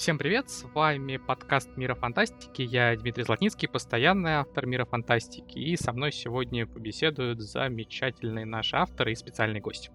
Всем 0.00 0.16
привет, 0.16 0.48
с 0.48 0.64
вами 0.72 1.18
подкаст 1.18 1.76
Мира 1.76 1.94
Фантастики, 1.94 2.62
я 2.62 2.96
Дмитрий 2.96 3.22
Златницкий, 3.22 3.68
постоянный 3.68 4.36
автор 4.36 4.64
Мира 4.64 4.86
Фантастики, 4.86 5.58
и 5.58 5.76
со 5.76 5.92
мной 5.92 6.10
сегодня 6.10 6.66
побеседуют 6.66 7.42
замечательные 7.42 8.46
наши 8.46 8.76
авторы 8.76 9.12
и 9.12 9.14
специальный 9.14 9.60
гость. 9.60 9.90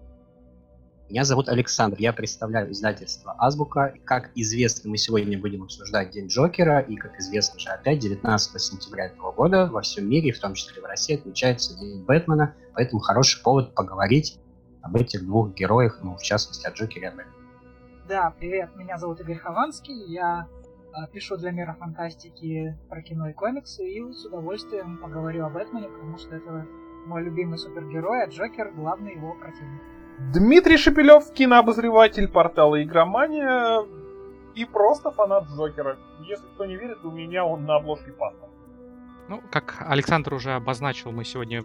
Меня 1.10 1.24
зовут 1.24 1.48
Александр, 1.48 1.96
я 1.98 2.12
представляю 2.12 2.70
издательство 2.70 3.34
«Азбука». 3.36 3.94
Как 4.04 4.30
известно, 4.36 4.90
мы 4.90 4.96
сегодня 4.96 5.40
будем 5.40 5.64
обсуждать 5.64 6.12
День 6.12 6.28
Джокера, 6.28 6.78
и, 6.78 6.94
как 6.94 7.18
известно 7.18 7.58
же, 7.58 7.70
опять 7.70 7.98
19 7.98 8.62
сентября 8.62 9.06
этого 9.06 9.32
года 9.32 9.66
во 9.66 9.82
всем 9.82 10.08
мире, 10.08 10.30
в 10.30 10.38
том 10.38 10.54
числе 10.54 10.80
в 10.80 10.84
России, 10.84 11.16
отмечается 11.16 11.76
День 11.80 12.04
Бэтмена, 12.04 12.54
поэтому 12.74 13.00
хороший 13.00 13.42
повод 13.42 13.74
поговорить 13.74 14.38
об 14.82 14.94
этих 14.94 15.24
двух 15.26 15.52
героях, 15.54 15.98
ну, 16.04 16.16
в 16.16 16.22
частности, 16.22 16.64
о 16.64 16.70
Джокере 16.70 17.06
и 17.06 17.08
о 17.08 17.10
Бэтмене. 17.10 17.35
Да, 18.08 18.32
привет, 18.38 18.76
меня 18.76 18.98
зовут 18.98 19.20
Игорь 19.20 19.38
Хованский, 19.38 20.04
я 20.06 20.46
э, 20.92 21.10
пишу 21.12 21.36
для 21.36 21.50
мира 21.50 21.76
фантастики 21.76 22.78
про 22.88 23.02
кино 23.02 23.30
и 23.30 23.32
комиксы, 23.32 23.84
и 23.84 24.12
с 24.12 24.24
удовольствием 24.24 24.98
поговорю 24.98 25.44
об 25.44 25.54
Бэтмене, 25.54 25.88
потому 25.88 26.16
что 26.16 26.36
это 26.36 26.68
мой 27.06 27.24
любимый 27.24 27.58
супергерой, 27.58 28.22
а 28.22 28.28
Джокер— 28.28 28.70
главный 28.76 29.14
его 29.14 29.34
противник. 29.34 29.82
Дмитрий 30.32 30.76
Шепелев, 30.76 31.32
кинообозреватель 31.32 32.28
портала 32.28 32.80
Игромания 32.80 33.84
и 34.54 34.64
просто 34.64 35.10
фанат 35.10 35.48
Джокера. 35.48 35.98
Если 36.20 36.46
кто 36.54 36.64
не 36.64 36.76
верит, 36.76 37.04
у 37.04 37.10
меня 37.10 37.44
он 37.44 37.64
на 37.64 37.74
обложке 37.74 38.12
паспорт. 38.12 38.52
Ну, 39.28 39.42
как 39.50 39.78
Александр 39.80 40.34
уже 40.34 40.52
обозначил, 40.52 41.10
мы 41.10 41.24
сегодня 41.24 41.64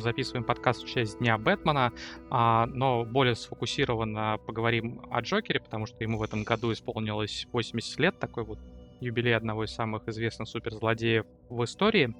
записываем 0.00 0.44
подкаст 0.44 0.82
в 0.82 0.88
честь 0.88 1.18
Дня 1.18 1.38
Бэтмена, 1.38 1.92
а, 2.30 2.66
но 2.66 3.04
более 3.04 3.34
сфокусированно 3.34 4.38
поговорим 4.46 5.00
о 5.10 5.20
Джокере, 5.20 5.60
потому 5.60 5.86
что 5.86 6.02
ему 6.02 6.18
в 6.18 6.22
этом 6.22 6.44
году 6.44 6.72
исполнилось 6.72 7.46
80 7.52 7.98
лет, 8.00 8.18
такой 8.18 8.44
вот 8.44 8.58
юбилей 9.00 9.36
одного 9.36 9.64
из 9.64 9.70
самых 9.72 10.08
известных 10.08 10.48
суперзлодеев 10.48 11.26
в 11.48 11.64
истории. 11.64 12.14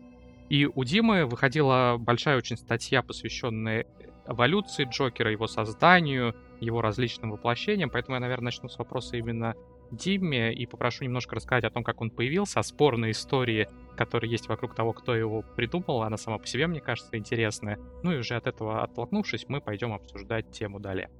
И 0.48 0.66
у 0.66 0.84
Димы 0.84 1.25
выходила 1.25 1.97
большая 1.98 2.36
очень 2.36 2.56
статья, 2.56 3.02
посвященная 3.02 3.86
эволюции 4.27 4.84
Джокера, 4.84 5.30
его 5.30 5.47
созданию, 5.47 6.34
его 6.60 6.80
различным 6.80 7.30
воплощениям, 7.30 7.91
поэтому 7.91 8.16
я, 8.16 8.20
наверное, 8.20 8.47
начну 8.47 8.69
с 8.69 8.78
вопроса 8.78 9.16
именно 9.16 9.55
Димме 9.97 10.53
и 10.53 10.67
попрошу 10.67 11.05
немножко 11.05 11.37
рассказать 11.37 11.64
о 11.64 11.70
том, 11.70 11.84
как 11.84 12.00
он 12.00 12.11
появился, 12.11 12.61
о 12.61 12.62
спорной 12.62 13.12
истории, 13.12 13.69
которая 13.97 14.31
есть 14.31 14.48
вокруг 14.48 14.75
того, 14.75 14.92
кто 14.92 15.14
его 15.14 15.42
придумал. 15.56 16.03
Она 16.03 16.17
сама 16.17 16.39
по 16.39 16.47
себе, 16.47 16.67
мне 16.67 16.81
кажется, 16.81 17.17
интересная. 17.17 17.78
Ну 18.03 18.12
и 18.12 18.19
уже 18.19 18.34
от 18.34 18.47
этого 18.47 18.83
оттолкнувшись, 18.83 19.47
мы 19.48 19.61
пойдем 19.61 19.92
обсуждать 19.92 20.50
тему 20.50 20.81
далее. 20.81 21.11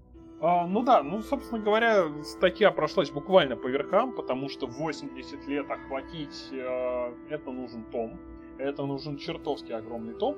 А, 0.41 0.67
ну 0.67 0.83
да, 0.83 1.03
ну, 1.03 1.23
собственно 1.23 1.61
говоря, 1.61 2.23
статья 2.23 2.71
прошлась 2.71 3.11
буквально 3.11 3.57
по 3.57 3.69
верхам, 3.69 4.13
потому 4.13 4.49
что 4.49 4.67
80 4.67 5.47
лет 5.49 5.71
охватить 5.71 6.49
э, 6.53 7.15
это 7.31 7.51
нужен 7.51 7.85
том. 7.85 8.19
Это 8.59 8.85
нужен 8.85 9.17
чертовски 9.17 9.73
огромный 9.73 10.15
том. 10.15 10.37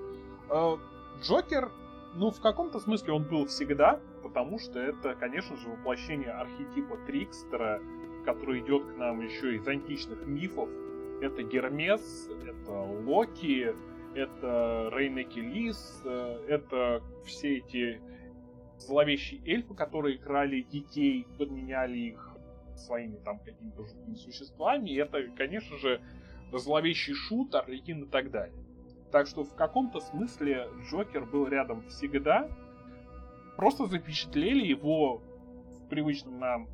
Э, 0.49 0.77
Джокер, 1.23 1.73
ну, 2.15 2.31
в 2.31 2.41
каком-то 2.41 2.79
смысле 2.79 3.15
он 3.15 3.25
был 3.25 3.47
всегда, 3.47 4.01
потому 4.23 4.59
что 4.59 4.79
это, 4.79 5.15
конечно 5.15 5.57
же, 5.57 5.69
воплощение 5.69 6.31
архетипа 6.31 6.97
Трикстера, 7.07 7.81
который 8.27 8.61
идет 8.61 8.85
к 8.85 8.97
нам 8.97 9.21
еще 9.21 9.55
из 9.55 9.67
античных 9.67 10.27
мифов. 10.27 10.69
Это 11.23 11.43
Гермес, 11.43 12.29
это 12.45 12.73
Локи, 12.73 13.75
это 14.15 14.91
Рейнеки 14.93 15.39
Лис, 15.39 16.03
э, 16.05 16.45
это 16.49 17.03
все 17.25 17.59
эти 17.59 18.01
зловещие 18.79 19.41
эльфы, 19.47 19.75
которые 19.75 20.19
крали 20.19 20.61
детей, 20.61 21.27
подменяли 21.39 21.99
их 21.99 22.37
своими 22.75 23.17
там 23.17 23.39
какими-то 23.39 23.85
жуткими 23.85 24.15
существами. 24.17 24.91
И 24.91 24.97
это, 24.97 25.23
конечно 25.37 25.79
же, 25.79 26.03
зловещий 26.53 27.15
шут, 27.15 27.55
Орликин 27.55 28.03
и 28.03 28.09
так 28.09 28.31
далее. 28.31 28.63
Так 29.13 29.29
что 29.29 29.45
в 29.45 29.55
каком-то 29.55 30.01
смысле 30.01 30.69
Джокер 30.91 31.25
был 31.25 31.47
рядом 31.47 31.83
всегда. 31.89 32.51
Просто 33.57 33.87
запечатлели 33.87 34.67
его 34.67 35.23
в 35.71 35.89
привычном 35.89 36.39
нам 36.39 36.69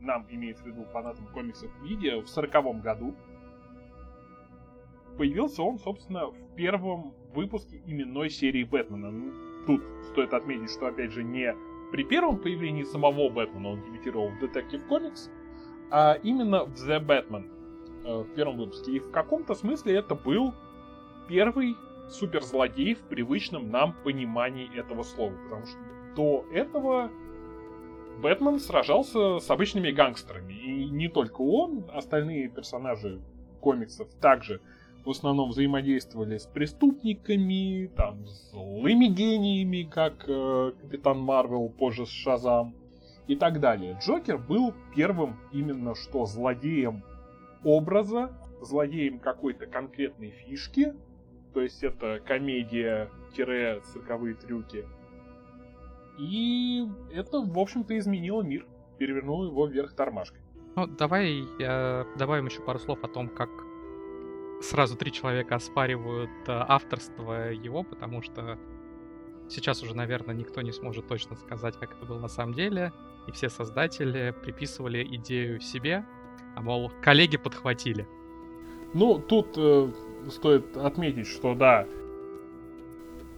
нам 0.00 0.26
имеется 0.30 0.64
в 0.64 0.66
виду 0.66 0.84
фанатам 0.92 1.26
комиксов 1.28 1.70
видео, 1.82 2.20
в 2.20 2.28
сороковом 2.28 2.80
году. 2.80 3.14
Появился 5.16 5.62
он, 5.62 5.78
собственно, 5.78 6.26
в 6.26 6.54
первом 6.54 7.12
выпуске 7.34 7.82
именной 7.86 8.30
серии 8.30 8.64
Бэтмена. 8.64 9.10
Ну, 9.10 9.32
тут 9.66 9.82
стоит 10.10 10.32
отметить, 10.32 10.70
что, 10.70 10.86
опять 10.86 11.10
же, 11.10 11.24
не 11.24 11.54
при 11.90 12.04
первом 12.04 12.38
появлении 12.38 12.84
самого 12.84 13.28
Бэтмена 13.28 13.70
он 13.70 13.82
дебютировал 13.82 14.28
в 14.28 14.42
Detective 14.42 14.86
Comics, 14.88 15.30
а 15.90 16.18
именно 16.22 16.64
в 16.64 16.74
The 16.74 17.04
Batman 17.04 17.50
э, 18.04 18.22
в 18.22 18.34
первом 18.34 18.58
выпуске. 18.58 18.92
И 18.92 18.98
в 19.00 19.10
каком-то 19.10 19.54
смысле 19.54 19.96
это 19.96 20.14
был 20.14 20.54
первый 21.28 21.74
суперзлодей 22.10 22.94
в 22.94 23.00
привычном 23.02 23.70
нам 23.70 23.94
понимании 24.04 24.70
этого 24.78 25.02
слова. 25.02 25.34
Потому 25.44 25.66
что 25.66 25.78
до 26.14 26.44
этого 26.52 27.10
Бэтмен 28.18 28.58
сражался 28.58 29.38
с 29.38 29.48
обычными 29.50 29.92
гангстерами. 29.92 30.52
И 30.52 30.90
не 30.90 31.08
только 31.08 31.40
он, 31.40 31.84
остальные 31.92 32.48
персонажи 32.48 33.20
комиксов 33.60 34.08
также 34.20 34.60
в 35.04 35.10
основном 35.10 35.50
взаимодействовали 35.50 36.36
с 36.36 36.46
преступниками, 36.46 37.86
там, 37.96 38.26
злыми 38.26 39.06
гениями, 39.06 39.88
как 39.88 40.24
э, 40.28 40.72
Капитан 40.82 41.20
Марвел, 41.20 41.68
позже 41.70 42.06
с 42.06 42.10
Шазам 42.10 42.74
и 43.26 43.36
так 43.36 43.60
далее. 43.60 43.96
Джокер 44.02 44.36
был 44.36 44.74
первым 44.94 45.38
именно 45.52 45.94
что 45.94 46.26
злодеем 46.26 47.04
образа, 47.64 48.36
злодеем 48.60 49.20
какой-то 49.20 49.66
конкретной 49.66 50.30
фишки, 50.30 50.92
то 51.54 51.62
есть 51.62 51.82
это 51.82 52.20
комедия-цирковые 52.26 54.34
трюки, 54.34 54.84
и 56.18 56.86
это, 57.12 57.40
в 57.40 57.58
общем-то, 57.58 57.96
изменило 57.98 58.42
мир, 58.42 58.66
перевернуло 58.98 59.46
его 59.46 59.66
вверх 59.66 59.94
тормашкой. 59.94 60.40
Ну, 60.76 60.86
давай 60.86 61.44
я 61.58 62.06
добавим 62.16 62.46
еще 62.46 62.60
пару 62.60 62.78
слов 62.78 63.02
о 63.02 63.08
том, 63.08 63.28
как 63.28 63.48
сразу 64.60 64.96
три 64.96 65.12
человека 65.12 65.56
оспаривают 65.56 66.30
э, 66.46 66.52
авторство 66.52 67.50
его, 67.50 67.82
потому 67.82 68.22
что 68.22 68.58
сейчас 69.48 69.82
уже, 69.82 69.94
наверное, 69.96 70.34
никто 70.34 70.60
не 70.62 70.72
сможет 70.72 71.06
точно 71.08 71.36
сказать, 71.36 71.76
как 71.78 71.92
это 71.96 72.06
было 72.06 72.18
на 72.18 72.28
самом 72.28 72.54
деле. 72.54 72.92
И 73.26 73.32
все 73.32 73.48
создатели 73.48 74.34
приписывали 74.42 75.04
идею 75.16 75.60
себе, 75.60 76.04
а 76.56 76.62
мол, 76.62 76.90
коллеги 77.02 77.36
подхватили. 77.36 78.06
Ну, 78.94 79.18
тут 79.18 79.54
э, 79.56 79.90
стоит 80.30 80.76
отметить, 80.76 81.26
что 81.26 81.54
да, 81.54 81.86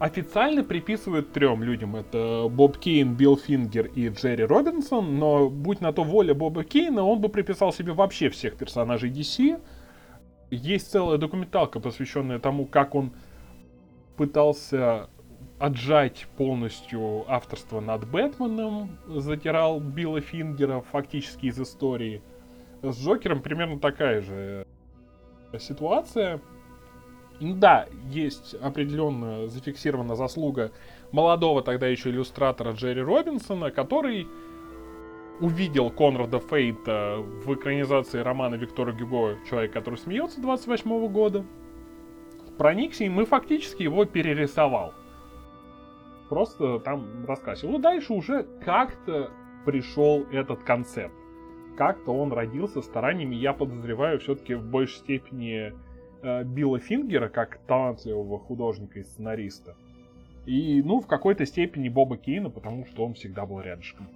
официально 0.00 0.64
приписывают 0.64 1.30
трем 1.32 1.62
людям. 1.62 1.94
Это 1.94 2.48
Боб 2.50 2.78
Кейн, 2.78 3.14
Билл 3.14 3.36
Фингер 3.36 3.86
и 3.86 4.08
Джерри 4.08 4.44
Робинсон. 4.44 5.18
Но 5.18 5.48
будь 5.48 5.80
на 5.80 5.92
то 5.92 6.02
воля 6.02 6.34
Боба 6.34 6.64
Кейна, 6.64 7.04
он 7.04 7.20
бы 7.20 7.28
приписал 7.28 7.72
себе 7.72 7.92
вообще 7.92 8.30
всех 8.30 8.56
персонажей 8.56 9.10
DC. 9.10 9.60
Есть 10.50 10.90
целая 10.90 11.18
документалка, 11.18 11.78
посвященная 11.78 12.38
тому, 12.38 12.64
как 12.64 12.94
он 12.94 13.12
пытался 14.16 15.08
отжать 15.58 16.26
полностью 16.38 17.30
авторство 17.30 17.80
над 17.80 18.10
Бэтменом, 18.10 18.96
затирал 19.06 19.80
Билла 19.80 20.22
Фингера 20.22 20.80
фактически 20.80 21.46
из 21.46 21.60
истории. 21.60 22.22
С 22.82 22.98
Джокером 22.98 23.42
примерно 23.42 23.78
такая 23.78 24.22
же 24.22 24.66
ситуация. 25.58 26.40
Да, 27.40 27.86
есть 28.10 28.54
определенно 28.54 29.48
зафиксирована 29.48 30.14
заслуга 30.14 30.72
молодого 31.10 31.62
тогда 31.62 31.88
еще 31.88 32.10
иллюстратора 32.10 32.72
Джерри 32.72 33.00
Робинсона, 33.00 33.70
который 33.70 34.28
увидел 35.40 35.90
Конрада 35.90 36.38
Фейта 36.38 37.16
в 37.18 37.54
экранизации 37.54 38.20
романа 38.20 38.56
Виктора 38.56 38.92
Гюго 38.92 39.38
«Человек, 39.48 39.72
который 39.72 39.96
смеется» 39.96 40.40
28 40.42 41.08
года, 41.08 41.44
проникся 42.58 43.04
и 43.04 43.24
фактически 43.24 43.84
его 43.84 44.04
перерисовал. 44.04 44.92
Просто 46.28 46.78
там 46.80 47.24
раскрасил. 47.26 47.74
И 47.76 47.80
дальше 47.80 48.12
уже 48.12 48.46
как-то 48.62 49.30
пришел 49.64 50.26
этот 50.30 50.62
концепт. 50.62 51.14
Как-то 51.76 52.12
он 52.12 52.32
родился 52.32 52.82
стараниями, 52.82 53.34
я 53.34 53.54
подозреваю, 53.54 54.20
все-таки 54.20 54.54
в 54.54 54.62
большей 54.62 54.98
степени 54.98 55.72
э, 56.22 56.44
Билла 56.44 56.78
Фингера 56.78 57.28
как 57.28 57.58
талантливого 57.66 58.38
художника 58.38 58.98
и 58.98 59.02
сценариста. 59.02 59.76
И, 60.46 60.82
ну, 60.82 61.00
в 61.00 61.06
какой-то 61.06 61.44
степени 61.46 61.88
Боба 61.88 62.16
Кейна, 62.16 62.50
потому 62.50 62.86
что 62.86 63.04
он 63.04 63.14
всегда 63.14 63.46
был 63.46 63.60
рядышком. 63.60 64.08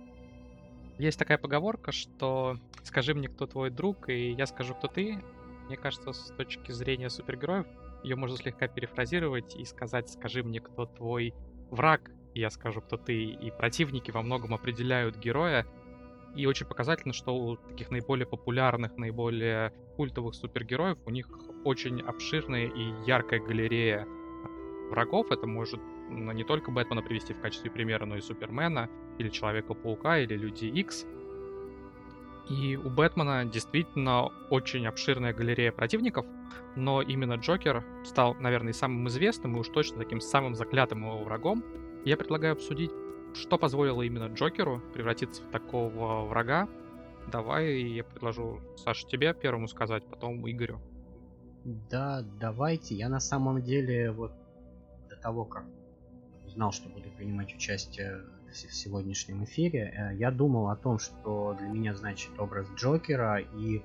Есть 0.98 1.18
такая 1.18 1.38
поговорка, 1.38 1.92
что 1.92 2.58
скажи 2.82 3.14
мне, 3.14 3.28
кто 3.28 3.46
твой 3.46 3.70
друг, 3.70 4.08
и 4.08 4.30
я 4.30 4.46
скажу, 4.46 4.74
кто 4.74 4.88
ты. 4.88 5.18
Мне 5.66 5.76
кажется, 5.76 6.12
с 6.12 6.32
точки 6.36 6.72
зрения 6.72 7.10
супергероев, 7.10 7.66
ее 8.04 8.16
можно 8.16 8.36
слегка 8.36 8.68
перефразировать 8.68 9.56
и 9.56 9.64
сказать, 9.64 10.10
скажи 10.10 10.42
мне, 10.42 10.60
кто 10.60 10.86
твой 10.86 11.34
враг, 11.70 12.10
и 12.34 12.40
я 12.40 12.50
скажу, 12.50 12.80
кто 12.80 12.96
ты. 12.96 13.22
И 13.22 13.50
противники 13.50 14.10
во 14.10 14.22
многом 14.22 14.54
определяют 14.54 15.16
героя. 15.16 15.66
И 16.34 16.46
очень 16.46 16.66
показательно, 16.66 17.14
что 17.14 17.34
у 17.34 17.56
таких 17.56 17.90
наиболее 17.90 18.26
популярных, 18.26 18.96
наиболее 18.96 19.72
культовых 19.96 20.34
супергероев 20.34 20.98
у 21.06 21.10
них 21.10 21.28
очень 21.64 22.00
обширная 22.00 22.66
и 22.66 22.92
яркая 23.06 23.40
галерея 23.40 24.06
врагов. 24.90 25.30
Это 25.30 25.46
может 25.46 25.80
ну, 26.10 26.32
не 26.32 26.44
только 26.44 26.70
Бэтмена 26.70 27.02
привести 27.02 27.34
в 27.34 27.40
качестве 27.40 27.70
примера, 27.70 28.04
но 28.04 28.16
и 28.16 28.20
Супермена, 28.20 28.90
или 29.18 29.28
Человека-паука, 29.28 30.18
или 30.18 30.36
Люди 30.36 30.66
Икс. 30.66 31.06
И 32.50 32.76
у 32.76 32.90
Бэтмена 32.90 33.46
действительно 33.46 34.26
очень 34.50 34.86
обширная 34.86 35.32
галерея 35.32 35.72
противников, 35.72 36.26
но 36.76 37.00
именно 37.00 37.34
Джокер 37.34 37.82
стал, 38.04 38.34
наверное, 38.34 38.74
самым 38.74 39.08
известным 39.08 39.56
и 39.56 39.60
уж 39.60 39.68
точно 39.68 39.98
таким 39.98 40.20
самым 40.20 40.54
заклятым 40.54 41.04
его 41.04 41.24
врагом. 41.24 41.64
Я 42.04 42.18
предлагаю 42.18 42.52
обсудить, 42.52 42.90
что 43.34 43.58
позволило 43.58 44.02
именно 44.02 44.26
Джокеру 44.26 44.80
превратиться 44.92 45.42
в 45.42 45.50
такого 45.50 46.24
врага. 46.24 46.68
Давай 47.30 47.80
я 47.82 48.04
предложу, 48.04 48.60
Саша, 48.76 49.06
тебе 49.06 49.34
первому 49.34 49.68
сказать, 49.68 50.04
потом 50.06 50.48
Игорю. 50.50 50.80
Да, 51.64 52.22
давайте. 52.38 52.94
Я 52.94 53.08
на 53.08 53.20
самом 53.20 53.62
деле 53.62 54.10
вот 54.10 54.32
до 55.08 55.16
того, 55.16 55.44
как 55.44 55.64
узнал, 56.46 56.72
что 56.72 56.88
буду 56.88 57.08
принимать 57.16 57.54
участие 57.54 58.20
в 58.46 58.54
сегодняшнем 58.54 59.44
эфире, 59.44 59.92
э, 59.96 60.16
я 60.16 60.30
думал 60.30 60.68
о 60.68 60.76
том, 60.76 60.98
что 60.98 61.56
для 61.58 61.68
меня 61.68 61.94
значит 61.94 62.38
образ 62.38 62.68
Джокера, 62.76 63.38
и 63.38 63.82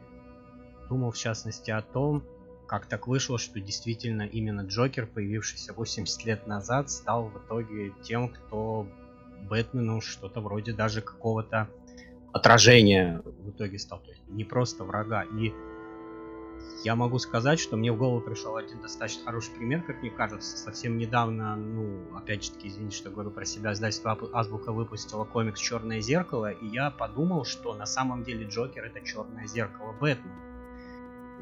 думал 0.90 1.12
в 1.12 1.18
частности 1.18 1.72
о 1.72 1.82
том, 1.82 2.24
как 2.68 2.86
так 2.86 3.08
вышло, 3.08 3.40
что 3.40 3.60
действительно 3.60 4.24
именно 4.24 4.62
Джокер, 4.62 5.08
появившийся 5.08 5.74
80 5.74 6.26
лет 6.26 6.46
назад, 6.46 6.92
стал 6.92 7.30
в 7.30 7.38
итоге 7.40 7.94
тем, 8.04 8.30
кто 8.30 8.88
Бэтмену 9.48 10.02
что-то 10.02 10.42
вроде 10.42 10.74
даже 10.74 11.02
какого-то 11.02 11.68
отражения 12.32 13.22
в 13.24 13.50
итоге 13.50 13.80
стал. 13.80 14.00
То 14.00 14.12
есть 14.12 14.22
не 14.30 14.44
просто 14.44 14.84
врага. 14.84 15.24
И 15.24 15.54
я 16.84 16.96
могу 16.96 17.20
сказать, 17.20 17.60
что 17.60 17.76
мне 17.76 17.92
в 17.92 17.98
голову 17.98 18.22
пришел 18.22 18.56
один 18.56 18.82
достаточно 18.82 19.26
хороший 19.26 19.52
пример, 19.52 19.82
как 19.84 20.02
мне 20.02 20.10
кажется. 20.10 20.58
Совсем 20.58 20.98
недавно, 20.98 21.56
ну, 21.56 22.16
опять 22.16 22.46
же 22.46 22.52
таки, 22.52 22.70
извините, 22.70 22.96
что 22.96 23.10
говорю 23.10 23.32
про 23.32 23.46
себя, 23.46 23.74
издательство 23.74 24.18
Азбука 24.34 24.72
выпустило 24.72 25.26
комикс 25.26 25.60
«Черное 25.60 26.00
зеркало», 26.00 26.52
и 26.52 26.68
я 26.68 26.90
подумал, 26.90 27.44
что 27.44 27.74
на 27.74 27.86
самом 27.86 28.24
деле 28.24 28.48
Джокер— 28.48 28.84
это 28.86 29.06
черное 29.06 29.46
зеркало 29.46 29.94
Бэтмена. 30.00 30.36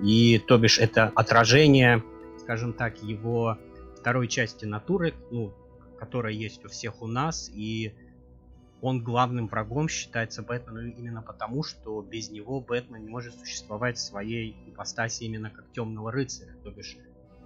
И, 0.01 0.39
то 0.39 0.57
бишь, 0.57 0.79
это 0.79 1.11
отражение, 1.15 2.03
скажем 2.39 2.73
так, 2.73 3.01
его 3.03 3.57
второй 3.95 4.27
части 4.27 4.65
натуры, 4.65 5.13
ну, 5.31 5.53
которая 5.99 6.33
есть 6.33 6.63
у 6.65 6.69
всех 6.69 7.01
у 7.01 7.07
нас, 7.07 7.49
и 7.53 7.94
он 8.81 9.03
главным 9.03 9.47
врагом 9.47 9.89
считается 9.89 10.44
Бэтменом 10.44 10.91
именно 10.91 11.21
потому, 11.21 11.63
что 11.63 12.01
без 12.01 12.29
него 12.29 12.61
Бэтмен 12.61 13.03
не 13.03 13.09
может 13.09 13.33
существовать 13.35 13.97
в 13.97 14.01
своей 14.01 14.55
ипостаси 14.67 15.23
именно 15.23 15.49
как 15.49 15.65
темного 15.71 16.11
рыцаря. 16.11 16.53
То 16.63 16.71
бишь, 16.71 16.95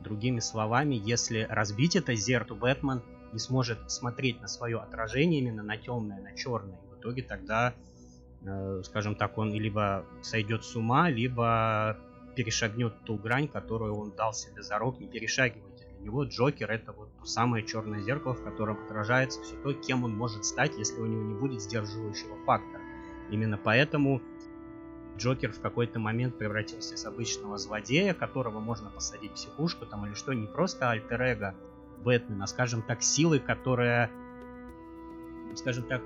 другими 0.01 0.39
словами, 0.39 0.95
если 0.95 1.48
разбить 1.50 1.95
это 1.95 2.15
зеркало, 2.15 2.57
Бэтмен 2.57 3.01
не 3.31 3.39
сможет 3.39 3.89
смотреть 3.89 4.42
на 4.42 4.48
свое 4.48 4.80
отражение 4.80 5.39
именно 5.39 5.63
на 5.63 5.77
темное, 5.77 6.21
на 6.21 6.36
черное. 6.36 6.75
И 6.75 6.95
в 6.95 7.00
итоге 7.00 7.24
тогда, 7.24 7.74
э, 8.42 8.81
скажем 8.83 9.15
так, 9.15 9.38
он 9.38 9.54
либо 9.54 10.06
сойдет 10.21 10.65
с 10.65 10.75
ума, 10.75 11.09
либо 11.09 11.97
перешагнет 12.36 12.94
ту 13.06 13.15
грань, 13.15 13.47
которую 13.47 13.95
он 13.95 14.12
дал 14.12 14.33
себе 14.33 14.62
за 14.62 14.77
рог 14.77 15.00
не 15.00 15.07
него 16.01 16.24
Джокер 16.24 16.69
это 16.69 16.92
вот 16.92 17.09
то 17.19 17.25
самое 17.25 17.65
черное 17.65 18.01
зеркало, 18.01 18.33
в 18.33 18.44
котором 18.44 18.77
отражается 18.83 19.42
все 19.42 19.56
то, 19.56 19.74
кем 19.74 20.03
он 20.03 20.15
может 20.15 20.45
стать, 20.45 20.77
если 20.77 21.00
у 21.00 21.06
него 21.06 21.24
не 21.24 21.33
будет 21.33 21.62
сдерживающего 21.62 22.36
фактора. 22.45 22.81
Именно 23.30 23.57
поэтому 23.57 24.21
Джокер 25.18 25.51
в 25.51 25.62
какой-то 25.62 26.00
момент 26.00 26.38
превратился 26.38 26.98
с 26.98 27.06
обычного 27.06 27.57
злодея, 27.57 28.13
которого 28.13 28.59
можно 28.59 28.89
посадить 28.89 29.31
в 29.31 29.36
психушку 29.36 29.86
там 29.86 30.06
или 30.06 30.13
что, 30.13 30.33
не 30.33 30.48
просто 30.48 30.89
альтер-эго 30.89 31.56
Бэтмена, 32.04 32.45
а, 32.45 32.47
скажем 32.47 32.81
так, 32.81 33.04
силы, 33.04 33.39
которая, 33.39 34.09
скажем 35.56 35.83
так, 35.83 36.01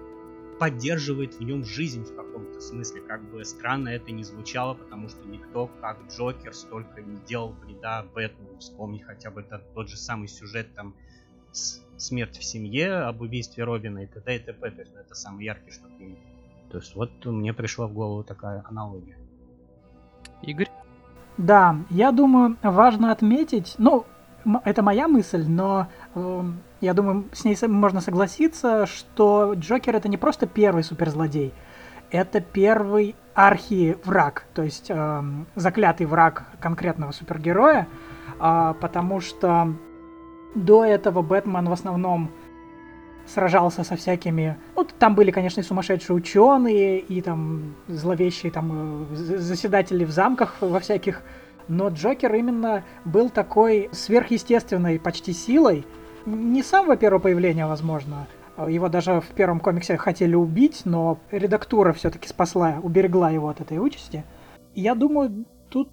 поддерживает 0.60 1.36
в 1.36 1.42
нем 1.42 1.64
жизнь 1.64 2.04
в 2.04 2.16
каком-то 2.36 2.60
смысле. 2.60 3.02
Как 3.02 3.24
бы 3.32 3.44
странно 3.46 3.90
это 3.90 4.12
не 4.12 4.24
звучало, 4.24 4.74
потому 4.74 5.08
что 5.08 5.26
никто, 5.28 5.68
как 5.80 5.98
Джокер, 6.10 6.54
столько 6.54 7.02
не 7.02 7.18
делал 7.26 7.54
вреда 7.64 8.06
Бэтмену. 8.14 8.58
Вспомни 8.60 9.00
хотя 9.00 9.32
бы 9.32 9.42
это, 9.42 9.60
тот 9.74 9.90
же 9.90 9.98
самый 9.98 10.28
сюжет 10.28 10.74
там 10.76 10.96
смерть 11.98 12.38
в 12.38 12.44
семье, 12.44 12.94
об 12.96 13.22
убийстве 13.22 13.64
Робина 13.64 14.00
и 14.00 14.08
т.д. 14.08 14.36
и 14.36 14.40
т.п. 14.40 14.72
То 14.72 14.82
есть 14.82 14.94
ну, 14.94 15.00
это 15.00 15.16
самый 15.16 15.46
яркий, 15.46 15.72
что 15.72 15.88
пример. 15.88 16.18
То 16.70 16.80
есть 16.80 16.94
вот 16.96 17.12
мне 17.26 17.54
пришла 17.54 17.88
в 17.88 17.94
голову 17.94 18.24
такая 18.24 18.64
аналогия. 18.68 19.18
Игорь? 20.42 20.70
Да, 21.38 21.78
я 21.90 22.12
думаю, 22.12 22.58
важно 22.62 23.12
отметить, 23.12 23.76
ну, 23.78 24.06
это 24.64 24.84
моя 24.84 25.08
мысль, 25.08 25.46
но 25.48 25.88
э, 26.14 26.44
я 26.82 26.94
думаю, 26.94 27.26
с 27.34 27.44
ней 27.46 27.58
можно 27.68 28.00
согласиться, 28.00 28.86
что 28.86 29.54
Джокер 29.54 29.96
это 29.96 30.08
не 30.08 30.18
просто 30.18 30.48
первый 30.48 30.84
суперзлодей, 30.84 31.54
это 32.16 32.42
первый 32.42 33.16
архи-враг, 33.34 34.46
то 34.54 34.64
есть 34.64 34.88
э, 34.90 35.24
заклятый 35.56 36.06
враг 36.06 36.46
конкретного 36.60 37.12
супергероя, 37.12 37.88
э, 38.40 38.74
потому 38.80 39.20
что 39.20 39.74
до 40.56 40.86
этого 40.86 41.22
Бэтмен 41.22 41.68
в 41.68 41.74
основном 41.74 42.32
сражался 43.28 43.84
со 43.84 43.96
всякими... 43.96 44.58
Ну, 44.76 44.88
там 45.00 45.16
были, 45.16 45.32
конечно, 45.32 45.60
и 45.60 45.64
сумасшедшие 45.64 46.16
ученые, 46.16 47.00
и 47.00 47.22
там 47.22 47.76
зловещие 47.88 48.52
там 48.52 49.08
э, 49.12 49.16
заседатели 49.16 50.06
в 50.06 50.12
замках 50.12 50.56
во 50.62 50.80
всяких 50.80 51.22
но 51.68 51.90
Джокер 51.90 52.34
именно 52.36 52.84
был 53.06 53.30
такой 53.30 53.90
сверхъестественной 53.92 55.00
почти 55.00 55.34
силой. 55.34 55.86
Не 56.26 56.64
с 56.64 56.68
самого 56.68 56.96
первого 56.96 57.20
появления, 57.20 57.66
возможно. 57.66 58.28
Его 58.58 58.90
даже 58.90 59.22
в 59.22 59.28
первом 59.30 59.60
комиксе 59.60 59.98
хотели 59.98 60.36
убить, 60.36 60.84
но 60.86 61.18
редактура 61.32 61.94
все-таки 61.94 62.28
спасла, 62.28 62.76
уберегла 62.82 63.30
его 63.30 63.50
от 63.50 63.62
этой 63.62 63.80
участи. 63.80 64.24
Я 64.74 64.96
думаю, 64.96 65.46
тут 65.70 65.90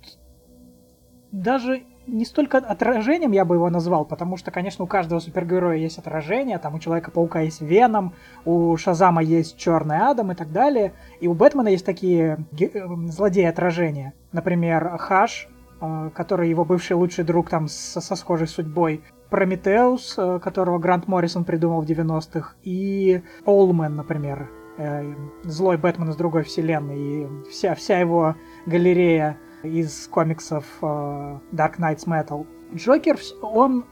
даже 1.33 1.83
не 2.07 2.25
столько 2.25 2.59
отражением 2.59 3.33
я 3.33 3.45
бы 3.45 3.55
его 3.57 3.71
назвал, 3.71 4.05
потому 4.05 4.37
что, 4.37 4.51
конечно, 4.51 4.85
у 4.85 4.89
каждого 4.89 5.21
супергероя 5.21 5.77
есть 5.77 5.99
отражение, 5.99 6.59
там 6.59 6.75
у 6.75 6.79
Человека-паука 6.79 7.41
есть 7.41 7.61
Веном, 7.61 8.15
у 8.45 8.77
Шазама 8.77 9.23
есть 9.23 9.57
Черный 9.57 9.99
Адам 9.99 10.33
и 10.33 10.35
так 10.35 10.53
далее, 10.53 10.93
и 11.21 11.29
у 11.29 11.35
Бэтмена 11.35 11.69
есть 11.69 11.87
такие 11.87 12.45
э, 12.59 12.87
злодеи 13.07 13.45
отражения. 13.45 14.15
Например, 14.33 14.99
Хаш, 14.99 15.49
Э, 15.83 16.11
который 16.15 16.49
его 16.49 16.65
бывший 16.65 16.93
лучший 16.93 17.25
друг 17.25 17.51
там 17.51 17.67
со, 17.67 18.01
со 18.01 18.15
схожей 18.15 18.47
судьбой. 18.47 19.03
Прометеус, 19.33 20.15
э, 20.19 20.39
которого 20.41 20.79
Грант 20.79 21.09
Моррисон 21.09 21.45
придумал 21.45 21.81
в 21.81 21.87
90-х, 21.87 22.53
и 22.63 23.23
Олмен, 23.47 23.97
например, 23.97 24.51
э, 24.77 25.15
злой 25.45 25.79
Бэтмен 25.79 26.11
из 26.11 26.17
другой 26.17 26.43
вселенной, 26.43 26.99
и 26.99 27.29
вся, 27.51 27.75
вся 27.75 27.99
его 27.99 28.37
галерея 28.67 29.39
из 29.63 30.07
комиксов 30.09 30.67
Dark 30.83 31.79
Knights 31.79 32.07
Metal. 32.07 32.47
Джокер, 32.75 33.17
он 33.41 33.87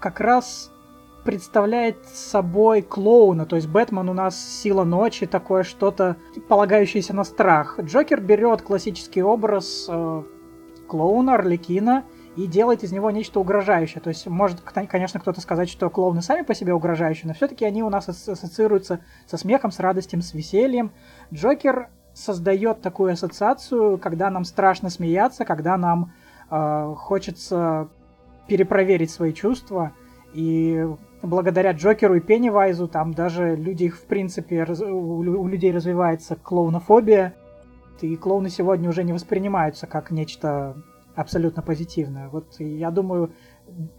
как 0.00 0.20
раз 0.20 0.72
представляет 1.26 2.02
собой 2.06 2.80
клоуна, 2.80 3.44
то 3.44 3.56
есть 3.56 3.68
Бэтмен 3.68 4.08
у 4.08 4.14
нас 4.14 4.42
сила 4.42 4.84
ночи, 4.84 5.26
такое 5.26 5.62
что-то 5.62 6.16
полагающееся 6.48 7.12
на 7.12 7.24
страх. 7.24 7.78
Джокер 7.80 8.22
берет 8.22 8.62
классический 8.62 9.22
образ 9.22 9.90
клоуна, 10.86 11.34
Орликина, 11.34 12.04
и 12.36 12.46
делает 12.46 12.82
из 12.82 12.92
него 12.92 13.10
нечто 13.10 13.40
угрожающее. 13.40 14.00
То 14.00 14.08
есть 14.08 14.26
может, 14.26 14.60
конечно, 14.60 15.20
кто-то 15.20 15.40
сказать, 15.40 15.68
что 15.68 15.88
клоуны 15.90 16.22
сами 16.22 16.42
по 16.42 16.54
себе 16.54 16.74
угрожающие, 16.74 17.28
но 17.28 17.34
все-таки 17.34 17.64
они 17.64 17.82
у 17.82 17.90
нас 17.90 18.08
ассоциируются 18.08 19.00
со 19.26 19.36
смехом, 19.36 19.70
с 19.70 19.78
радостью, 19.78 20.20
с 20.22 20.34
весельем. 20.34 20.90
Джокер 21.32 21.88
создает 22.12 22.80
такую 22.80 23.12
ассоциацию, 23.12 23.98
когда 23.98 24.30
нам 24.30 24.44
страшно 24.44 24.90
смеяться, 24.90 25.44
когда 25.44 25.76
нам 25.76 26.12
э, 26.50 26.94
хочется 26.96 27.88
перепроверить 28.48 29.10
свои 29.10 29.32
чувства. 29.32 29.92
И 30.32 30.86
благодаря 31.22 31.72
Джокеру 31.72 32.16
и 32.16 32.20
Пеннивайзу 32.20 32.88
там 32.88 33.14
даже 33.14 33.54
люди 33.54 33.84
их 33.84 33.96
в 33.96 34.06
принципе 34.06 34.64
раз, 34.64 34.80
у, 34.80 35.18
у 35.18 35.46
людей 35.48 35.72
развивается 35.72 36.36
клоунофобия 36.36 37.34
и 38.00 38.16
клоуны 38.16 38.50
сегодня 38.50 38.88
уже 38.88 39.04
не 39.04 39.12
воспринимаются 39.12 39.86
как 39.86 40.10
нечто 40.10 40.76
абсолютно 41.14 41.62
позитивное. 41.62 42.28
Вот 42.28 42.54
я 42.58 42.90
думаю, 42.90 43.32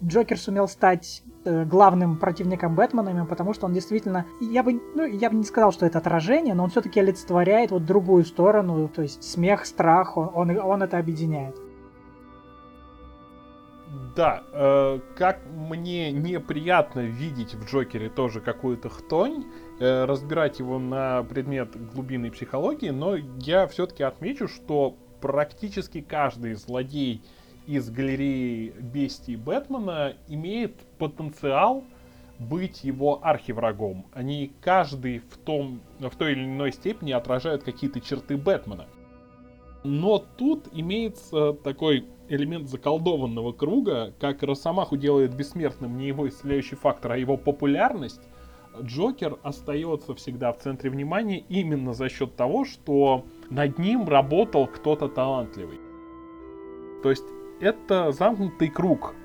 Джокер 0.04 0.38
сумел 0.38 0.68
стать 0.68 1.24
э, 1.44 1.66
главным 1.66 2.18
противником 2.18 2.76
Бэтмена, 2.76 3.26
потому 3.26 3.54
что 3.54 3.66
он 3.66 3.74
действительно, 3.74 4.26
я 4.40 4.64
бы, 4.64 4.80
ну, 4.96 5.06
я 5.06 5.30
бы 5.30 5.36
не 5.36 5.44
сказал, 5.44 5.72
что 5.72 5.86
это 5.86 5.98
отражение, 5.98 6.54
но 6.54 6.64
он 6.64 6.70
все-таки 6.70 7.00
олицетворяет 7.00 7.72
вот 7.72 7.86
другую 7.86 8.26
сторону, 8.26 8.88
то 8.88 9.02
есть 9.02 9.24
смех, 9.24 9.66
страх, 9.66 10.18
он, 10.18 10.30
он, 10.34 10.58
он 10.58 10.84
это 10.84 10.98
объединяет. 10.98 11.56
Да, 14.16 14.44
э, 14.52 15.00
как 15.18 15.40
мне 15.46 16.12
неприятно 16.12 17.02
видеть 17.02 17.54
в 17.54 17.66
Джокере 17.66 18.10
тоже 18.10 18.42
какую-то 18.42 18.90
хтонь, 18.90 19.46
э, 19.80 20.06
разбирать 20.06 20.60
его 20.60 20.80
на 20.80 21.24
предмет 21.24 21.76
глубинной 21.94 22.32
психологии, 22.32 22.90
но 22.90 23.16
я 23.40 23.68
все-таки 23.68 24.04
отмечу, 24.04 24.48
что 24.48 24.98
практически 25.26 26.02
каждый 26.02 26.54
злодей 26.54 27.20
из 27.66 27.90
галереи 27.90 28.72
бестий 28.78 29.36
Бэтмена 29.36 30.14
имеет 30.28 30.76
потенциал 31.00 31.84
быть 32.38 32.84
его 32.84 33.26
архиврагом. 33.26 34.06
Они 34.14 34.52
каждый 34.62 35.18
в, 35.18 35.38
том, 35.38 35.82
в 35.98 36.16
той 36.16 36.34
или 36.34 36.44
иной 36.44 36.72
степени 36.72 37.12
отражают 37.12 37.64
какие-то 37.64 38.02
черты 38.02 38.38
Бэтмена. 38.38 38.86
Но 39.84 40.20
тут 40.20 40.68
имеется 40.72 41.54
такой 41.54 42.06
элемент 42.30 42.70
заколдованного 42.70 43.52
круга, 43.52 44.14
как 44.20 44.44
Росомаху 44.44 44.96
делает 44.96 45.36
бессмертным 45.36 45.98
не 45.98 46.06
его 46.06 46.30
исцеляющий 46.30 46.78
фактор, 46.78 47.14
а 47.14 47.18
его 47.18 47.36
популярность, 47.36 48.22
Джокер 48.82 49.38
остается 49.44 50.14
всегда 50.16 50.52
в 50.52 50.58
центре 50.60 50.90
внимания 50.90 51.40
именно 51.50 51.94
за 51.94 52.10
счет 52.10 52.36
того, 52.36 52.66
что 52.66 53.26
над 53.50 53.78
ним 53.80 54.08
работал 54.08 54.68
кто-то 54.68 55.08
талантливый. 55.08 55.80
То 57.04 57.10
есть 57.10 57.26
это 57.60 58.12
замкнутый 58.12 58.70
круг. 58.70 59.16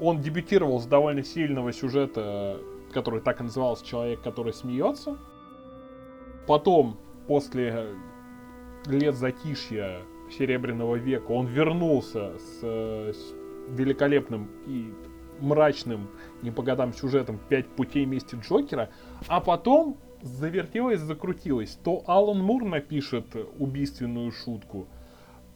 Он 0.00 0.20
дебютировал 0.20 0.80
с 0.80 0.86
довольно 0.86 1.22
сильного 1.22 1.72
сюжета, 1.72 2.60
который 2.92 3.20
так 3.20 3.40
и 3.40 3.44
назывался 3.44 3.86
«Человек, 3.86 4.22
который 4.22 4.52
смеется». 4.52 5.18
Потом, 6.46 6.96
после 7.28 7.88
лет 8.86 9.14
затишья 9.14 10.00
Серебряного 10.30 10.96
века, 10.96 11.30
он 11.30 11.46
вернулся 11.46 12.32
с, 12.38 12.62
с 12.62 13.34
великолепным 13.68 14.48
и 14.66 14.92
мрачным, 15.42 16.08
не 16.42 16.50
по 16.50 16.62
годам 16.62 16.94
сюжетом 16.94 17.38
«Пять 17.48 17.66
путей 17.66 18.06
мести 18.06 18.36
Джокера», 18.36 18.90
а 19.28 19.40
потом 19.40 19.98
завертелось, 20.22 21.00
закрутилось. 21.00 21.78
То 21.82 22.02
Алан 22.06 22.38
Мур 22.38 22.64
напишет 22.64 23.26
убийственную 23.58 24.30
шутку, 24.32 24.86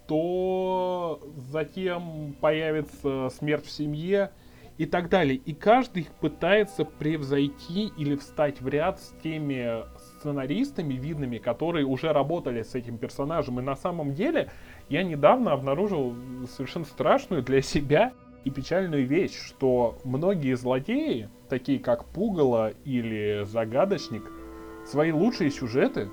то 0.07 1.21
затем 1.51 2.37
появится 2.41 3.31
смерть 3.31 3.67
в 3.67 3.71
семье 3.71 4.31
и 4.79 4.87
так 4.87 5.09
далее. 5.09 5.37
И 5.37 5.55
каждый 5.55 6.09
пытается 6.21 6.85
превзойти 6.85 7.93
или 7.97 8.15
встать 8.17 8.61
в 8.61 8.69
ряд 8.69 9.01
с 9.01 9.15
теми 9.23 9.85
сценаристами 9.99 10.95
видными, 10.95 11.39
которые 11.39 11.87
уже 11.87 12.13
работали 12.13 12.63
с 12.63 12.75
этим 12.75 12.99
персонажем. 12.99 13.59
И 13.61 13.63
на 13.63 13.77
самом 13.77 14.15
деле 14.15 14.51
я 14.89 15.03
недавно 15.03 15.53
обнаружил 15.53 16.15
совершенно 16.57 16.85
страшную 16.85 17.43
для 17.43 17.63
себя 17.63 18.13
и 18.47 18.51
печальную 18.51 19.09
вещь, 19.09 19.35
что 19.35 19.99
многие 20.05 20.55
злодеи, 20.55 21.29
такие 21.49 21.81
как 21.81 22.05
Пугало 22.05 22.75
или 22.85 23.43
Загадочник, 23.45 24.23
свои 24.87 25.11
лучшие 25.11 25.51
сюжеты 25.51 26.09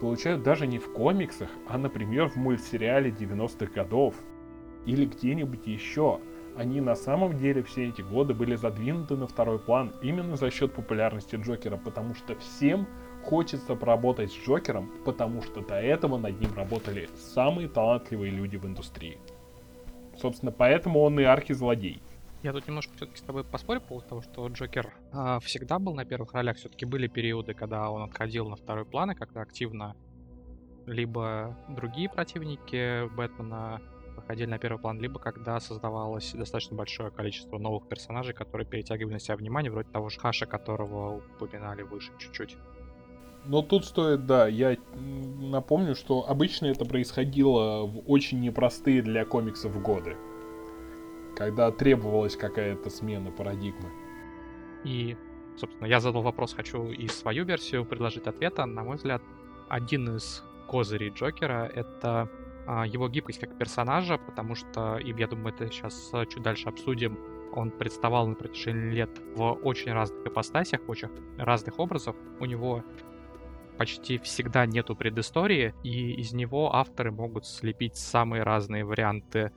получают 0.00 0.42
даже 0.42 0.66
не 0.66 0.80
в 0.80 0.92
комиксах, 0.92 1.48
а, 1.68 1.78
например, 1.78 2.28
в 2.28 2.34
мультсериале 2.34 3.10
90-х 3.10 3.72
годов. 3.72 4.16
Или 4.84 5.06
где-нибудь 5.06 5.64
еще. 5.68 6.18
Они 6.56 6.80
на 6.80 6.96
самом 6.96 7.38
деле 7.38 7.62
все 7.62 7.88
эти 7.88 8.02
годы 8.02 8.34
были 8.34 8.56
задвинуты 8.56 9.14
на 9.14 9.28
второй 9.28 9.60
план 9.60 9.92
именно 10.02 10.34
за 10.34 10.50
счет 10.50 10.72
популярности 10.72 11.36
Джокера, 11.36 11.76
потому 11.76 12.16
что 12.16 12.34
всем 12.34 12.88
хочется 13.22 13.76
поработать 13.76 14.32
с 14.32 14.34
Джокером, 14.34 14.90
потому 15.04 15.40
что 15.40 15.60
до 15.60 15.76
этого 15.76 16.18
над 16.18 16.40
ним 16.40 16.52
работали 16.56 17.08
самые 17.14 17.68
талантливые 17.68 18.32
люди 18.32 18.56
в 18.56 18.66
индустрии. 18.66 19.18
Собственно, 20.18 20.52
поэтому 20.52 21.00
он 21.00 21.18
и 21.20 21.24
архизлодей. 21.24 22.02
Я 22.42 22.52
тут 22.52 22.66
немножко 22.68 22.94
все-таки 22.94 23.18
с 23.18 23.22
тобой 23.22 23.44
поспорю 23.44 23.80
по 23.80 23.88
поводу 23.88 24.08
того, 24.08 24.22
что 24.22 24.46
Джокер 24.48 24.92
э, 25.12 25.38
всегда 25.42 25.78
был 25.78 25.94
на 25.94 26.04
первых 26.04 26.32
ролях. 26.32 26.56
Все-таки 26.56 26.84
были 26.84 27.08
периоды, 27.08 27.54
когда 27.54 27.90
он 27.90 28.02
отходил 28.02 28.48
на 28.48 28.56
второй 28.56 28.84
план, 28.84 29.10
и 29.10 29.14
когда 29.14 29.40
активно 29.40 29.96
либо 30.86 31.56
другие 31.68 32.08
противники 32.08 33.08
Бэтмена 33.16 33.80
выходили 34.14 34.46
на 34.48 34.58
первый 34.58 34.78
план, 34.78 35.00
либо 35.00 35.18
когда 35.18 35.58
создавалось 35.60 36.32
достаточно 36.32 36.76
большое 36.76 37.10
количество 37.10 37.58
новых 37.58 37.88
персонажей, 37.88 38.34
которые 38.34 38.66
перетягивали 38.66 39.14
на 39.14 39.18
себя 39.18 39.36
внимание, 39.36 39.70
вроде 39.70 39.90
того 39.90 40.08
же 40.08 40.20
Хаша, 40.20 40.46
которого 40.46 41.22
упоминали 41.38 41.82
выше 41.82 42.12
чуть-чуть. 42.18 42.56
Но 43.46 43.62
тут 43.62 43.84
стоит, 43.84 44.26
да, 44.26 44.48
я 44.48 44.76
напомню, 44.94 45.94
что 45.94 46.28
обычно 46.28 46.66
это 46.66 46.84
происходило 46.84 47.86
в 47.86 48.02
очень 48.10 48.40
непростые 48.40 49.02
для 49.02 49.24
комиксов 49.24 49.80
годы 49.80 50.16
когда 51.36 51.70
требовалась 51.70 52.34
какая-то 52.34 52.90
смена 52.90 53.30
парадигмы. 53.30 53.90
И, 54.84 55.16
собственно, 55.56 55.86
я 55.86 56.00
задал 56.00 56.22
вопрос, 56.22 56.54
хочу 56.54 56.90
и 56.90 57.06
свою 57.08 57.44
версию 57.44 57.84
предложить 57.84 58.26
ответа. 58.26 58.64
На 58.64 58.82
мой 58.82 58.96
взгляд, 58.96 59.22
один 59.68 60.16
из 60.16 60.42
козырей 60.66 61.10
Джокера— 61.10 61.70
это 61.74 62.30
а, 62.66 62.86
его 62.86 63.08
гибкость 63.08 63.38
как 63.38 63.56
персонажа, 63.58 64.18
потому 64.18 64.54
что, 64.54 64.96
и 64.96 65.12
я 65.12 65.28
думаю, 65.28 65.54
это 65.54 65.70
сейчас 65.70 66.10
чуть 66.30 66.42
дальше 66.42 66.68
обсудим, 66.68 67.18
он 67.52 67.70
представал 67.70 68.26
на 68.26 68.34
протяжении 68.34 68.94
лет 68.94 69.10
в 69.34 69.52
очень 69.62 69.92
разных 69.92 70.26
ипостасях, 70.26 70.80
в 70.86 70.90
очень 70.90 71.08
разных 71.38 71.78
образов. 71.78 72.16
У 72.40 72.44
него 72.44 72.82
почти 73.76 74.18
всегда 74.18 74.66
нету 74.66 74.96
предыстории, 74.96 75.74
и 75.82 76.12
из 76.12 76.32
него 76.32 76.74
авторы 76.74 77.10
могут 77.10 77.46
слепить 77.46 77.96
самые 77.96 78.42
разные 78.42 78.84
варианты 78.84 79.52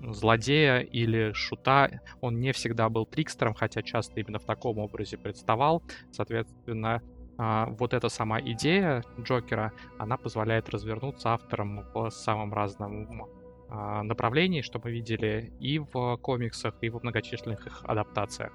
злодея 0.00 0.80
или 0.80 1.32
шута. 1.32 2.00
Он 2.20 2.40
не 2.40 2.52
всегда 2.52 2.88
был 2.88 3.06
трикстером, 3.06 3.54
хотя 3.54 3.82
часто 3.82 4.20
именно 4.20 4.38
в 4.38 4.44
таком 4.44 4.78
образе 4.78 5.16
представал. 5.16 5.82
Соответственно, 6.12 7.00
а, 7.38 7.66
вот 7.66 7.94
эта 7.94 8.08
сама 8.08 8.40
идея 8.40 9.02
Джокера, 9.20 9.72
она 9.98 10.16
позволяет 10.16 10.68
развернуться 10.68 11.30
авторам 11.34 11.84
в 11.94 12.10
самом 12.10 12.52
разном 12.52 13.26
а, 13.68 14.02
направлении, 14.02 14.62
что 14.62 14.80
мы 14.82 14.90
видели 14.90 15.52
и 15.58 15.78
в 15.78 16.16
комиксах, 16.18 16.74
и 16.80 16.90
в 16.90 17.02
многочисленных 17.02 17.66
их 17.66 17.80
адаптациях. 17.84 18.52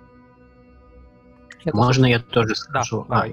Это 1.66 1.76
Можно 1.76 2.06
я 2.06 2.20
тоже 2.20 2.56
скажу? 2.56 3.06
Да, 3.10 3.24
а, 3.24 3.28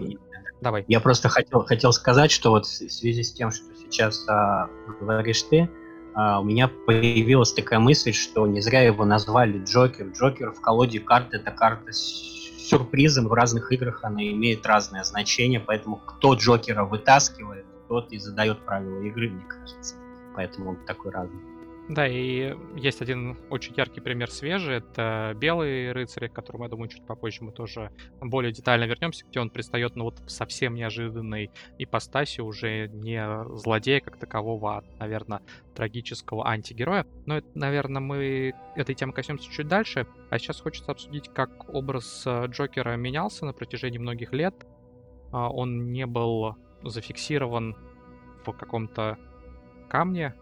давай. 0.60 0.84
Я 0.88 1.00
просто 1.00 1.28
хотел, 1.28 1.64
хотел 1.64 1.92
сказать, 1.92 2.30
что 2.30 2.50
вот 2.50 2.66
в 2.66 2.90
связи 2.90 3.22
с 3.22 3.32
тем, 3.32 3.50
что 3.50 3.64
сейчас 3.75 4.26
а, 4.28 4.68
говоришь 5.00 5.42
ты, 5.42 5.68
а, 6.14 6.40
у 6.40 6.44
меня 6.44 6.68
появилась 6.68 7.52
такая 7.52 7.78
мысль, 7.78 8.12
что 8.12 8.46
не 8.46 8.60
зря 8.60 8.82
его 8.82 9.04
назвали 9.04 9.62
Джокер. 9.62 10.08
Джокер 10.08 10.52
в 10.52 10.60
колоде 10.60 11.00
карт 11.00 11.34
это 11.34 11.50
карта 11.50 11.92
с 11.92 11.98
сюрпризом. 12.68 13.28
В 13.28 13.32
разных 13.32 13.70
играх 13.72 14.00
она 14.02 14.22
имеет 14.22 14.66
разное 14.66 15.04
значение, 15.04 15.60
поэтому 15.60 15.96
кто 15.96 16.34
Джокера 16.34 16.84
вытаскивает, 16.84 17.66
тот 17.88 18.12
и 18.12 18.18
задает 18.18 18.58
правила 18.60 19.00
игры, 19.02 19.30
мне 19.30 19.44
кажется. 19.46 19.94
Поэтому 20.34 20.70
он 20.70 20.76
такой 20.86 21.12
разный. 21.12 21.55
Да, 21.88 22.09
и 22.09 22.57
есть 22.75 23.00
один 23.00 23.38
очень 23.49 23.73
яркий 23.76 24.00
пример 24.00 24.28
свежий, 24.28 24.78
это 24.78 25.35
Белый 25.37 25.93
рыцарь, 25.93 26.28
к 26.28 26.33
которому, 26.33 26.64
я 26.64 26.71
думаю, 26.71 26.88
чуть 26.88 27.07
попозже 27.07 27.45
мы 27.45 27.52
тоже 27.52 27.93
более 28.21 28.52
детально 28.52 28.85
вернемся, 28.85 29.25
где 29.25 29.38
он 29.38 29.50
предстает, 29.50 29.95
ну 29.95 30.05
вот 30.05 30.21
совсем 30.26 30.75
неожиданной 30.75 31.52
ипостаси, 31.78 32.40
уже 32.40 32.88
не 32.88 33.25
злодея 33.57 34.00
как 34.00 34.16
такового, 34.16 34.78
а, 34.78 34.83
наверное, 34.99 35.43
трагического 35.76 36.49
антигероя. 36.49 37.07
Но, 37.25 37.37
это, 37.38 37.47
наверное, 37.55 38.02
мы 38.02 38.55
этой 38.75 38.97
темы 38.97 39.12
коснемся 39.12 39.49
чуть 39.49 39.69
дальше, 39.69 40.09
а 40.28 40.40
сейчас 40.40 40.61
хочется 40.61 40.90
обсудить, 40.90 41.28
как 41.28 41.73
образ 41.73 42.25
э, 42.26 42.47
Джокера 42.49 42.97
менялся 42.97 43.47
на 43.47 43.52
протяжении 43.52 43.99
многих 43.99 44.33
лет. 44.33 44.66
А, 45.31 45.49
он 45.50 45.93
не 45.93 46.07
был 46.07 46.57
зафиксирован 46.83 47.76
в 48.45 48.52
каком-то 48.52 49.19
камне, 49.88 50.35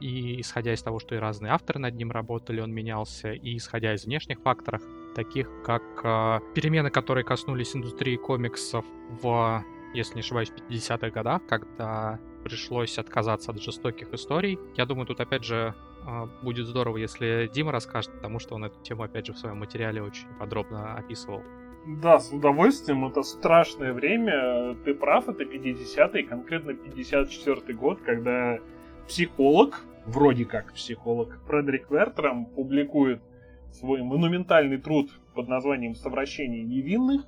и 0.00 0.40
исходя 0.40 0.72
из 0.72 0.82
того, 0.82 0.98
что 0.98 1.14
и 1.14 1.18
разные 1.18 1.52
авторы 1.52 1.80
над 1.80 1.94
ним 1.94 2.10
работали, 2.10 2.60
он 2.60 2.72
менялся, 2.72 3.32
и 3.32 3.56
исходя 3.56 3.94
из 3.94 4.04
внешних 4.04 4.40
факторов, 4.40 4.82
таких 5.14 5.48
как 5.64 5.82
э, 6.02 6.40
перемены, 6.54 6.90
которые 6.90 7.24
коснулись 7.24 7.74
индустрии 7.74 8.16
комиксов 8.16 8.84
в, 9.22 9.64
если 9.94 10.14
не 10.16 10.20
ошибаюсь, 10.20 10.52
50-х 10.70 11.10
годах, 11.10 11.42
когда 11.46 12.18
пришлось 12.42 12.98
отказаться 12.98 13.52
от 13.52 13.62
жестоких 13.62 14.12
историй. 14.12 14.58
Я 14.76 14.86
думаю, 14.86 15.06
тут 15.06 15.20
опять 15.20 15.44
же 15.44 15.74
э, 16.06 16.26
будет 16.42 16.66
здорово, 16.66 16.98
если 16.98 17.50
Дима 17.52 17.72
расскажет, 17.72 18.12
потому 18.12 18.38
что 18.38 18.54
он 18.56 18.64
эту 18.64 18.80
тему 18.82 19.02
опять 19.02 19.26
же 19.26 19.32
в 19.32 19.38
своем 19.38 19.58
материале 19.58 20.02
очень 20.02 20.28
подробно 20.38 20.94
описывал. 20.94 21.42
Да, 21.86 22.18
с 22.18 22.32
удовольствием. 22.32 23.04
Это 23.04 23.22
страшное 23.22 23.92
время. 23.92 24.74
Ты 24.84 24.94
прав, 24.94 25.28
это 25.28 25.44
50-е, 25.44 26.24
конкретно 26.24 26.70
54-й 26.70 27.74
год, 27.74 28.00
когда 28.00 28.58
психолог, 29.08 29.84
вроде 30.06 30.44
как 30.44 30.72
психолог, 30.72 31.40
Фредерик 31.46 31.90
Вертером 31.90 32.46
публикует 32.46 33.22
свой 33.72 34.02
монументальный 34.02 34.78
труд 34.78 35.10
под 35.34 35.48
названием 35.48 35.94
«Совращение 35.94 36.62
невинных», 36.62 37.26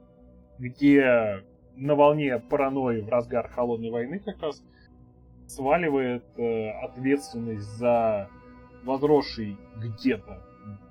где 0.58 1.44
на 1.76 1.94
волне 1.94 2.38
паранойи 2.38 3.00
в 3.00 3.08
разгар 3.08 3.48
холодной 3.48 3.90
войны 3.90 4.20
как 4.20 4.40
раз 4.40 4.62
сваливает 5.46 6.24
э, 6.38 6.70
ответственность 6.70 7.66
за 7.76 8.28
возросший 8.84 9.56
где-то, 9.76 10.42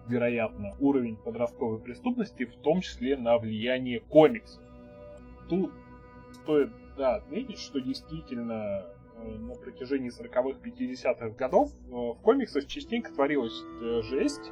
вероятно, 0.07 0.73
уровень 0.79 1.15
подростковой 1.15 1.79
преступности, 1.79 2.45
в 2.45 2.55
том 2.57 2.81
числе 2.81 3.17
на 3.17 3.37
влияние 3.37 4.01
комиксов. 4.01 4.61
тут 5.49 5.71
стоит 6.33 6.71
да, 6.97 7.15
отметить, 7.15 7.59
что 7.59 7.79
действительно 7.79 8.85
на 9.23 9.55
протяжении 9.55 10.09
40-х, 10.09 10.59
50-х 10.63 11.29
годов 11.29 11.71
э, 11.71 11.91
в 11.91 12.15
комиксах 12.21 12.67
частенько 12.67 13.13
творилась 13.13 13.63
э, 13.81 14.01
жесть. 14.03 14.51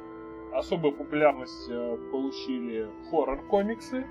Особую 0.52 0.94
популярность 0.94 1.68
получили 2.12 2.88
хоррор-комиксы. 3.10 4.06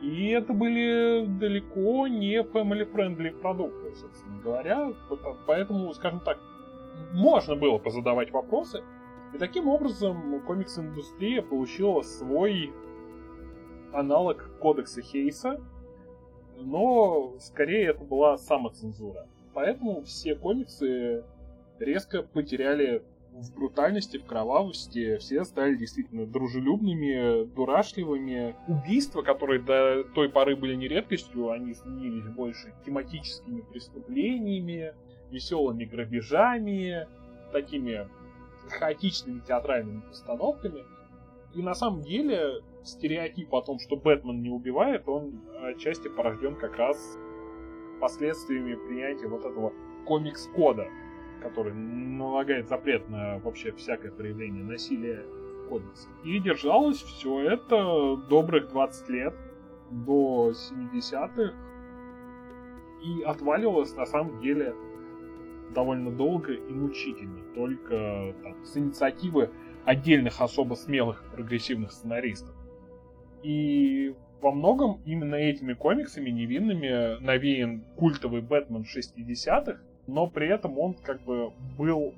И 0.00 0.28
это 0.30 0.52
были 0.52 1.26
далеко 1.26 2.08
не 2.08 2.42
family-friendly 2.42 3.40
продукты, 3.40 3.94
собственно 3.94 4.40
говоря. 4.40 4.92
Поэтому, 5.46 5.92
скажем 5.92 6.20
так, 6.20 6.38
можно 7.12 7.54
было 7.54 7.78
позадавать 7.78 8.32
вопросы. 8.32 8.82
И 9.32 9.38
таким 9.38 9.68
образом 9.68 10.40
комикс-индустрия 10.40 11.42
получила 11.42 12.02
свой 12.02 12.72
аналог 13.92 14.50
кодекса 14.58 15.02
Хейса, 15.02 15.60
но 16.56 17.34
скорее 17.38 17.88
это 17.88 18.04
была 18.04 18.36
самоцензура. 18.36 19.26
Поэтому 19.54 20.02
все 20.02 20.34
комиксы 20.34 21.24
резко 21.78 22.22
потеряли 22.22 23.02
в 23.32 23.54
брутальности, 23.54 24.18
в 24.18 24.26
кровавости, 24.26 25.16
все 25.18 25.44
стали 25.44 25.76
действительно 25.76 26.26
дружелюбными, 26.26 27.44
дурашливыми. 27.54 28.56
Убийства, 28.68 29.22
которые 29.22 29.60
до 29.60 30.04
той 30.14 30.28
поры 30.28 30.56
были 30.56 30.74
не 30.74 30.88
редкостью, 30.88 31.50
они 31.50 31.74
сменились 31.74 32.26
больше 32.26 32.74
тематическими 32.84 33.62
преступлениями, 33.62 34.94
веселыми 35.30 35.84
грабежами, 35.84 37.06
такими 37.52 38.08
хаотичными 38.68 39.40
театральными 39.40 40.00
постановками. 40.00 40.84
И 41.54 41.62
на 41.62 41.74
самом 41.74 42.02
деле 42.02 42.62
стереотип 42.84 43.54
о 43.54 43.62
том, 43.62 43.78
что 43.78 43.96
Бэтмен 43.96 44.42
не 44.42 44.50
убивает, 44.50 45.08
он 45.08 45.40
отчасти 45.62 46.08
порожден 46.08 46.56
как 46.56 46.76
раз 46.76 47.18
последствиями 48.00 48.74
принятия 48.74 49.28
вот 49.28 49.44
этого 49.44 49.72
комикс-кода, 50.06 50.88
который 51.42 51.74
налагает 51.74 52.68
запрет 52.68 53.08
на 53.08 53.38
вообще 53.38 53.72
всякое 53.72 54.10
проявление 54.10 54.64
насилия 54.64 55.24
в 55.64 55.68
кодексе. 55.68 56.08
И 56.24 56.40
держалось 56.40 57.02
все 57.02 57.40
это 57.40 58.16
добрых 58.28 58.68
20 58.68 59.08
лет, 59.10 59.34
до 59.90 60.52
70-х, 60.52 61.54
и 63.02 63.22
отваливалось 63.22 63.94
на 63.96 64.06
самом 64.06 64.40
деле 64.40 64.74
довольно 65.74 66.10
долго 66.10 66.52
и 66.52 66.72
мучительно, 66.72 67.40
только 67.54 68.34
там, 68.42 68.64
с 68.64 68.76
инициативы 68.76 69.50
отдельных 69.84 70.40
особо 70.40 70.74
смелых 70.74 71.24
прогрессивных 71.32 71.92
сценаристов. 71.92 72.54
И 73.42 74.14
во 74.40 74.52
многом 74.52 75.00
именно 75.04 75.34
этими 75.34 75.74
комиксами 75.74 76.30
невинными 76.30 77.20
навеян 77.20 77.84
культовый 77.96 78.40
Бэтмен 78.40 78.82
60-х, 78.82 79.80
но 80.06 80.26
при 80.26 80.48
этом 80.48 80.78
он 80.78 80.94
как 80.94 81.22
бы 81.22 81.52
был 81.76 82.14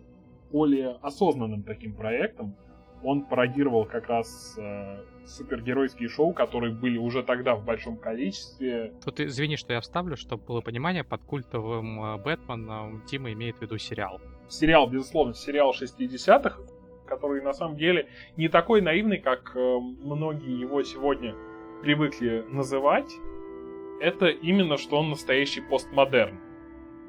более 0.51 0.99
осознанным 1.03 1.63
таким 1.63 1.95
проектом. 1.95 2.55
Он 3.03 3.25
пародировал 3.25 3.85
как 3.85 4.09
раз 4.09 4.57
э, 4.59 5.03
супергеройские 5.27 6.09
шоу, 6.09 6.33
которые 6.33 6.73
были 6.73 6.99
уже 6.99 7.25
тогда 7.25 7.57
в 7.57 7.65
большом 7.65 7.97
количестве. 7.97 8.93
Тут 9.05 9.19
извини, 9.19 9.57
что 9.57 9.73
я 9.73 9.81
вставлю, 9.81 10.17
чтобы 10.17 10.45
было 10.45 10.61
понимание, 10.61 11.03
под 11.03 11.23
культовым 11.23 12.01
э, 12.01 12.19
Бэтменом 12.19 13.03
Тима 13.07 13.33
имеет 13.33 13.57
в 13.57 13.63
виду 13.63 13.77
сериал. 13.79 14.21
Сериал, 14.49 14.89
безусловно, 14.89 15.35
сериал 15.35 15.73
60-х, 15.73 16.61
который 17.07 17.43
на 17.43 17.55
самом 17.55 17.77
деле 17.77 18.07
не 18.37 18.49
такой 18.49 18.81
наивный, 18.83 19.19
как 19.19 19.57
э, 19.57 19.79
многие 20.05 20.61
его 20.61 20.85
сегодня 20.85 21.35
привыкли 21.83 22.45
называть. 22.49 23.13
Это 24.01 24.27
именно 24.29 24.77
что 24.79 24.99
он 24.99 25.11
настоящий 25.11 25.61
постмодерн. 25.61 26.39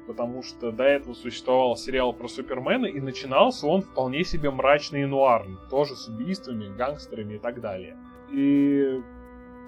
Потому 0.06 0.42
что 0.42 0.70
до 0.70 0.84
этого 0.84 1.14
существовал 1.14 1.76
сериал 1.76 2.12
про 2.12 2.28
Супермена, 2.28 2.86
и 2.86 3.00
начинался 3.00 3.66
он 3.66 3.80
вполне 3.80 4.24
себе 4.24 4.50
мрачный 4.50 5.02
и 5.02 5.06
нуарный. 5.06 5.56
Тоже 5.70 5.96
с 5.96 6.08
убийствами, 6.08 6.76
гангстерами 6.76 7.34
и 7.34 7.38
так 7.38 7.60
далее. 7.60 7.96
И 8.30 9.00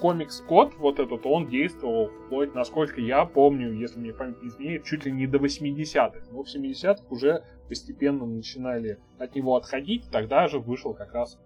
комикс 0.01 0.41
Код, 0.43 0.75
вот 0.77 0.99
этот, 0.99 1.25
он 1.25 1.49
действовал 1.49 2.09
вплоть, 2.27 2.55
насколько 2.55 3.01
я 3.01 3.25
помню, 3.25 3.73
если 3.73 3.99
мне 3.99 4.13
память 4.13 4.43
не 4.43 4.49
изменяет, 4.49 4.85
чуть 4.85 5.07
ли 5.07 5.13
не 5.13 5.27
до 5.27 5.39
80-х. 5.39 6.27
Но 6.31 6.43
в 6.43 6.55
70-х 6.55 7.05
уже 7.09 7.45
постепенно 7.69 8.27
начинали 8.27 8.99
от 9.19 9.35
него 9.35 9.57
отходить. 9.57 10.11
Тогда 10.11 10.49
же 10.49 10.59
вышел 10.59 10.95
как 10.95 11.15
раз 11.15 11.39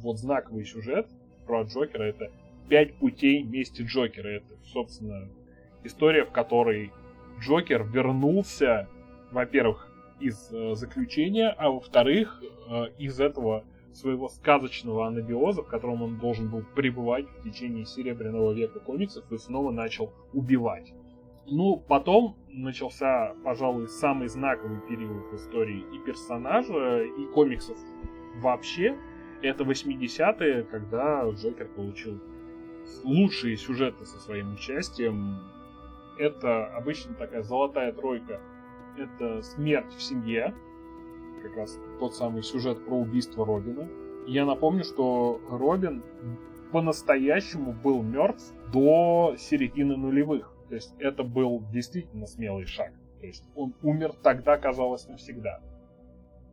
вот 0.00 0.18
знаковый 0.18 0.64
сюжет 0.64 1.06
про 1.46 1.62
Джокера. 1.62 2.04
Это 2.04 2.32
«Пять 2.72 2.94
путей 2.94 3.42
мести 3.42 3.82
Джокера». 3.82 4.28
Это, 4.28 4.54
собственно, 4.64 5.28
история, 5.84 6.24
в 6.24 6.30
которой 6.30 6.90
Джокер 7.38 7.84
вернулся, 7.84 8.88
во-первых, 9.30 9.92
из 10.20 10.50
э, 10.50 10.74
заключения, 10.74 11.50
а 11.50 11.68
во-вторых, 11.68 12.42
э, 12.70 12.84
из 12.96 13.20
этого 13.20 13.64
своего 13.92 14.30
сказочного 14.30 15.06
анабиоза, 15.06 15.62
в 15.62 15.66
котором 15.66 16.00
он 16.00 16.18
должен 16.18 16.48
был 16.48 16.64
пребывать 16.74 17.26
в 17.26 17.42
течение 17.42 17.84
Серебряного 17.84 18.52
века 18.52 18.80
комиксов 18.80 19.30
и 19.30 19.36
снова 19.36 19.70
начал 19.70 20.10
убивать. 20.32 20.94
Ну, 21.46 21.76
потом 21.76 22.38
начался, 22.48 23.34
пожалуй, 23.44 23.86
самый 23.86 24.28
знаковый 24.28 24.80
период 24.88 25.30
в 25.30 25.36
истории 25.36 25.84
и 25.94 25.98
персонажа, 26.06 27.02
и 27.02 27.26
комиксов 27.34 27.76
вообще. 28.36 28.96
Это 29.42 29.62
80-е, 29.62 30.62
когда 30.62 31.28
Джокер 31.28 31.68
получил 31.68 32.18
лучшие 33.04 33.56
сюжеты 33.56 34.04
со 34.04 34.18
своим 34.18 34.54
участием. 34.54 35.38
Это 36.18 36.66
обычно 36.66 37.14
такая 37.14 37.42
золотая 37.42 37.92
тройка. 37.92 38.40
Это 38.96 39.42
смерть 39.42 39.92
в 39.96 40.02
семье, 40.02 40.54
как 41.42 41.56
раз 41.56 41.78
тот 41.98 42.14
самый 42.14 42.42
сюжет 42.42 42.84
про 42.84 42.96
убийство 42.96 43.44
Робина. 43.44 43.88
я 44.26 44.44
напомню, 44.44 44.84
что 44.84 45.40
Робин 45.50 46.02
по-настоящему 46.70 47.72
был 47.72 48.02
мертв 48.02 48.52
до 48.72 49.34
середины 49.38 49.96
нулевых. 49.96 50.52
То 50.68 50.76
есть 50.76 50.94
это 50.98 51.22
был 51.22 51.62
действительно 51.72 52.26
смелый 52.26 52.66
шаг. 52.66 52.92
То 53.20 53.26
есть 53.26 53.44
он 53.54 53.74
умер 53.82 54.14
тогда, 54.22 54.56
казалось, 54.56 55.06
навсегда. 55.06 55.60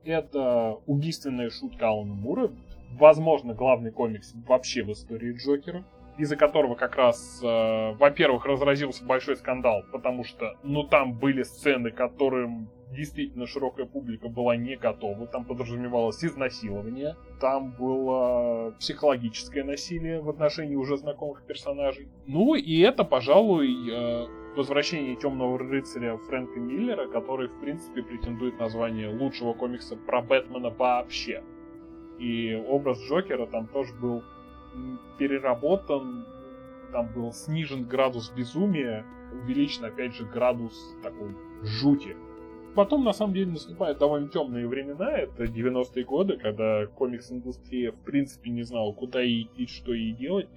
Это 0.04 0.78
убийственная 0.86 1.50
шутка 1.50 1.88
Алана 1.88 2.14
Мура, 2.14 2.52
возможно, 2.92 3.54
главный 3.54 3.92
комикс 3.92 4.34
вообще 4.48 4.84
в 4.84 4.92
истории 4.92 5.34
Джокера, 5.34 5.84
из-за 6.20 6.36
которого 6.36 6.76
как 6.76 6.98
раз, 6.98 7.42
э, 7.42 7.94
во-первых, 7.94 8.46
разразился 8.46 9.06
большой 9.06 9.38
скандал, 9.38 9.84
потому 9.92 10.26
что, 10.26 10.58
ну, 10.64 10.84
там 10.84 11.14
были 11.14 11.44
сцены, 11.44 11.92
которым 11.92 12.70
действительно 12.92 13.48
широкая 13.48 13.86
публика 13.86 14.28
была 14.28 14.58
не 14.58 14.76
готова. 14.76 15.28
Там 15.28 15.46
подразумевалось 15.46 16.24
изнасилование, 16.24 17.16
там 17.40 17.72
было 17.72 18.72
психологическое 18.80 19.64
насилие 19.64 20.20
в 20.22 20.30
отношении 20.30 20.76
уже 20.76 20.98
знакомых 20.98 21.44
персонажей. 21.46 22.10
Ну 22.28 22.56
и 22.56 22.80
это, 22.80 23.06
пожалуй, 23.06 23.70
э, 23.90 24.28
возвращение 24.58 25.16
Темного 25.16 25.58
рыцаря 25.58 26.18
Фрэнка 26.18 26.60
Миллера, 26.60 27.08
который, 27.08 27.48
в 27.48 27.60
принципе, 27.62 28.04
претендует 28.04 28.60
на 28.60 28.68
звание 28.68 29.08
лучшего 29.08 29.54
комикса 29.54 29.96
про 29.96 30.22
Бэтмена 30.22 30.70
вообще. 30.70 31.44
И 32.18 32.62
образ 32.68 33.00
Джокера 33.08 33.46
там 33.46 33.68
тоже 33.68 33.94
был 33.94 34.24
переработан, 35.18 36.26
там 36.92 37.12
был 37.14 37.32
снижен 37.32 37.86
градус 37.86 38.32
безумия, 38.32 39.06
увеличен, 39.32 39.86
опять 39.86 40.16
же, 40.16 40.26
градус 40.26 40.74
такой 41.04 41.36
жути. 41.62 42.16
Потом, 42.76 43.04
на 43.04 43.14
самом 43.14 43.34
деле, 43.34 43.52
наступают 43.52 43.98
довольно 43.98 44.30
темные 44.30 44.68
времена. 44.68 45.12
Это 45.12 45.44
90-е 45.44 46.04
годы, 46.04 46.38
когда 46.38 46.86
комикс-индустрия, 46.86 47.92
в 47.92 48.00
принципе, 48.04 48.52
не 48.52 48.64
знала, 48.64 48.94
куда 48.94 49.22
ей 49.22 49.44
идти, 49.44 49.68
что 49.68 49.94
ей 49.94 50.14
делать. 50.14 50.48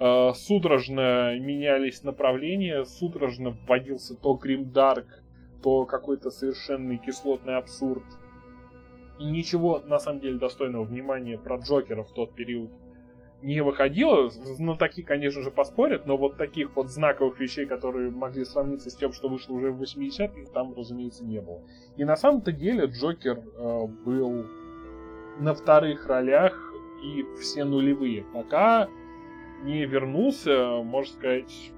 А, 0.00 0.32
судорожно 0.34 1.38
менялись 1.38 2.04
направления, 2.04 2.84
судорожно 2.84 3.50
вводился 3.50 4.14
то 4.14 4.34
гримдарк, 4.34 5.22
то 5.62 5.84
какой-то 5.84 6.30
совершенный 6.30 6.98
кислотный 6.98 7.56
абсурд. 7.56 8.04
И 9.18 9.24
ничего, 9.24 9.80
на 9.80 9.98
самом 9.98 10.20
деле, 10.20 10.38
достойного 10.38 10.84
внимания 10.84 11.36
про 11.36 11.56
Джокера 11.56 12.04
в 12.04 12.12
тот 12.12 12.34
период 12.34 12.70
не 13.42 13.60
выходило. 13.62 14.30
Знатоки, 14.30 15.02
конечно 15.02 15.42
же, 15.42 15.50
поспорят, 15.50 16.06
но 16.06 16.16
вот 16.16 16.36
таких 16.36 16.74
вот 16.76 16.90
знаковых 16.90 17.38
вещей, 17.38 17.66
которые 17.66 18.10
могли 18.10 18.44
сравниться 18.44 18.90
с 18.90 18.94
тем, 18.94 19.12
что 19.12 19.28
вышло 19.28 19.54
уже 19.54 19.70
в 19.70 19.80
80-х, 19.82 20.50
там, 20.52 20.74
разумеется, 20.76 21.24
не 21.24 21.40
было. 21.40 21.62
И 21.96 22.04
на 22.04 22.16
самом-то 22.16 22.52
деле 22.52 22.86
Джокер 22.86 23.38
э, 23.38 23.86
был 24.04 24.46
на 25.38 25.54
вторых 25.54 26.06
ролях 26.06 26.72
и 27.02 27.24
все 27.40 27.64
нулевые. 27.64 28.24
Пока 28.34 28.88
не 29.62 29.84
вернулся, 29.86 30.82
можно 30.82 31.14
сказать, 31.14 31.72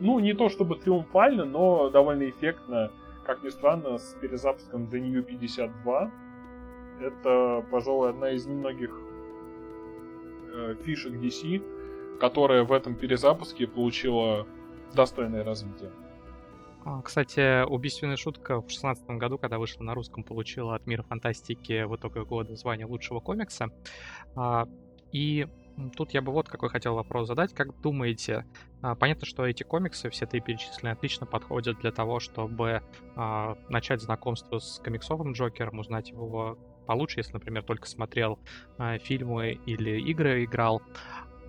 ну, 0.00 0.20
не 0.20 0.32
то 0.32 0.48
чтобы 0.48 0.76
триумфально, 0.76 1.44
но 1.44 1.90
довольно 1.90 2.28
эффектно, 2.28 2.92
как 3.24 3.42
ни 3.42 3.48
странно, 3.48 3.98
с 3.98 4.16
перезапуском 4.20 4.84
The 4.84 5.00
New 5.00 5.22
52. 5.24 6.10
Это, 7.00 7.64
пожалуй, 7.70 8.10
одна 8.10 8.30
из 8.30 8.46
немногих 8.46 9.07
фишек 10.84 11.12
DC, 11.14 12.18
которая 12.18 12.64
в 12.64 12.72
этом 12.72 12.94
перезапуске 12.94 13.66
получила 13.66 14.46
достойное 14.94 15.44
развитие. 15.44 15.90
А, 16.84 17.02
кстати, 17.02 17.64
убийственная 17.64 18.16
шутка 18.16 18.62
в 18.62 18.70
шестнадцатом 18.70 19.18
году, 19.18 19.36
когда 19.38 19.58
вышла 19.58 19.82
на 19.82 19.94
русском, 19.94 20.22
получила 20.22 20.74
от 20.74 20.86
мира 20.86 21.02
фантастики 21.02 21.84
в 21.84 21.96
итоге 21.96 22.24
года 22.24 22.54
звание 22.56 22.86
лучшего 22.86 23.20
комикса. 23.20 23.68
А, 24.34 24.66
и 25.12 25.46
тут 25.96 26.12
я 26.12 26.22
бы 26.22 26.32
вот 26.32 26.48
какой 26.48 26.70
хотел 26.70 26.94
вопрос 26.94 27.28
задать. 27.28 27.52
Как 27.52 27.78
думаете, 27.80 28.46
а, 28.80 28.94
понятно, 28.94 29.26
что 29.26 29.44
эти 29.44 29.64
комиксы, 29.64 30.08
все 30.08 30.26
три 30.26 30.40
перечисленные, 30.40 30.92
отлично 30.92 31.26
подходят 31.26 31.78
для 31.80 31.92
того, 31.92 32.20
чтобы 32.20 32.82
начать 33.68 34.00
знакомство 34.00 34.58
с 34.58 34.80
комиксовым 34.82 35.32
Джокером, 35.32 35.80
узнать 35.80 36.10
его 36.10 36.56
получше, 36.88 37.20
если, 37.20 37.34
например, 37.34 37.62
только 37.62 37.86
смотрел 37.86 38.40
фильмы 39.04 39.60
или 39.66 40.00
игры 40.00 40.44
играл. 40.44 40.82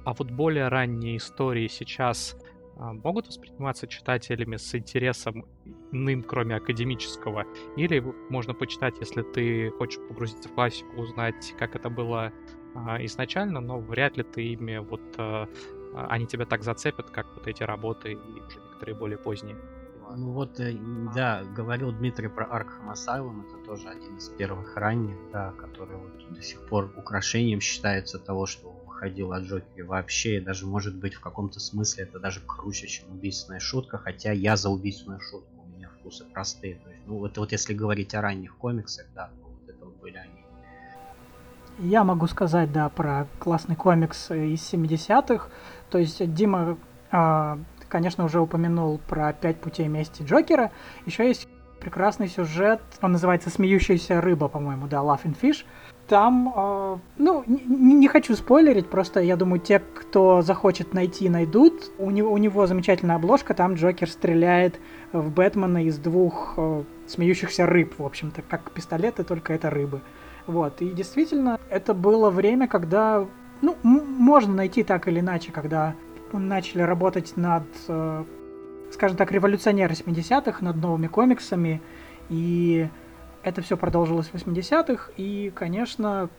А 0.06 0.13
вот 0.13 0.30
более 0.32 0.67
ранние 0.67 1.17
истории 1.17 1.67
сейчас 1.67 2.36
а, 2.80 2.93
могут 2.93 3.28
восприниматься 3.28 3.88
читателями 3.88 4.56
с 4.56 4.73
интересом 4.73 5.45
иным, 5.91 6.23
кроме 6.23 6.56
академического, 6.56 7.45
или 7.75 7.99
можно 8.30 8.54
почитать, 8.54 8.95
если 9.02 9.21
ты 9.21 9.69
хочешь 9.71 9.99
погрузиться 10.08 10.47
в 10.47 10.54
классику, 10.54 11.02
узнать, 11.02 11.54
как 11.60 11.75
это 11.75 11.89
было 11.89 12.32
а, 12.75 13.04
изначально, 13.06 13.60
но 13.60 13.80
вряд 13.80 14.15
ли 14.15 14.23
ты 14.23 14.43
ими 14.43 14.78
вот 14.78 15.02
а, 15.17 15.49
они 16.08 16.25
тебя 16.25 16.45
так 16.45 16.63
зацепят, 16.63 17.10
как 17.10 17.28
вот 17.36 17.47
эти 17.47 17.63
работы 17.63 18.13
и 18.13 18.15
уже 18.15 18.60
некоторые 18.62 18.95
более 18.95 19.17
поздние. 19.17 19.58
Ну 20.15 20.32
вот, 20.32 20.60
э, 20.60 20.76
да, 21.13 21.43
говорил 21.43 21.91
Дмитрий 21.91 22.30
про 22.30 22.45
Arkham 22.45 22.91
Asylum, 22.93 23.45
это 23.45 23.65
тоже 23.65 23.89
один 23.89 24.17
из 24.17 24.30
первых 24.30 24.76
ранних, 24.76 25.15
да, 25.32 25.52
который 25.52 25.98
вот 25.98 26.34
до 26.34 26.41
сих 26.41 26.65
пор 26.67 26.91
украшением 26.98 27.62
считается 27.62 28.17
того, 28.17 28.45
что 28.45 28.74
ходил 29.00 29.32
о 29.32 29.39
Джокере 29.39 29.84
вообще, 29.84 30.38
и 30.38 30.41
даже 30.41 30.65
может 30.65 30.95
быть 30.95 31.13
в 31.13 31.22
каком-то 31.22 31.60
смысле 31.60 32.04
это 32.04 32.19
даже 32.19 32.41
круче, 32.41 32.88
чем 32.88 33.12
убийственная 33.12 33.60
шутка, 33.60 33.98
хотя 33.98 34.32
я 34.32 34.58
за 34.58 34.69
убийственную 34.69 35.22
шутку, 35.22 35.63
у 35.63 35.78
меня 35.78 35.89
вкусы 36.00 36.26
простые. 36.26 36.76
То 36.76 36.89
есть, 36.89 37.04
ну 37.06 37.26
это 37.26 37.39
вот 37.39 37.52
если 37.52 37.74
говорить 37.74 38.13
о 38.13 38.22
ранних 38.22 38.58
комиксах, 38.58 39.08
да, 39.15 39.28
то 39.28 39.48
вот 39.48 39.69
это 39.69 39.86
вот 39.86 39.95
были 40.02 40.17
они. 40.17 40.39
Я 41.80 42.04
могу 42.04 42.28
сказать, 42.28 42.74
да, 42.74 42.89
про 42.89 43.28
классный 43.39 43.78
комикс 43.78 44.32
из 44.32 44.74
70-х. 44.74 45.48
То 45.89 45.98
есть 45.98 46.34
Дима, 46.34 46.78
а, 47.10 47.58
конечно, 47.89 48.23
уже 48.23 48.39
упомянул 48.39 48.99
про 49.08 49.34
«Пять 49.34 49.60
путей 49.60 49.88
мести 49.88 50.23
Джокера». 50.23 50.71
Еще 51.06 51.28
есть 51.28 51.47
прекрасный 51.80 52.28
сюжет, 52.28 52.82
он 53.02 53.13
называется 53.13 53.49
«Смеющаяся 53.49 54.21
рыба», 54.21 54.47
по-моему, 54.47 54.88
да, 54.88 54.97
«Laughing 54.97 55.36
Fish», 55.39 55.65
там, 56.10 56.52
э, 56.56 56.97
ну, 57.19 57.43
не, 57.45 57.93
не 57.93 58.08
хочу 58.08 58.36
спойлерить, 58.36 58.89
просто 58.89 59.19
я 59.19 59.36
думаю, 59.36 59.60
те, 59.60 59.78
кто 59.80 60.41
захочет 60.41 60.91
найти, 60.91 61.30
найдут. 61.30 61.91
У 61.99 62.10
него, 62.10 62.32
у 62.32 62.38
него 62.38 62.65
замечательная 62.65 63.17
обложка, 63.17 63.54
там 63.54 63.75
Джокер 63.75 64.10
стреляет 64.10 64.80
в 65.13 65.30
Бэтмена 65.30 65.86
из 65.86 65.99
двух 65.99 66.56
э, 66.58 66.84
смеющихся 67.08 67.67
рыб, 67.67 67.93
в 67.99 68.06
общем-то, 68.06 68.41
как 68.41 68.71
пистолеты, 68.71 69.23
только 69.23 69.54
это 69.54 69.69
рыбы. 69.69 70.02
Вот, 70.47 70.82
и 70.82 70.89
действительно, 70.89 71.60
это 71.69 71.93
было 71.93 72.32
время, 72.32 72.67
когда, 72.67 73.28
ну, 73.62 73.78
можно 73.84 74.56
найти 74.56 74.82
так 74.82 75.08
или 75.08 75.19
иначе, 75.19 75.52
когда 75.52 75.93
начали 76.38 76.82
работать 76.82 77.36
над, 77.38 77.63
э, 77.88 78.24
скажем 78.92 79.18
так, 79.18 79.32
революционеры 79.32 79.94
70-х, 79.94 80.63
над 80.63 80.76
новыми 80.76 81.08
комиксами, 81.08 81.82
и 82.30 82.88
это 83.44 83.62
все 83.62 83.78
продолжилось 83.78 84.28
в 84.28 84.36
80-х, 84.36 85.12
и, 85.18 85.52
конечно, 85.56 86.30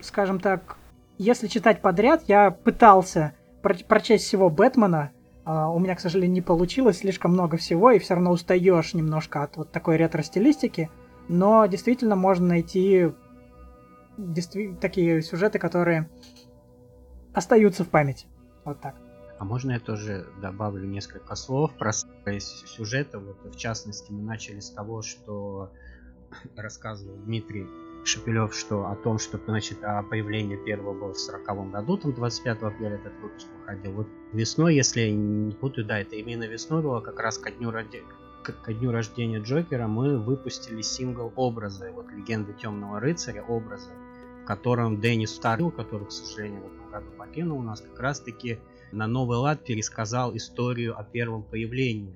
скажем 0.00 0.40
так, 0.40 0.76
если 1.18 1.46
читать 1.46 1.80
подряд, 1.80 2.24
я 2.26 2.50
пытался 2.50 3.34
про 3.62 3.74
прочесть 3.74 4.24
всего 4.24 4.50
Бэтмена, 4.50 5.12
Uh, 5.44 5.74
у 5.74 5.80
меня, 5.80 5.96
к 5.96 6.00
сожалению, 6.00 6.34
не 6.34 6.40
получилось 6.40 6.98
слишком 6.98 7.32
много 7.32 7.56
всего, 7.56 7.90
и 7.90 7.98
все 7.98 8.14
равно 8.14 8.30
устаешь 8.30 8.94
немножко 8.94 9.42
от 9.42 9.56
вот 9.56 9.72
такой 9.72 9.96
ретро-стилистики. 9.96 10.88
Но 11.26 11.66
действительно 11.66 12.14
можно 12.14 12.46
найти 12.46 13.10
такие 14.80 15.20
сюжеты, 15.22 15.58
которые 15.58 16.08
остаются 17.34 17.82
в 17.82 17.88
памяти. 17.88 18.26
Вот 18.64 18.80
так. 18.80 18.94
А 19.42 19.44
можно 19.44 19.72
я 19.72 19.80
тоже 19.80 20.24
добавлю 20.40 20.86
несколько 20.86 21.34
слов 21.34 21.72
про 21.76 21.90
сюжеты? 21.92 23.18
Вот, 23.18 23.38
в 23.44 23.56
частности, 23.56 24.12
мы 24.12 24.22
начали 24.22 24.60
с 24.60 24.70
того, 24.70 25.02
что 25.02 25.72
рассказывал 26.56 27.16
Дмитрий 27.16 27.66
Шепелев, 28.04 28.54
что 28.54 28.86
о 28.86 28.94
том, 28.94 29.18
что 29.18 29.40
значит 29.44 29.82
о 29.82 30.04
появлении 30.04 30.54
первого 30.54 30.94
было 30.94 31.12
в 31.12 31.18
40 31.18 31.72
году, 31.72 31.96
там 31.96 32.12
25 32.12 32.62
апреля 32.62 32.94
этот 32.94 33.14
выпуск 33.20 33.48
выходил. 33.58 33.90
Вот 33.94 34.06
весной, 34.32 34.76
если 34.76 35.00
я 35.00 35.12
не 35.12 35.50
путаю, 35.50 35.88
да, 35.88 35.98
это 35.98 36.14
именно 36.14 36.44
весной 36.44 36.80
было, 36.80 37.00
как 37.00 37.18
раз 37.18 37.36
ко 37.36 37.50
дню, 37.50 37.72
ради... 37.72 38.04
ко 38.44 38.72
дню 38.72 38.92
рождения 38.92 39.40
Джокера 39.40 39.88
мы 39.88 40.20
выпустили 40.20 40.82
сингл 40.82 41.32
образы, 41.34 41.90
вот 41.90 42.06
легенды 42.12 42.52
Темного 42.52 43.00
рыцаря, 43.00 43.42
образы, 43.42 43.90
в 44.44 44.46
котором 44.46 45.00
Деннис 45.00 45.34
Старил, 45.34 45.72
который, 45.72 46.06
к 46.06 46.12
сожалению, 46.12 46.62
в 46.62 46.66
этом 46.66 46.90
году 46.92 47.06
покинул 47.18 47.58
у 47.58 47.62
нас, 47.62 47.80
как 47.80 47.98
раз 47.98 48.20
таки 48.20 48.60
на 48.92 49.06
новый 49.06 49.38
лад 49.38 49.64
пересказал 49.64 50.36
историю 50.36 50.98
о 50.98 51.02
первом 51.02 51.42
появлении 51.42 52.14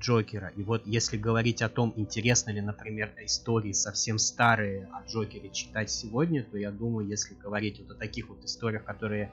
Джокера. 0.00 0.52
И 0.56 0.62
вот 0.62 0.82
если 0.86 1.16
говорить 1.16 1.62
о 1.62 1.68
том, 1.68 1.92
интересно 1.96 2.50
ли, 2.50 2.60
например, 2.60 3.12
истории 3.20 3.72
совсем 3.72 4.18
старые 4.18 4.88
о 4.92 5.06
Джокере 5.06 5.50
читать 5.50 5.90
сегодня, 5.90 6.44
то 6.44 6.56
я 6.58 6.70
думаю, 6.70 7.06
если 7.06 7.34
говорить 7.34 7.80
вот 7.80 7.90
о 7.90 7.94
таких 7.98 8.28
вот 8.28 8.44
историях, 8.44 8.84
которые 8.84 9.30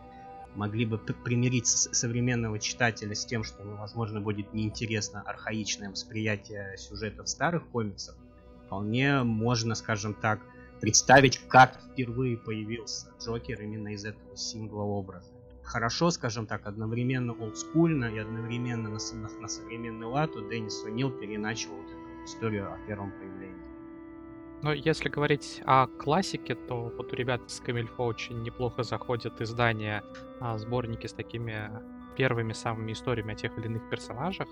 могли 0.56 0.86
бы 0.86 0.98
примирить 0.98 1.68
современного 1.68 2.60
читателя 2.60 3.14
с 3.14 3.26
тем, 3.26 3.44
что, 3.44 3.64
ну, 3.64 3.76
возможно, 3.78 4.20
будет 4.20 4.54
неинтересно 4.54 5.22
архаичное 5.22 5.92
восприятие 5.92 6.76
сюжетов 6.78 7.30
старых 7.30 7.68
комиксов, 7.68 8.16
вполне 8.66 9.24
можно, 9.24 9.76
скажем 9.76 10.16
так, 10.16 10.40
представить, 10.82 11.40
как 11.48 11.80
впервые 11.92 12.38
появился 12.38 13.08
Джокер 13.22 13.62
именно 13.62 13.90
из 13.90 14.06
этого 14.06 14.36
сингла 14.36 14.82
образа 14.82 15.39
хорошо, 15.70 16.10
скажем 16.10 16.48
так, 16.48 16.66
одновременно 16.66 17.34
олдскульно 17.34 18.06
и 18.06 18.18
одновременно 18.18 18.90
на, 18.90 18.98
на, 19.14 19.42
на 19.42 19.48
современный 19.48 20.08
лад 20.08 20.36
у 20.36 20.50
Деннис 20.50 20.84
О'Нил 20.86 21.12
переначал 21.12 21.74
вот 21.74 21.86
эту 21.86 22.26
историю 22.26 22.74
о 22.74 22.78
первом 22.88 23.12
появлении. 23.12 23.70
Но 24.62 24.74
если 24.74 25.08
говорить 25.08 25.62
о 25.66 25.88
классике, 25.88 26.56
то 26.56 26.92
вот 26.98 27.14
у 27.14 27.16
ребят 27.16 27.42
с 27.48 27.62
Камильфо 27.62 28.04
очень 28.04 28.42
неплохо 28.42 28.84
заходят 28.84 29.40
издания, 29.40 30.04
а, 30.42 30.58
сборники 30.58 31.08
с 31.08 31.14
такими 31.14 31.72
первыми 32.18 32.52
самыми 32.52 32.92
историями 32.92 33.34
о 33.34 33.36
тех 33.36 33.58
или 33.58 33.68
иных 33.68 33.90
персонажах, 33.90 34.50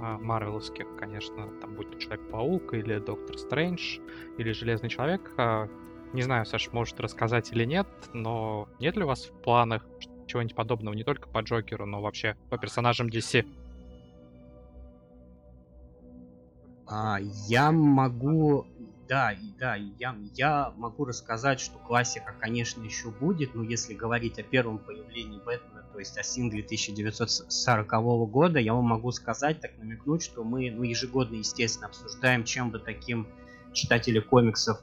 а, 0.00 0.18
марвеловских, 0.18 0.86
конечно, 0.96 1.48
там 1.60 1.74
будет 1.74 1.98
Человек-паук 1.98 2.74
или 2.74 2.98
Доктор 2.98 3.36
Стрэндж 3.38 3.98
или 4.36 4.52
Железный 4.52 4.90
Человек. 4.90 5.32
А, 5.38 5.68
не 6.12 6.22
знаю, 6.22 6.46
Саш, 6.46 6.72
может 6.72 7.00
рассказать 7.00 7.50
или 7.52 7.64
нет, 7.64 7.88
но 8.12 8.68
нет 8.78 8.96
ли 8.96 9.02
у 9.02 9.06
вас 9.08 9.26
в 9.26 9.32
планах 9.42 9.84
чего-нибудь 10.28 10.54
подобного 10.54 10.94
не 10.94 11.04
только 11.04 11.28
по 11.28 11.40
Джокеру, 11.40 11.86
но 11.86 12.00
вообще 12.00 12.36
по 12.50 12.58
персонажам 12.58 13.08
DC? 13.08 13.46
А, 16.86 17.18
я 17.48 17.70
могу, 17.70 18.66
да, 19.08 19.34
да, 19.58 19.74
я, 19.74 20.16
я 20.34 20.72
могу 20.76 21.04
рассказать, 21.04 21.60
что 21.60 21.78
классика, 21.78 22.34
конечно, 22.40 22.82
еще 22.82 23.10
будет, 23.10 23.54
но 23.54 23.62
если 23.62 23.92
говорить 23.92 24.38
о 24.38 24.42
первом 24.42 24.78
появлении 24.78 25.38
Бэтмена, 25.38 25.84
то 25.92 25.98
есть 25.98 26.16
о 26.16 26.22
сингле 26.22 26.62
1940 26.62 27.90
года, 28.30 28.58
я 28.58 28.72
вам 28.72 28.84
могу 28.84 29.12
сказать, 29.12 29.60
так 29.60 29.72
намекнуть, 29.78 30.22
что 30.22 30.44
мы 30.44 30.70
ну, 30.70 30.82
ежегодно, 30.82 31.36
естественно, 31.36 31.88
обсуждаем, 31.88 32.44
чем 32.44 32.70
бы 32.70 32.78
таким 32.78 33.26
читатели 33.74 34.20
комиксов 34.20 34.80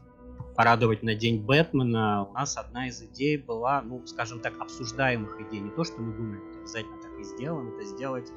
порадовать 0.55 1.03
на 1.03 1.15
день 1.15 1.41
Бэтмена, 1.41 2.27
у 2.29 2.33
нас 2.33 2.57
одна 2.57 2.87
из 2.87 3.01
идей 3.01 3.37
была, 3.37 3.81
ну, 3.81 4.05
скажем 4.05 4.39
так, 4.39 4.59
обсуждаемых 4.59 5.39
идей. 5.41 5.59
Не 5.59 5.69
то, 5.71 5.83
что 5.83 6.01
мы 6.01 6.37
это 6.37 6.59
обязательно 6.59 6.97
так 7.01 7.19
и 7.19 7.23
сделаем, 7.23 7.75
это 7.75 7.85
сделать 7.85 8.31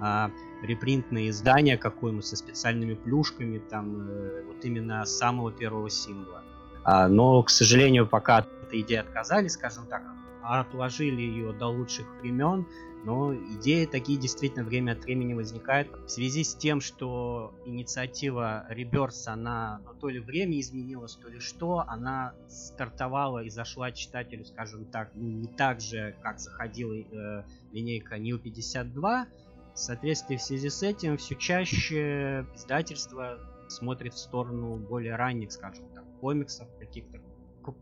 а, 0.00 0.30
репринтное 0.62 1.28
издание 1.28 1.78
какое-нибудь 1.78 2.26
со 2.26 2.36
специальными 2.36 2.94
плюшками, 2.94 3.58
там, 3.58 4.08
э, 4.08 4.44
вот 4.46 4.64
именно 4.64 5.04
самого 5.06 5.52
первого 5.52 5.88
сингла. 5.90 6.42
А, 6.84 7.08
но, 7.08 7.42
к 7.42 7.50
сожалению, 7.50 8.06
пока 8.06 8.38
от 8.38 8.48
этой 8.64 8.80
идеи 8.80 8.98
отказались, 8.98 9.52
скажем 9.52 9.86
так, 9.86 10.02
отложили 10.42 11.20
ее 11.20 11.52
до 11.52 11.68
лучших 11.68 12.06
времен, 12.20 12.66
но 13.04 13.34
идеи 13.34 13.86
такие 13.86 14.18
действительно 14.18 14.64
время 14.64 14.92
от 14.92 15.04
времени 15.04 15.34
возникают 15.34 15.88
в 16.06 16.08
связи 16.08 16.44
с 16.44 16.54
тем, 16.54 16.80
что 16.80 17.52
инициатива 17.64 18.64
Rebirth, 18.70 19.26
она 19.26 19.80
ну, 19.84 19.94
то 19.94 20.08
ли 20.08 20.20
время 20.20 20.60
изменилось, 20.60 21.16
то 21.16 21.28
ли 21.28 21.40
что, 21.40 21.84
она 21.88 22.34
стартовала 22.48 23.42
и 23.42 23.50
зашла 23.50 23.90
читателю, 23.90 24.44
скажем 24.44 24.84
так, 24.84 25.10
ну, 25.14 25.28
не 25.28 25.48
так 25.48 25.80
же, 25.80 26.14
как 26.22 26.38
заходила 26.38 26.94
э, 26.94 27.44
линейка 27.72 28.18
New 28.18 28.38
52. 28.38 29.26
В 29.74 29.78
соответствии 29.78 30.36
в 30.36 30.42
связи 30.42 30.68
с 30.68 30.82
этим 30.82 31.16
все 31.16 31.34
чаще 31.34 32.46
издательство 32.54 33.38
смотрит 33.68 34.14
в 34.14 34.18
сторону 34.18 34.76
более 34.76 35.16
ранних, 35.16 35.50
скажем 35.50 35.88
так, 35.94 36.04
комиксов, 36.20 36.68
каких-то 36.78 37.20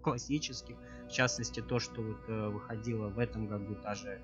классических. 0.03 0.77
В 1.11 1.13
частности, 1.13 1.61
то, 1.61 1.81
что 1.81 2.03
вот 2.03 2.19
э, 2.29 2.49
выходило 2.49 3.09
в 3.09 3.19
этом 3.19 3.49
году, 3.49 3.75
та 3.83 3.95
же 3.95 4.23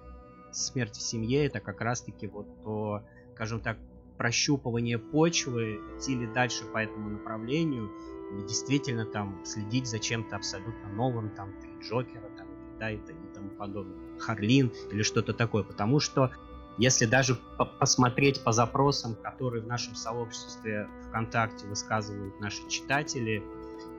смерть 0.52 0.96
в 0.96 1.02
семье 1.02 1.44
это 1.44 1.58
как 1.58 1.80
раз-таки 1.80 2.28
вот 2.28 2.46
то, 2.62 3.02
скажем 3.34 3.60
так, 3.60 3.76
прощупывание 4.16 4.98
почвы, 4.98 5.80
идти 5.98 6.14
ли 6.14 6.26
дальше 6.28 6.64
по 6.64 6.78
этому 6.78 7.10
направлению, 7.10 7.90
и 8.32 8.42
действительно 8.46 9.04
там 9.04 9.44
следить 9.44 9.88
за 9.88 9.98
чем-то 9.98 10.36
абсолютно 10.36 10.88
новым, 10.88 11.30
там, 11.30 11.52
три 11.60 11.70
Джокера, 11.82 12.28
там, 12.36 12.46
да, 12.78 12.90
и, 12.90 12.96
и 12.96 13.34
тому 13.34 13.50
подобное, 13.50 14.18
Харлин 14.20 14.72
или 14.92 15.02
что-то 15.02 15.34
такое, 15.34 15.64
потому 15.64 15.98
что 15.98 16.30
если 16.78 17.06
даже 17.06 17.36
по 17.56 17.64
посмотреть 17.64 18.44
по 18.44 18.52
запросам, 18.52 19.14
которые 19.16 19.62
в 19.62 19.66
нашем 19.66 19.94
сообществе 19.94 20.88
ВКонтакте 21.08 21.66
высказывают 21.66 22.38
наши 22.38 22.66
читатели, 22.68 23.42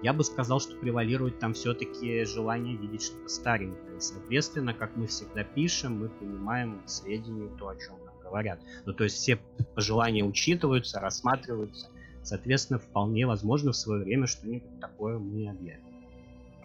я 0.04 0.14
бы 0.14 0.24
сказал, 0.24 0.60
что 0.60 0.76
превалирует 0.76 1.40
там 1.40 1.54
все-таки 1.54 2.24
желание 2.24 2.76
видеть 2.76 3.04
что-то 3.04 3.30
старенькое. 3.30 3.98
И, 3.98 4.00
соответственно, 4.00 4.74
как 4.74 4.96
мы 4.96 5.08
всегда 5.08 5.44
пишем, 5.44 6.00
мы 6.00 6.10
принимаем 6.10 6.82
к 6.86 6.90
сведению 6.90 7.50
то, 7.58 7.70
о 7.70 7.76
чем 7.76 7.96
нам 8.06 8.14
говорят. 8.22 8.60
Ну, 8.86 8.94
то 8.94 9.04
есть 9.04 9.16
все 9.16 9.40
пожелания 9.76 10.24
учитываются, 10.24 11.00
рассматриваются. 11.00 11.88
Соответственно, 12.24 12.80
вполне 12.80 13.26
возможно 13.26 13.72
в 13.72 13.76
свое 13.78 14.04
время 14.04 14.28
что-нибудь 14.28 14.80
такое 14.80 15.18
мы 15.18 15.50
объявим. 15.50 15.82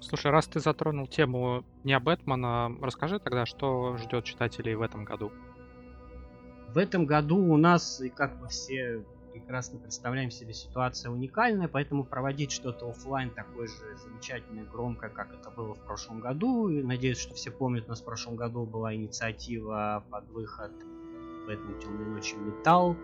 Слушай, 0.01 0.33
раз 0.33 0.49
ты 0.49 0.59
затронул 0.59 1.07
тему 1.07 1.65
не 1.85 1.97
Бэтмена, 1.99 2.77
расскажи 2.81 3.21
тогда, 3.21 3.47
что 3.47 3.97
ждет 3.99 4.25
читателей 4.25 4.75
в 4.75 4.83
этом 4.83 5.05
году. 5.05 5.31
В 6.75 6.79
этом 6.79 7.07
году 7.07 7.39
у 7.39 7.57
нас, 7.57 8.01
и 8.01 8.09
как 8.09 8.41
мы 8.41 8.49
все 8.49 9.05
прекрасно 9.33 9.79
представляем 9.79 10.31
себе, 10.31 10.53
ситуация 10.53 11.11
уникальная, 11.11 11.69
поэтому 11.69 12.05
проводить 12.05 12.53
что-то 12.53 12.89
офлайн 12.91 13.31
такое 13.31 13.67
же 13.67 13.97
замечательное, 14.05 14.65
громкое, 14.65 15.11
как 15.11 15.33
это 15.33 15.51
было 15.51 15.75
в 15.75 15.81
прошлом 15.81 16.21
году. 16.21 16.69
И 16.69 16.83
надеюсь, 16.83 17.19
что 17.19 17.35
все 17.35 17.51
помнят, 17.51 17.87
у 17.87 17.91
нас 17.91 18.01
в 18.01 18.05
прошлом 18.05 18.37
году 18.37 18.65
была 18.65 18.95
инициатива 18.95 20.05
под 20.11 20.29
выход 20.31 20.73
Бэтмен 21.47 21.79
Темной 21.81 22.07
ночи 22.07 22.37
Металл 22.37 22.97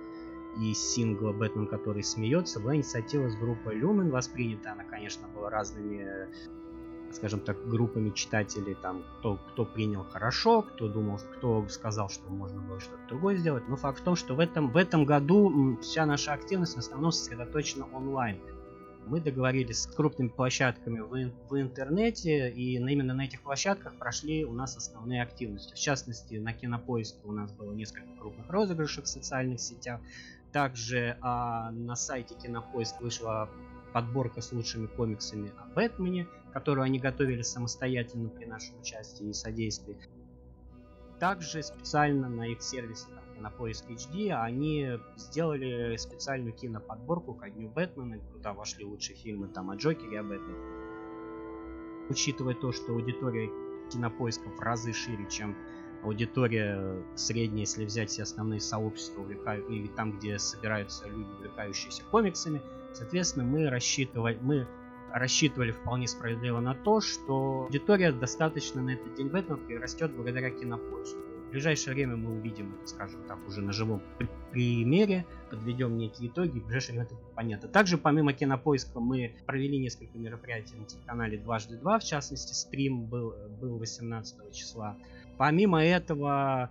и 0.61 0.75
сингла 0.75 1.33
Бэтмен, 1.33 1.67
который 1.67 2.03
смеется, 2.03 2.61
была 2.61 2.77
инициатива 2.77 3.29
с 3.29 3.37
группой 3.37 3.75
Люмен 3.75 4.11
воспринята. 4.11 4.73
Она, 4.73 4.85
конечно, 4.85 5.27
была 5.29 5.51
разными 5.51 6.29
скажем 7.12 7.40
так, 7.40 7.68
группами 7.68 8.11
читателей, 8.11 8.75
там, 8.75 9.05
кто, 9.18 9.37
кто 9.53 9.64
принял 9.64 10.05
хорошо, 10.05 10.62
кто 10.62 10.88
думал, 10.88 11.18
кто 11.37 11.66
сказал, 11.68 12.09
что 12.09 12.29
можно 12.31 12.61
было 12.61 12.81
что-то 12.81 13.07
другое 13.09 13.37
сделать. 13.37 13.68
Но 13.68 13.77
факт 13.77 14.01
в 14.01 14.05
том, 14.05 14.16
что 14.16 14.35
в 14.35 14.40
этом, 14.40 14.71
в 14.71 14.77
этом 14.77 15.05
году 15.05 15.79
вся 15.81 16.07
наша 16.07 16.33
активность 16.33 16.75
в 16.75 16.79
основном 16.79 17.12
сосредоточена 17.12 17.87
онлайн. 17.92 18.38
Мы 19.07 19.23
договорились 19.23 19.83
с 19.83 19.87
крупными 19.87 20.29
площадками 20.29 21.01
в, 21.01 21.33
в 21.49 21.61
интернете, 21.61 22.51
и 22.51 22.75
именно 22.75 23.14
на 23.14 23.25
этих 23.25 23.40
площадках 23.40 23.94
прошли 23.94 24.44
у 24.44 24.53
нас 24.53 24.77
основные 24.77 25.23
активности. 25.23 25.73
В 25.73 25.79
частности, 25.79 26.35
на 26.35 26.53
Кинопоиске 26.53 27.21
у 27.25 27.33
нас 27.33 27.51
было 27.53 27.73
несколько 27.73 28.09
крупных 28.18 28.51
розыгрышей 28.51 29.03
в 29.03 29.09
социальных 29.09 29.61
сетях. 29.61 30.01
Также 30.53 31.16
а, 31.23 31.71
на 31.71 31.97
сайте 31.97 32.35
Кинопоиск 32.35 33.01
вышла 33.01 33.49
подборка 33.92 34.40
с 34.42 34.53
лучшими 34.53 34.87
комиксами 34.87 35.53
о 35.57 35.75
Бэтмене, 35.75 36.27
которую 36.52 36.84
они 36.84 36.98
готовили 36.98 37.42
самостоятельно 37.42 38.28
при 38.28 38.46
нашем 38.46 38.80
участии 38.80 39.28
и 39.28 39.32
содействии. 39.32 39.96
Также 41.18 41.62
специально 41.62 42.28
на 42.28 42.46
их 42.46 42.62
сервисе 42.62 43.08
на 43.40 43.50
поиск 43.50 43.88
HD 43.88 44.30
они 44.32 44.98
сделали 45.16 45.96
специальную 45.96 46.52
киноподборку 46.52 47.34
ко 47.34 47.50
дню 47.50 47.68
Бэтмена, 47.68 48.18
куда 48.32 48.52
вошли 48.52 48.84
лучшие 48.84 49.16
фильмы 49.16 49.48
там 49.48 49.70
о 49.70 49.76
Джокере 49.76 50.20
о 50.20 50.22
Бэтмене. 50.22 50.58
Учитывая 52.08 52.54
то, 52.54 52.72
что 52.72 52.92
аудитория 52.92 53.50
кинопоиска 53.90 54.48
в 54.48 54.61
разы 54.61 54.92
шире, 54.92 55.28
чем 55.28 55.56
аудитория 56.02 57.02
средняя, 57.16 57.61
если 57.61 57.84
взять 57.84 58.11
все 58.11 58.22
основные 58.22 58.61
сообщества, 58.61 59.24
или 59.68 59.88
там, 59.88 60.18
где 60.18 60.38
собираются 60.38 61.08
люди, 61.08 61.28
увлекающиеся 61.38 62.04
комиксами, 62.04 62.62
соответственно, 62.92 63.44
мы 63.44 63.68
рассчитывали, 63.68 64.38
мы 64.40 64.66
рассчитывали 65.12 65.73
вполне 65.73 66.07
справедливо 66.07 66.61
на 66.61 66.75
то, 66.75 67.01
что 67.01 67.64
аудитория 67.64 68.12
достаточно 68.12 68.83
на 68.83 68.90
этот 68.90 69.14
день 69.14 69.29
Бэтмена 69.29 69.57
прирастет 69.57 70.12
благодаря 70.12 70.51
кинопоиску. 70.51 71.18
В 71.49 71.51
ближайшее 71.51 71.94
время 71.94 72.16
мы 72.16 72.37
увидим 72.37 72.77
скажем 72.85 73.23
так, 73.27 73.38
уже 73.49 73.62
на 73.62 73.73
живом 73.73 74.03
примере, 74.51 75.25
подведем 75.51 75.97
некие 75.97 76.29
итоги, 76.29 76.59
в 76.59 76.64
ближайшее 76.64 76.92
время 76.92 77.07
это 77.07 77.14
понятно. 77.35 77.68
Также 77.68 77.97
помимо 77.97 78.35
кинопоиска 78.35 79.01
мы 79.01 79.35
провели 79.47 79.79
несколько 79.79 80.18
мероприятий 80.18 80.77
на 80.77 80.85
телеканале 80.85 81.38
дважды 81.38 81.79
два, 81.79 81.99
в 81.99 82.05
частности 82.05 82.53
стрим 82.53 83.07
был, 83.07 83.35
был 83.61 83.79
18 83.79 84.53
числа. 84.53 84.99
Помимо 85.38 85.83
этого 85.83 86.71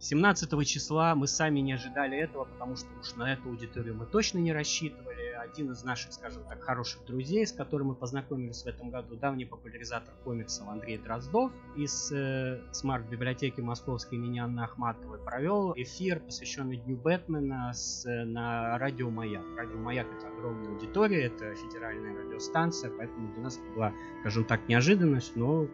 17 0.00 0.66
числа 0.66 1.14
мы 1.14 1.26
сами 1.26 1.60
не 1.60 1.72
ожидали 1.72 2.18
этого, 2.18 2.44
потому 2.44 2.76
что 2.76 2.88
уж 3.00 3.14
на 3.14 3.32
эту 3.32 3.48
аудиторию 3.48 3.94
мы 3.94 4.06
точно 4.06 4.38
не 4.38 4.52
рассчитывали. 4.52 5.25
Один 5.52 5.70
из 5.70 5.84
наших, 5.84 6.12
скажем 6.12 6.42
так, 6.48 6.60
хороших 6.62 7.04
друзей, 7.06 7.46
с 7.46 7.52
которым 7.52 7.88
мы 7.88 7.94
познакомились 7.94 8.62
в 8.62 8.66
этом 8.66 8.90
году, 8.90 9.16
давний 9.16 9.44
популяризатор 9.44 10.12
комиксов 10.24 10.68
Андрей 10.68 10.98
Дроздов 10.98 11.52
из 11.76 12.10
э, 12.12 12.60
смарт-библиотеки 12.72 13.60
Московской 13.60 14.18
имени 14.18 14.38
Анны 14.38 14.60
Ахматовой, 14.60 15.18
провел 15.18 15.72
эфир, 15.76 16.20
посвященный 16.20 16.78
Дню 16.78 16.96
Бэтмена 16.96 17.72
с, 17.72 18.04
на 18.06 18.78
радио 18.78 19.10
Маяк. 19.10 19.44
Радио 19.56 19.78
Маяк 19.78 20.06
это 20.18 20.28
огромная 20.28 20.72
аудитория, 20.72 21.26
это 21.26 21.54
федеральная 21.54 22.16
радиостанция, 22.24 22.90
поэтому 22.90 23.32
для 23.32 23.42
нас 23.44 23.58
была, 23.74 23.92
скажем 24.20 24.44
так, 24.44 24.68
неожиданность, 24.68 25.36
но 25.36 25.68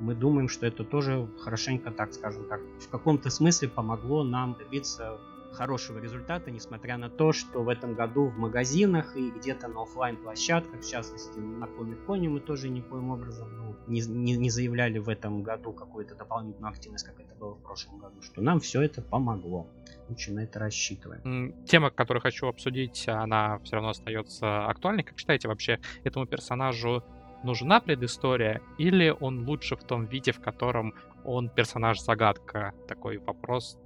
мы 0.00 0.14
думаем, 0.14 0.48
что 0.48 0.66
это 0.66 0.84
тоже 0.84 1.28
хорошенько, 1.38 1.90
так 1.90 2.12
скажем 2.12 2.44
так, 2.46 2.60
в 2.80 2.88
каком-то 2.88 3.30
смысле 3.30 3.68
помогло 3.68 4.24
нам 4.24 4.54
добиться 4.54 5.18
хорошего 5.52 5.98
результата, 5.98 6.50
несмотря 6.50 6.96
на 6.96 7.10
то, 7.10 7.32
что 7.32 7.62
в 7.62 7.68
этом 7.68 7.94
году 7.94 8.26
в 8.26 8.38
магазинах 8.38 9.16
и 9.16 9.30
где-то 9.30 9.68
на 9.68 9.82
офлайн 9.82 10.16
площадках, 10.16 10.80
в 10.80 10.88
частности 10.88 11.38
на 11.38 11.66
Комик-Коне, 11.66 12.28
мы 12.28 12.40
тоже 12.40 12.68
никоим 12.68 13.10
образом 13.10 13.48
ну, 13.56 13.76
не, 13.86 14.00
не, 14.00 14.36
не 14.36 14.50
заявляли 14.50 14.98
в 14.98 15.08
этом 15.08 15.42
году 15.42 15.72
какую-то 15.72 16.14
дополнительную 16.14 16.70
активность, 16.70 17.06
как 17.06 17.20
это 17.20 17.34
было 17.34 17.54
в 17.54 17.62
прошлом 17.62 17.98
году, 17.98 18.22
что 18.22 18.40
нам 18.42 18.60
все 18.60 18.82
это 18.82 19.02
помогло. 19.02 19.66
Очень 20.08 20.34
на 20.34 20.40
это 20.40 20.58
рассчитываем. 20.58 21.54
Тема, 21.64 21.90
которую 21.90 22.22
хочу 22.22 22.46
обсудить, 22.46 23.08
она 23.08 23.58
все 23.60 23.76
равно 23.76 23.90
остается 23.90 24.66
актуальной. 24.66 25.04
Как 25.04 25.18
считаете 25.18 25.48
вообще 25.48 25.80
этому 26.04 26.26
персонажу 26.26 27.02
нужна 27.44 27.80
предыстория, 27.80 28.60
или 28.78 29.14
он 29.20 29.46
лучше 29.46 29.76
в 29.76 29.84
том 29.84 30.06
виде, 30.06 30.32
в 30.32 30.40
котором 30.40 30.94
он 31.24 31.48
персонаж-загадка? 31.48 32.74
Такой 32.88 33.18
вопрос. 33.18 33.78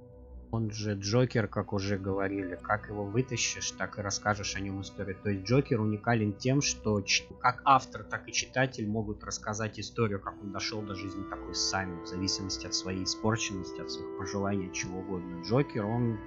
Он 0.57 0.71
же 0.71 0.95
Джокер, 0.95 1.47
как 1.47 1.71
уже 1.71 1.99
говорили. 1.99 2.57
Как 2.59 2.89
его 2.89 3.05
вытащишь, 3.05 3.69
так 3.73 3.99
и 3.99 4.01
расскажешь 4.01 4.55
о 4.55 4.59
нем 4.59 4.81
историю. 4.81 5.15
То 5.21 5.29
есть 5.29 5.45
Джокер 5.45 5.79
уникален 5.79 6.33
тем, 6.33 6.63
что 6.63 7.03
как 7.39 7.61
автор, 7.63 8.03
так 8.03 8.27
и 8.27 8.33
читатель 8.33 8.87
могут 8.87 9.23
рассказать 9.23 9.79
историю, 9.79 10.19
как 10.19 10.33
он 10.41 10.51
дошел 10.51 10.81
до 10.81 10.95
жизни 10.95 11.23
такой 11.29 11.53
сами, 11.53 12.01
в 12.01 12.07
зависимости 12.07 12.65
от 12.65 12.73
своей 12.73 13.03
испорченности, 13.03 13.81
от 13.81 13.91
своих 13.91 14.17
пожеланий, 14.17 14.69
от 14.69 14.73
чего 14.73 15.01
угодно. 15.01 15.43
Джокер, 15.43 15.85
он 15.85 16.17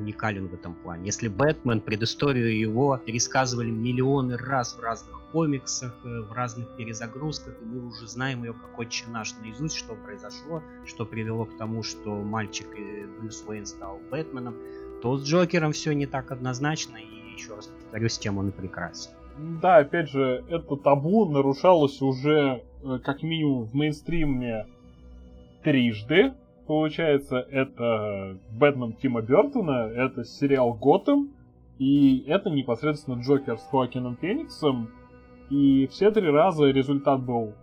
уникален 0.00 0.48
в 0.48 0.54
этом 0.54 0.74
плане. 0.74 1.06
Если 1.06 1.28
Бэтмен, 1.28 1.80
предысторию 1.80 2.58
его 2.58 2.98
пересказывали 2.98 3.70
миллионы 3.70 4.36
раз 4.36 4.74
в 4.74 4.80
разных 4.80 5.20
комиксах, 5.32 5.94
э, 6.04 6.20
в 6.20 6.32
разных 6.32 6.76
перезагрузках, 6.76 7.54
и 7.60 7.64
мы 7.64 7.86
уже 7.88 8.08
знаем 8.08 8.44
ее 8.44 8.52
как 8.52 8.78
отче 8.78 9.04
наш 9.08 9.34
наизусть, 9.40 9.76
что 9.76 9.94
произошло, 9.94 10.62
что 10.86 11.04
привело 11.04 11.44
к 11.44 11.56
тому, 11.56 11.82
что 11.82 12.10
мальчик 12.10 12.66
э, 12.76 13.06
Брюс 13.18 13.44
Уэйн 13.46 13.66
стал 13.66 14.00
Бэтменом, 14.10 14.54
то 15.02 15.16
с 15.16 15.24
Джокером 15.24 15.72
все 15.72 15.92
не 15.92 16.06
так 16.06 16.30
однозначно, 16.30 16.96
и 16.96 17.32
еще 17.34 17.54
раз 17.54 17.66
повторюсь, 17.66 18.18
тем 18.18 18.38
он 18.38 18.48
и 18.48 18.52
прекрасен. 18.52 19.12
Да, 19.62 19.78
опять 19.78 20.10
же, 20.10 20.44
это 20.48 20.76
табу 20.76 21.26
нарушалось 21.26 22.02
уже 22.02 22.62
э, 22.82 22.98
как 23.02 23.22
минимум 23.22 23.64
в 23.64 23.74
мейнстриме 23.74 24.66
трижды. 25.62 26.34
Получается, 26.70 27.44
это 27.50 28.38
Бэтмен 28.52 28.92
Тима 28.92 29.22
Бертона, 29.22 29.90
это 29.92 30.22
сериал 30.22 30.72
Готэм, 30.72 31.30
и 31.80 32.22
это 32.28 32.48
непосредственно 32.48 33.20
Джокер 33.20 33.58
с 33.58 33.66
Хоакином 33.72 34.16
Фениксом, 34.18 34.88
и 35.50 35.88
все 35.88 36.12
три 36.12 36.30
раза 36.30 36.66
результат 36.66 37.24
был 37.24 37.54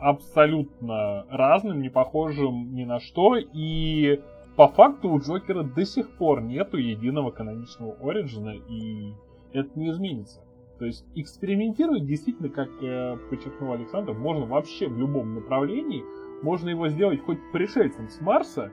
абсолютно 0.00 1.26
разным, 1.30 1.80
не 1.80 1.90
похожим 1.90 2.74
ни 2.74 2.82
на 2.82 2.98
что. 2.98 3.36
И 3.36 4.20
по 4.56 4.66
факту 4.66 5.10
у 5.10 5.20
Джокера 5.20 5.62
до 5.62 5.84
сих 5.84 6.10
пор 6.16 6.42
нету 6.42 6.76
единого 6.76 7.30
каноничного 7.30 7.94
Ориджина, 8.02 8.56
и 8.68 9.12
это 9.52 9.78
не 9.78 9.90
изменится. 9.90 10.40
То 10.80 10.86
есть 10.86 11.06
экспериментировать 11.14 12.04
действительно, 12.04 12.48
как 12.48 12.68
э, 12.82 13.16
подчеркнул 13.30 13.74
Александр, 13.74 14.12
можно 14.12 14.44
вообще 14.44 14.88
в 14.88 14.98
любом 14.98 15.36
направлении. 15.36 16.02
Можно 16.42 16.70
его 16.70 16.88
сделать 16.88 17.24
хоть 17.24 17.38
пришельцем 17.52 18.08
с 18.08 18.20
Марса. 18.20 18.70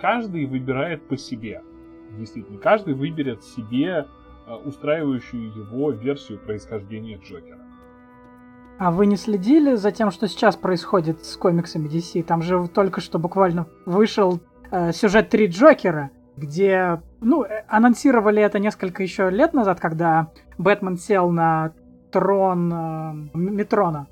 Каждый 0.00 0.46
выбирает 0.46 1.06
по 1.08 1.16
себе. 1.16 1.62
Действительно, 2.18 2.58
каждый 2.58 2.94
выберет 2.94 3.42
себе 3.42 4.06
э, 4.46 4.54
устраивающую 4.54 5.54
его 5.54 5.90
версию 5.92 6.38
происхождения 6.38 7.18
Джокера. 7.18 7.62
А 8.78 8.90
вы 8.90 9.06
не 9.06 9.16
следили 9.16 9.76
за 9.76 9.92
тем, 9.92 10.10
что 10.10 10.26
сейчас 10.26 10.56
происходит 10.56 11.24
с 11.24 11.36
комиксами 11.36 11.88
DC? 11.88 12.24
Там 12.24 12.42
же 12.42 12.66
только 12.66 13.00
что 13.00 13.20
буквально 13.20 13.66
вышел 13.86 14.40
э, 14.72 14.92
сюжет 14.92 15.28
«Три 15.28 15.46
Джокера», 15.46 16.10
где, 16.36 17.00
ну, 17.20 17.44
э, 17.44 17.64
анонсировали 17.68 18.42
это 18.42 18.58
несколько 18.58 19.04
еще 19.04 19.30
лет 19.30 19.54
назад, 19.54 19.78
когда 19.78 20.32
Бэтмен 20.58 20.96
сел 20.96 21.30
на 21.30 21.74
трон 22.10 22.72
э, 22.72 23.14
Метрона. 23.34 24.08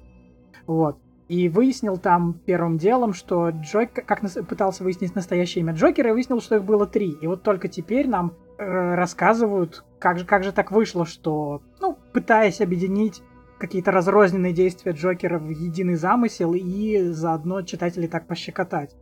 Вот. 0.69 1.00
И 1.31 1.49
выяснил 1.49 1.97
там 1.97 2.41
первым 2.45 2.77
делом, 2.77 3.15
что 3.15 3.51
Джокер, 3.51 4.03
как 4.05 4.21
нас, 4.21 4.37
пытался 4.49 4.83
выяснить 4.83 5.15
настоящее 5.15 5.63
имя 5.63 5.75
Джокера, 5.75 6.11
и 6.11 6.13
выяснил, 6.13 6.41
что 6.41 6.57
их 6.57 6.65
было 6.65 6.89
три. 6.89 7.13
И 7.21 7.29
вот 7.29 7.45
только 7.45 7.69
теперь 7.69 8.09
нам 8.09 8.35
э, 8.59 8.95
рассказывают, 8.97 9.85
как 10.01 10.19
же, 10.19 10.27
как 10.27 10.43
же 10.43 10.51
так 10.51 10.73
вышло, 10.73 11.07
что, 11.07 11.63
ну, 11.81 11.97
пытаясь 12.13 12.61
объединить 12.61 13.23
какие-то 13.61 13.93
разрозненные 13.93 14.53
действия 14.53 14.91
Джокера 14.91 15.39
в 15.39 15.51
единый 15.51 15.95
замысел 15.95 16.53
и 16.53 16.99
заодно 17.13 17.63
читателей 17.63 18.09
так 18.09 18.27
пощекотать. 18.27 18.97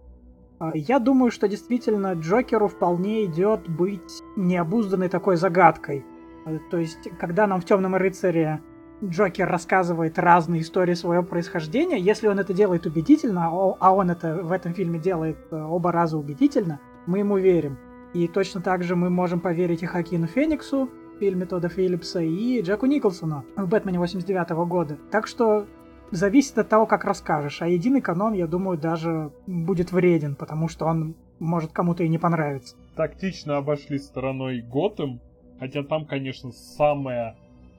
А, 0.58 0.72
я 0.74 0.98
думаю, 0.98 1.30
что 1.30 1.48
действительно 1.48 2.12
Джокеру 2.12 2.68
вполне 2.68 3.24
идет 3.24 3.66
быть 3.70 4.22
необузданной 4.36 5.08
такой 5.08 5.36
загадкой. 5.36 6.04
А, 6.44 6.58
то 6.70 6.76
есть, 6.76 7.08
когда 7.18 7.46
нам 7.46 7.62
в 7.62 7.64
Темном 7.64 7.96
рыцаре 7.96 8.60
Джокер 9.04 9.48
рассказывает 9.48 10.18
разные 10.18 10.62
истории 10.62 10.94
своего 10.94 11.22
происхождения, 11.22 11.98
если 11.98 12.26
он 12.26 12.40
это 12.40 12.52
делает 12.52 12.86
убедительно, 12.86 13.46
а 13.46 13.94
он 13.94 14.10
это 14.10 14.42
в 14.42 14.50
этом 14.50 14.74
фильме 14.74 14.98
делает 14.98 15.38
э, 15.50 15.56
оба 15.56 15.92
раза 15.92 16.18
убедительно, 16.18 16.80
мы 17.06 17.20
ему 17.20 17.38
верим. 17.38 17.78
И 18.12 18.26
точно 18.26 18.60
так 18.60 18.82
же 18.82 18.96
мы 18.96 19.08
можем 19.10 19.38
поверить 19.38 19.82
и 19.82 19.86
Хакину 19.86 20.26
Фениксу 20.26 20.90
в 21.14 21.18
фильме 21.20 21.46
Тодда 21.46 21.68
Филлипса, 21.68 22.20
и 22.20 22.60
Джеку 22.60 22.86
Николсону 22.86 23.44
в 23.56 23.68
«Бэтмене» 23.68 23.98
89 23.98 24.50
года. 24.66 24.98
Так 25.10 25.26
что 25.26 25.66
зависит 26.10 26.58
от 26.58 26.68
того, 26.68 26.86
как 26.86 27.04
расскажешь. 27.04 27.62
А 27.62 27.68
единый 27.68 28.00
канон, 28.00 28.32
я 28.32 28.46
думаю, 28.46 28.78
даже 28.78 29.30
будет 29.46 29.92
вреден, 29.92 30.34
потому 30.34 30.68
что 30.68 30.86
он 30.86 31.14
может 31.38 31.72
кому-то 31.72 32.02
и 32.02 32.08
не 32.08 32.18
понравиться. 32.18 32.76
Тактично 32.96 33.58
обошли 33.58 33.98
стороной 33.98 34.60
Готэм, 34.60 35.20
хотя 35.60 35.82
там, 35.82 36.06
конечно, 36.06 36.50
самая 36.50 37.36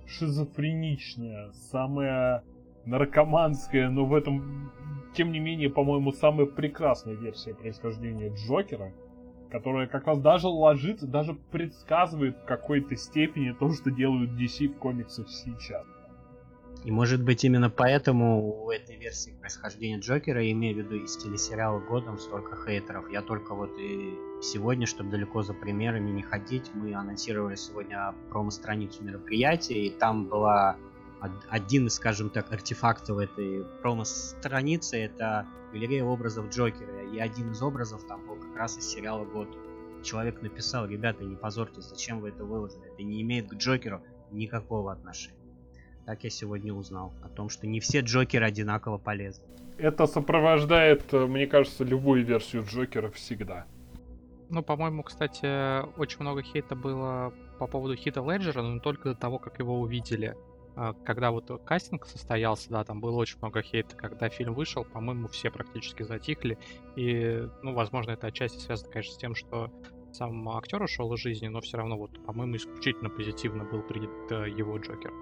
шизофреничная, 0.09 1.51
самая 1.51 2.43
наркоманская, 2.85 3.89
но 3.89 4.05
в 4.05 4.13
этом, 4.13 4.71
тем 5.15 5.31
не 5.31 5.39
менее, 5.39 5.69
по-моему, 5.69 6.11
самая 6.11 6.45
прекрасная 6.47 7.15
версия 7.15 7.53
происхождения 7.53 8.33
Джокера, 8.33 8.93
которая 9.51 9.87
как 9.87 10.07
раз 10.07 10.19
даже 10.19 10.47
ложится, 10.47 11.07
даже 11.07 11.33
предсказывает 11.51 12.37
в 12.37 12.45
какой-то 12.45 12.95
степени 12.95 13.51
то, 13.51 13.71
что 13.71 13.91
делают 13.91 14.31
DC 14.31 14.69
в 14.69 14.77
комиксах 14.77 15.29
сейчас. 15.29 15.85
И 16.85 16.91
может 16.91 17.23
быть 17.23 17.43
именно 17.43 17.69
поэтому 17.69 18.63
у 18.63 18.71
этой 18.71 18.95
версии 18.95 19.31
происхождения 19.39 19.99
Джокера, 19.99 20.49
имею 20.51 20.75
в 20.75 20.77
виду 20.79 20.95
из 21.03 21.17
телесериала 21.17 21.79
Годом, 21.79 22.17
столько 22.17 22.55
хейтеров. 22.65 23.11
Я 23.11 23.21
только 23.21 23.53
вот 23.53 23.77
и 23.77 24.13
сегодня, 24.41 24.85
чтобы 24.85 25.11
далеко 25.11 25.41
за 25.41 25.53
примерами 25.53 26.11
не 26.11 26.21
ходить, 26.21 26.71
мы 26.73 26.93
анонсировали 26.93 27.55
сегодня 27.55 28.13
промо-страницу 28.29 29.03
мероприятия, 29.03 29.87
и 29.87 29.89
там 29.89 30.25
была 30.25 30.77
один 31.49 31.87
из, 31.87 31.95
скажем 31.95 32.29
так, 32.29 32.51
артефактов 32.51 33.17
этой 33.17 33.65
промо-страницы, 33.81 34.97
это 34.97 35.45
галерея 35.73 36.05
образов 36.05 36.49
Джокера. 36.49 37.03
И 37.11 37.19
один 37.19 37.51
из 37.51 37.61
образов 37.61 38.03
там 38.07 38.25
был 38.25 38.35
как 38.35 38.55
раз 38.55 38.77
из 38.77 38.89
сериала 38.89 39.25
Год. 39.25 39.49
Человек 40.01 40.41
написал, 40.41 40.87
ребята, 40.87 41.25
не 41.25 41.35
позорьтесь, 41.35 41.89
зачем 41.89 42.21
вы 42.21 42.29
это 42.29 42.45
выложили? 42.45 42.87
Это 42.93 43.03
не 43.03 43.21
имеет 43.21 43.49
к 43.49 43.55
Джокеру 43.55 44.01
никакого 44.31 44.93
отношения. 44.93 45.35
Так 46.05 46.23
я 46.23 46.29
сегодня 46.29 46.73
узнал 46.73 47.13
о 47.21 47.27
том, 47.27 47.49
что 47.49 47.67
не 47.67 47.81
все 47.81 47.99
Джокеры 47.99 48.45
одинаково 48.45 48.97
полезны. 48.97 49.43
Это 49.77 50.07
сопровождает, 50.07 51.11
мне 51.11 51.47
кажется, 51.47 51.83
любую 51.83 52.25
версию 52.25 52.65
Джокера 52.65 53.11
всегда. 53.11 53.65
Ну, 54.49 54.63
по-моему, 54.63 55.03
кстати, 55.03 55.85
очень 55.99 56.21
много 56.21 56.41
хейта 56.41 56.75
было 56.75 57.33
по 57.59 57.67
поводу 57.67 57.95
Хита 57.95 58.21
Леджера, 58.21 58.61
но 58.61 58.79
только 58.79 59.09
до 59.09 59.15
того, 59.15 59.37
как 59.37 59.59
его 59.59 59.79
увидели. 59.79 60.35
А, 60.75 60.93
когда 61.05 61.31
вот 61.31 61.51
кастинг 61.65 62.05
состоялся, 62.05 62.69
да, 62.69 62.83
там 62.83 62.99
было 62.99 63.17
очень 63.17 63.37
много 63.41 63.61
хейта. 63.61 63.95
Когда 63.95 64.29
фильм 64.29 64.53
вышел, 64.53 64.85
по-моему, 64.85 65.27
все 65.27 65.51
практически 65.51 66.03
затихли. 66.03 66.57
И, 66.95 67.47
ну, 67.61 67.73
возможно, 67.73 68.11
это 68.11 68.27
отчасти 68.27 68.59
связано, 68.59 68.91
конечно, 68.91 69.13
с 69.13 69.17
тем, 69.17 69.35
что 69.35 69.71
сам 70.13 70.49
актер 70.49 70.81
ушел 70.81 71.13
из 71.13 71.19
жизни, 71.19 71.47
но 71.47 71.61
все 71.61 71.77
равно, 71.77 71.97
вот, 71.97 72.11
по-моему, 72.25 72.55
исключительно 72.55 73.09
позитивно 73.09 73.65
был 73.65 73.81
принят 73.83 74.31
э, 74.31 74.49
его 74.49 74.77
Джокер. 74.77 75.13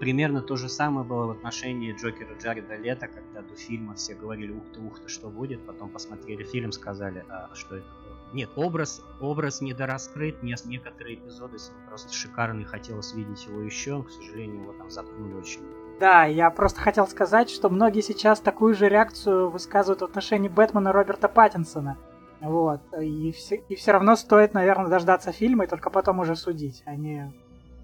Примерно 0.00 0.40
то 0.40 0.56
же 0.56 0.68
самое 0.68 1.06
было 1.06 1.26
в 1.26 1.30
отношении 1.32 1.92
Джокера 1.92 2.38
Джареда 2.38 2.76
Лето, 2.76 3.08
когда 3.08 3.42
до 3.42 3.56
фильма 3.56 3.94
все 3.94 4.14
говорили 4.14 4.52
ух 4.52 4.62
ты, 4.72 4.80
ух 4.80 5.00
ты, 5.00 5.08
что 5.08 5.28
будет, 5.28 5.66
потом 5.66 5.90
посмотрели 5.90 6.44
фильм, 6.44 6.70
сказали, 6.70 7.24
а 7.28 7.50
что 7.54 7.76
это. 7.76 8.01
Нет, 8.32 8.50
образ, 8.56 9.02
образ 9.20 9.60
недораскрыт, 9.60 10.42
некоторые 10.42 11.16
эпизоды 11.16 11.58
просто 11.86 12.12
шикарные, 12.12 12.64
хотелось 12.64 13.12
видеть 13.14 13.44
его 13.46 13.60
еще, 13.60 14.02
к 14.02 14.10
сожалению, 14.10 14.62
его 14.62 14.72
там 14.72 14.90
заткнули 14.90 15.34
очень. 15.34 15.60
Да, 16.00 16.24
я 16.24 16.50
просто 16.50 16.80
хотел 16.80 17.06
сказать, 17.06 17.50
что 17.50 17.68
многие 17.68 18.00
сейчас 18.00 18.40
такую 18.40 18.74
же 18.74 18.88
реакцию 18.88 19.50
высказывают 19.50 20.00
в 20.00 20.04
отношении 20.04 20.48
Бэтмена 20.48 20.92
Роберта 20.92 21.28
Паттинсона. 21.28 21.98
Вот. 22.40 22.80
И 23.00 23.30
все, 23.32 23.56
и 23.68 23.76
все 23.76 23.92
равно 23.92 24.16
стоит, 24.16 24.54
наверное, 24.54 24.88
дождаться 24.88 25.30
фильма 25.30 25.64
и 25.64 25.68
только 25.68 25.90
потом 25.90 26.18
уже 26.18 26.34
судить, 26.34 26.82
а 26.86 26.96
не 26.96 27.32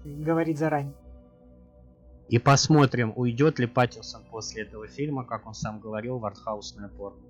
говорить 0.03 0.57
заранее. 0.57 0.95
И 2.27 2.39
посмотрим, 2.39 3.13
уйдет 3.15 3.57
ли 3.57 3.67
Паттинсон 3.67 4.23
после 4.29 4.63
этого 4.63 4.87
фильма, 4.87 5.23
как 5.23 5.47
он 5.47 5.53
сам 5.53 5.79
говорил, 5.79 6.17
в 6.19 6.25
артхаусное 6.25 6.89
порно. 6.89 7.21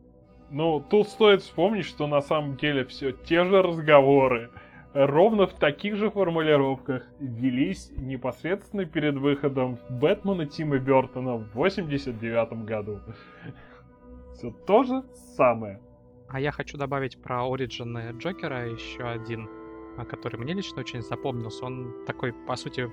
Ну, 0.51 0.79
тут 0.79 1.07
стоит 1.07 1.41
вспомнить, 1.41 1.85
что 1.85 2.07
на 2.07 2.21
самом 2.21 2.57
деле 2.57 2.83
все 2.85 3.11
те 3.11 3.43
же 3.43 3.61
разговоры, 3.61 4.49
ровно 4.93 5.45
в 5.45 5.53
таких 5.53 5.95
же 5.95 6.09
формулировках 6.09 7.03
велись 7.19 7.91
непосредственно 7.97 8.85
перед 8.85 9.15
выходом 9.15 9.77
Бэтмена 9.89 10.47
Тима 10.47 10.79
Бертона 10.79 11.35
в 11.35 11.53
89 11.53 12.65
году. 12.65 12.99
Все 14.33 14.51
то 14.65 14.83
же 14.83 15.03
самое. 15.37 15.79
А 16.29 16.39
я 16.39 16.51
хочу 16.51 16.77
добавить 16.77 17.21
про 17.21 17.43
Ориджины 17.43 18.11
Джокера 18.17 18.67
еще 18.69 19.03
один, 19.03 19.47
который 20.09 20.39
мне 20.39 20.53
лично 20.53 20.81
очень 20.81 21.01
запомнился. 21.01 21.65
Он 21.65 21.93
такой, 22.07 22.33
по 22.33 22.55
сути, 22.55 22.89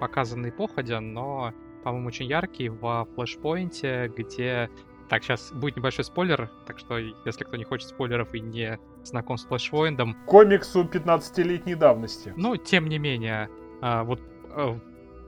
показанный 0.00 0.52
походя, 0.52 1.00
но, 1.00 1.52
по-моему, 1.82 2.08
очень 2.08 2.26
яркий 2.26 2.70
во 2.70 3.04
флешпоинте, 3.04 4.10
где... 4.16 4.70
Так, 5.14 5.22
сейчас 5.22 5.52
будет 5.52 5.76
небольшой 5.76 6.04
спойлер, 6.04 6.50
так 6.66 6.76
что 6.76 6.98
если 6.98 7.44
кто 7.44 7.56
не 7.56 7.62
хочет 7.62 7.88
спойлеров 7.88 8.34
и 8.34 8.40
не 8.40 8.80
знаком 9.04 9.36
с 9.36 9.44
флешпоинтом... 9.44 10.16
Комиксу 10.26 10.82
15-летней 10.82 11.76
давности. 11.76 12.34
Ну, 12.36 12.56
тем 12.56 12.88
не 12.88 12.98
менее, 12.98 13.48
а, 13.80 14.02
вот 14.02 14.20
а, 14.50 14.76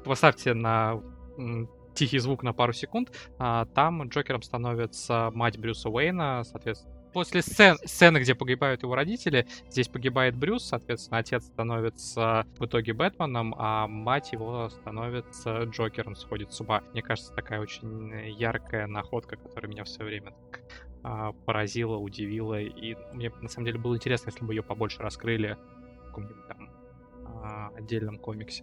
поставьте 0.05 0.55
на 0.55 1.01
тихий 1.95 2.19
звук 2.19 2.43
на 2.43 2.53
пару 2.53 2.73
секунд, 2.73 3.13
а, 3.39 3.67
там 3.67 4.09
Джокером 4.09 4.43
становится 4.43 5.31
мать 5.33 5.57
Брюса 5.57 5.89
Уэйна, 5.89 6.43
соответственно, 6.43 6.96
после 7.17 7.41
сцен, 7.41 7.79
сцены, 7.87 8.19
где 8.19 8.35
погибают 8.35 8.83
его 8.83 8.95
родители, 8.95 9.47
здесь 9.71 9.89
погибает 9.89 10.37
Брюс, 10.37 10.65
соответственно, 10.65 11.17
отец 11.17 11.45
становится 11.45 12.45
в 12.59 12.67
итоге 12.67 12.93
Бэтменом, 12.93 13.55
а 13.57 13.87
мать 13.87 14.33
его 14.33 14.69
становится 14.69 15.63
Джокером, 15.63 16.15
сходит 16.15 16.53
с 16.53 16.61
ума. 16.61 16.83
Мне 16.93 17.01
кажется, 17.01 17.33
такая 17.33 17.61
очень 17.61 18.13
яркая 18.33 18.87
находка, 18.87 19.37
которая 19.37 19.71
меня 19.71 19.85
все 19.85 20.05
время 20.05 20.33
так 20.33 20.61
а, 21.05 21.33
поразила, 21.33 21.97
удивила, 21.97 22.61
и 22.61 22.97
мне 23.15 23.33
на 23.41 23.49
самом 23.49 23.65
деле 23.65 23.79
было 23.79 23.95
интересно, 23.95 24.29
если 24.29 24.45
бы 24.45 24.53
ее 24.53 24.63
побольше 24.63 24.99
раскрыли 24.99 25.57
в 26.03 26.07
каком-нибудь 26.09 26.47
там 26.49 26.71
а, 27.25 27.71
отдельном 27.79 28.19
комиксе. 28.19 28.63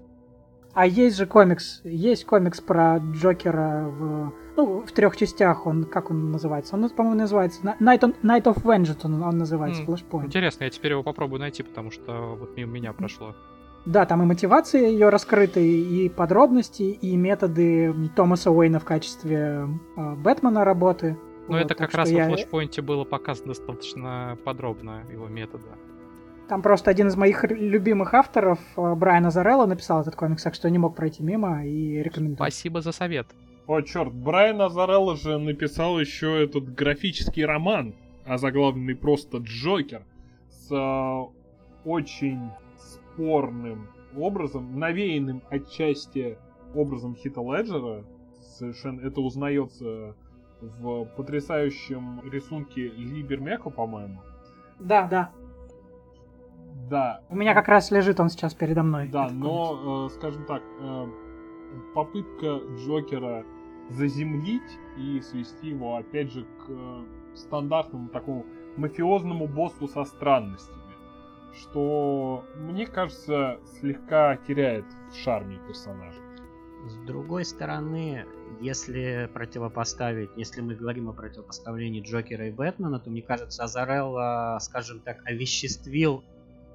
А 0.73 0.87
есть 0.87 1.17
же 1.17 1.27
комикс, 1.27 1.81
есть 1.83 2.25
комикс 2.25 2.59
про 2.59 2.97
Джокера 2.97 3.85
в, 3.87 4.33
ну, 4.55 4.81
в 4.81 4.91
трех 4.91 5.15
частях, 5.15 5.67
он, 5.67 5.83
как 5.83 6.09
он 6.09 6.31
называется? 6.31 6.75
Он, 6.75 6.89
по-моему, 6.89 7.19
называется 7.19 7.61
Night, 7.79 8.01
on, 8.01 8.15
Night 8.23 8.43
of 8.43 8.63
Vengeance, 8.63 9.01
он, 9.03 9.21
он 9.21 9.37
называется, 9.37 9.83
mm, 9.83 9.85
Flashpoint. 9.85 10.25
Интересно, 10.25 10.63
я 10.63 10.69
теперь 10.71 10.91
его 10.91 11.03
попробую 11.03 11.39
найти, 11.39 11.61
потому 11.61 11.91
что 11.91 12.35
вот 12.39 12.57
мимо 12.57 12.71
меня 12.71 12.91
прошло. 12.93 13.35
Да, 13.85 14.05
там 14.05 14.23
и 14.23 14.25
мотивации 14.25 14.89
ее 14.89 15.09
раскрыты, 15.09 15.63
и 15.63 16.09
подробности, 16.09 16.83
и 16.83 17.17
методы 17.17 17.93
Томаса 18.15 18.49
Уэйна 18.49 18.79
в 18.79 18.85
качестве 18.85 19.67
э, 19.97 20.15
Бэтмена 20.15 20.63
работы. 20.63 21.17
Ну, 21.47 21.57
вот, 21.57 21.65
это 21.65 21.75
как 21.75 21.93
раз 21.93 22.09
я... 22.09 22.29
во 22.29 22.35
флешпоинте 22.35 22.81
было 22.81 23.03
показано 23.03 23.49
достаточно 23.49 24.37
подробно, 24.45 25.03
его 25.11 25.27
методы. 25.27 25.67
Там 26.47 26.61
просто 26.61 26.91
один 26.91 27.07
из 27.07 27.15
моих 27.15 27.43
любимых 27.45 28.13
авторов, 28.13 28.59
э, 28.75 28.95
Брайан 28.95 29.25
Азарелло, 29.25 29.65
написал 29.65 30.01
этот 30.01 30.15
комикс, 30.15 30.43
так 30.43 30.53
что 30.53 30.69
не 30.69 30.77
мог 30.77 30.95
пройти 30.95 31.23
мимо 31.23 31.65
и 31.65 32.03
рекомендую. 32.03 32.35
Спасибо 32.35 32.81
за 32.81 32.91
совет. 32.91 33.27
О, 33.65 33.81
черт, 33.81 34.13
Брайан 34.13 34.61
Азарелло 34.61 35.15
же 35.15 35.37
написал 35.37 35.99
еще 35.99 36.43
этот 36.43 36.73
графический 36.73 37.45
роман, 37.45 37.95
озаглавленный 38.25 38.95
просто 38.95 39.37
Джокер, 39.37 40.03
с 40.49 40.71
э, 40.71 41.87
очень 41.87 42.51
спорным 42.77 43.87
образом, 44.17 44.77
навеянным 44.77 45.41
отчасти 45.49 46.37
образом 46.75 47.15
Хита 47.15 47.41
Леджера. 47.41 48.03
Совершенно 48.57 49.01
это 49.01 49.21
узнается 49.21 50.15
в 50.61 51.05
потрясающем 51.17 52.21
рисунке 52.29 52.89
Либермеха, 52.89 53.69
по-моему. 53.69 54.21
Да, 54.79 55.07
да. 55.07 55.31
Да. 56.89 57.21
У 57.29 57.35
меня 57.35 57.53
как 57.53 57.67
раз 57.67 57.91
лежит 57.91 58.19
он 58.19 58.29
сейчас 58.29 58.53
передо 58.53 58.83
мной. 58.83 59.07
Да, 59.07 59.29
но, 59.29 60.07
э, 60.07 60.13
скажем 60.13 60.45
так, 60.45 60.61
э, 60.79 61.07
попытка 61.93 62.61
Джокера 62.77 63.45
заземлить 63.89 64.79
и 64.97 65.21
свести 65.21 65.69
его, 65.69 65.97
опять 65.97 66.31
же, 66.31 66.43
к 66.43 66.69
э, 66.69 67.03
стандартному 67.35 68.09
такому 68.09 68.45
мафиозному 68.77 69.47
боссу 69.47 69.87
со 69.87 70.03
странностями, 70.03 70.93
что, 71.53 72.43
мне 72.55 72.87
кажется, 72.87 73.59
слегка 73.79 74.37
теряет 74.47 74.85
в 75.11 75.15
шарме 75.15 75.59
персонажа. 75.67 76.19
С 76.87 76.95
другой 77.05 77.45
стороны, 77.45 78.25
если 78.59 79.29
противопоставить, 79.33 80.31
если 80.35 80.61
мы 80.61 80.75
говорим 80.75 81.09
о 81.09 81.13
противопоставлении 81.13 82.01
Джокера 82.01 82.47
и 82.47 82.51
Бэтмена, 82.51 82.99
то 82.99 83.09
мне 83.09 83.21
кажется, 83.21 83.63
Азарелла, 83.63 84.57
скажем 84.59 84.99
так, 84.99 85.21
овеществил 85.25 86.23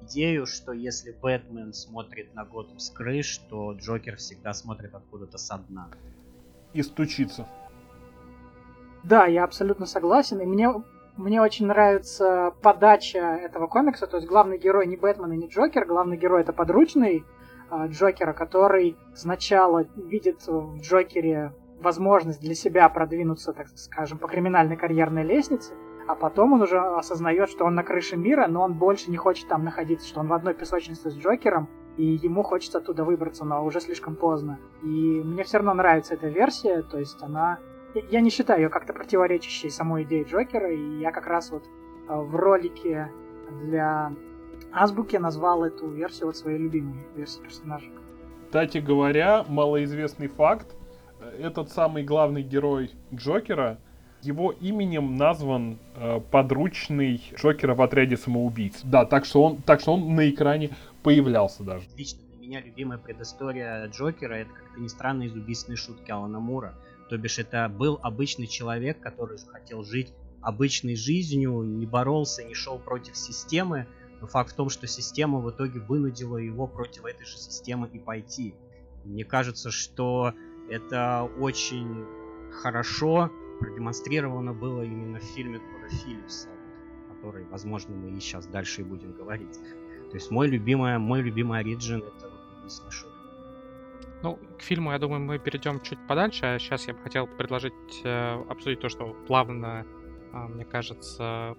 идею, 0.03 0.45
что 0.45 0.71
если 0.71 1.11
Бэтмен 1.11 1.73
смотрит 1.73 2.33
на 2.35 2.45
Готэм 2.45 2.79
с 2.79 2.89
крыш, 2.89 3.37
то 3.49 3.73
Джокер 3.73 4.17
всегда 4.17 4.53
смотрит 4.53 4.93
откуда-то 4.93 5.37
со 5.37 5.57
дна. 5.57 5.89
И 6.73 6.83
стучится. 6.83 7.47
Да, 9.03 9.25
я 9.25 9.43
абсолютно 9.43 9.85
согласен. 9.85 10.39
И 10.41 10.45
мне, 10.45 10.69
мне 11.17 11.41
очень 11.41 11.67
нравится 11.67 12.53
подача 12.61 13.19
этого 13.19 13.67
комикса. 13.67 14.07
То 14.07 14.17
есть 14.17 14.27
главный 14.27 14.57
герой 14.57 14.87
не 14.87 14.97
Бэтмен 14.97 15.31
и 15.33 15.37
не 15.37 15.47
Джокер. 15.47 15.85
Главный 15.85 16.17
герой 16.17 16.41
это 16.41 16.53
подручный 16.53 17.23
э, 17.71 17.87
Джокера, 17.87 18.33
который 18.33 18.97
сначала 19.15 19.85
видит 19.95 20.45
в 20.45 20.79
Джокере 20.81 21.53
возможность 21.81 22.41
для 22.41 22.55
себя 22.55 22.89
продвинуться, 22.89 23.53
так 23.53 23.67
скажем, 23.75 24.17
по 24.17 24.27
криминальной 24.27 24.75
карьерной 24.75 25.23
лестнице, 25.23 25.73
а 26.09 26.15
потом 26.15 26.53
он 26.53 26.63
уже 26.63 26.79
осознает, 26.79 27.49
что 27.49 27.65
он 27.65 27.75
на 27.75 27.83
крыше 27.83 28.17
мира, 28.17 28.47
но 28.47 28.63
он 28.63 28.73
больше 28.73 29.11
не 29.11 29.17
хочет 29.17 29.47
там 29.47 29.63
находиться, 29.63 30.07
что 30.07 30.21
он 30.21 30.27
в 30.27 30.33
одной 30.33 30.55
песочнице 30.55 31.11
с 31.11 31.15
Джокером, 31.15 31.69
и 31.97 32.03
ему 32.03 32.41
хочется 32.41 32.79
оттуда 32.79 33.03
выбраться, 33.03 33.45
но 33.45 33.63
уже 33.63 33.79
слишком 33.79 34.15
поздно. 34.15 34.57
И 34.81 34.87
мне 34.87 35.43
все 35.43 35.57
равно 35.57 35.75
нравится 35.75 36.15
эта 36.15 36.27
версия, 36.27 36.81
то 36.81 36.97
есть 36.97 37.21
она... 37.21 37.59
Я 38.09 38.21
не 38.21 38.31
считаю 38.31 38.61
ее 38.61 38.69
как-то 38.69 38.91
противоречащей 38.91 39.69
самой 39.69 40.01
идее 40.01 40.23
Джокера, 40.23 40.73
и 40.73 40.99
я 40.99 41.11
как 41.11 41.27
раз 41.27 41.51
вот 41.51 41.65
э, 42.07 42.15
в 42.15 42.35
ролике 42.35 43.11
для 43.61 44.11
Азбуки 44.71 45.15
назвал 45.17 45.63
эту 45.63 45.91
версию 45.91 46.25
вот 46.25 46.37
своей 46.37 46.57
любимой 46.57 47.05
версией 47.15 47.43
персонажа. 47.43 47.91
Кстати 48.47 48.79
говоря, 48.79 49.45
малоизвестный 49.47 50.27
факт, 50.27 50.75
этот 51.37 51.69
самый 51.69 52.03
главный 52.03 52.41
герой 52.41 52.89
Джокера, 53.13 53.77
его 54.21 54.51
именем 54.51 55.15
назван 55.15 55.77
э, 55.95 56.19
подручный 56.31 57.21
Джокера 57.35 57.75
в 57.75 57.81
отряде 57.81 58.17
самоубийц. 58.17 58.81
Да, 58.83 59.05
так 59.05 59.25
что 59.25 59.43
он, 59.43 59.57
так 59.61 59.79
что 59.79 59.93
он 59.93 60.15
на 60.15 60.29
экране 60.29 60.71
появлялся 61.03 61.63
даже. 61.63 61.85
Лично 61.97 62.19
для 62.29 62.47
меня 62.47 62.61
любимая 62.61 62.97
предыстория 62.97 63.87
Джокера 63.87 64.33
это, 64.33 64.51
как-то 64.51 64.79
не 64.79 64.89
странно, 64.89 65.23
из 65.23 65.33
убийственной 65.33 65.77
шутки 65.77 66.11
Алана 66.11 66.39
Мура. 66.39 66.75
То 67.09 67.17
бишь 67.17 67.39
это 67.39 67.69
был 67.69 67.99
обычный 68.03 68.47
человек, 68.47 68.99
который 68.99 69.39
хотел 69.51 69.83
жить 69.83 70.13
обычной 70.41 70.95
жизнью, 70.95 71.63
не 71.63 71.85
боролся, 71.85 72.43
не 72.43 72.53
шел 72.53 72.79
против 72.79 73.17
системы, 73.17 73.87
но 74.21 74.27
факт 74.27 74.51
в 74.51 74.55
том, 74.55 74.69
что 74.69 74.87
система 74.87 75.39
в 75.39 75.49
итоге 75.49 75.79
вынудила 75.79 76.37
его 76.37 76.67
против 76.67 77.05
этой 77.05 77.25
же 77.25 77.37
системы 77.37 77.89
и 77.91 77.99
пойти. 77.99 78.53
Мне 79.05 79.23
кажется, 79.23 79.71
что 79.71 80.33
это 80.69 81.29
очень 81.39 82.05
хорошо 82.51 83.31
продемонстрировано 83.59 84.53
было 84.53 84.81
именно 84.83 85.19
в 85.19 85.23
фильме 85.23 85.59
Тодда 85.59 85.89
Филлипса, 85.89 86.49
который, 87.09 87.45
возможно, 87.45 87.95
мы 87.95 88.17
и 88.17 88.19
сейчас 88.19 88.47
дальше 88.47 88.81
и 88.81 88.83
будем 88.83 89.13
говорить. 89.13 89.59
То 90.09 90.15
есть 90.15 90.31
мой 90.31 90.47
любимый, 90.47 90.97
мой 90.97 91.21
любимый 91.21 91.59
оригин 91.59 91.99
это 91.99 92.29
вот. 92.29 92.39
Ну, 94.21 94.37
к 94.57 94.61
фильму, 94.61 94.91
я 94.91 94.99
думаю, 94.99 95.21
мы 95.21 95.39
перейдем 95.39 95.79
чуть 95.81 95.99
подальше. 96.07 96.45
А 96.45 96.59
сейчас 96.59 96.87
я 96.87 96.93
бы 96.93 96.99
хотел 96.99 97.25
предложить 97.27 97.73
э, 98.03 98.43
обсудить 98.49 98.79
то, 98.81 98.89
что 98.89 99.13
плавно, 99.27 99.85
э, 100.33 100.37
мне 100.47 100.65
кажется, 100.65 101.55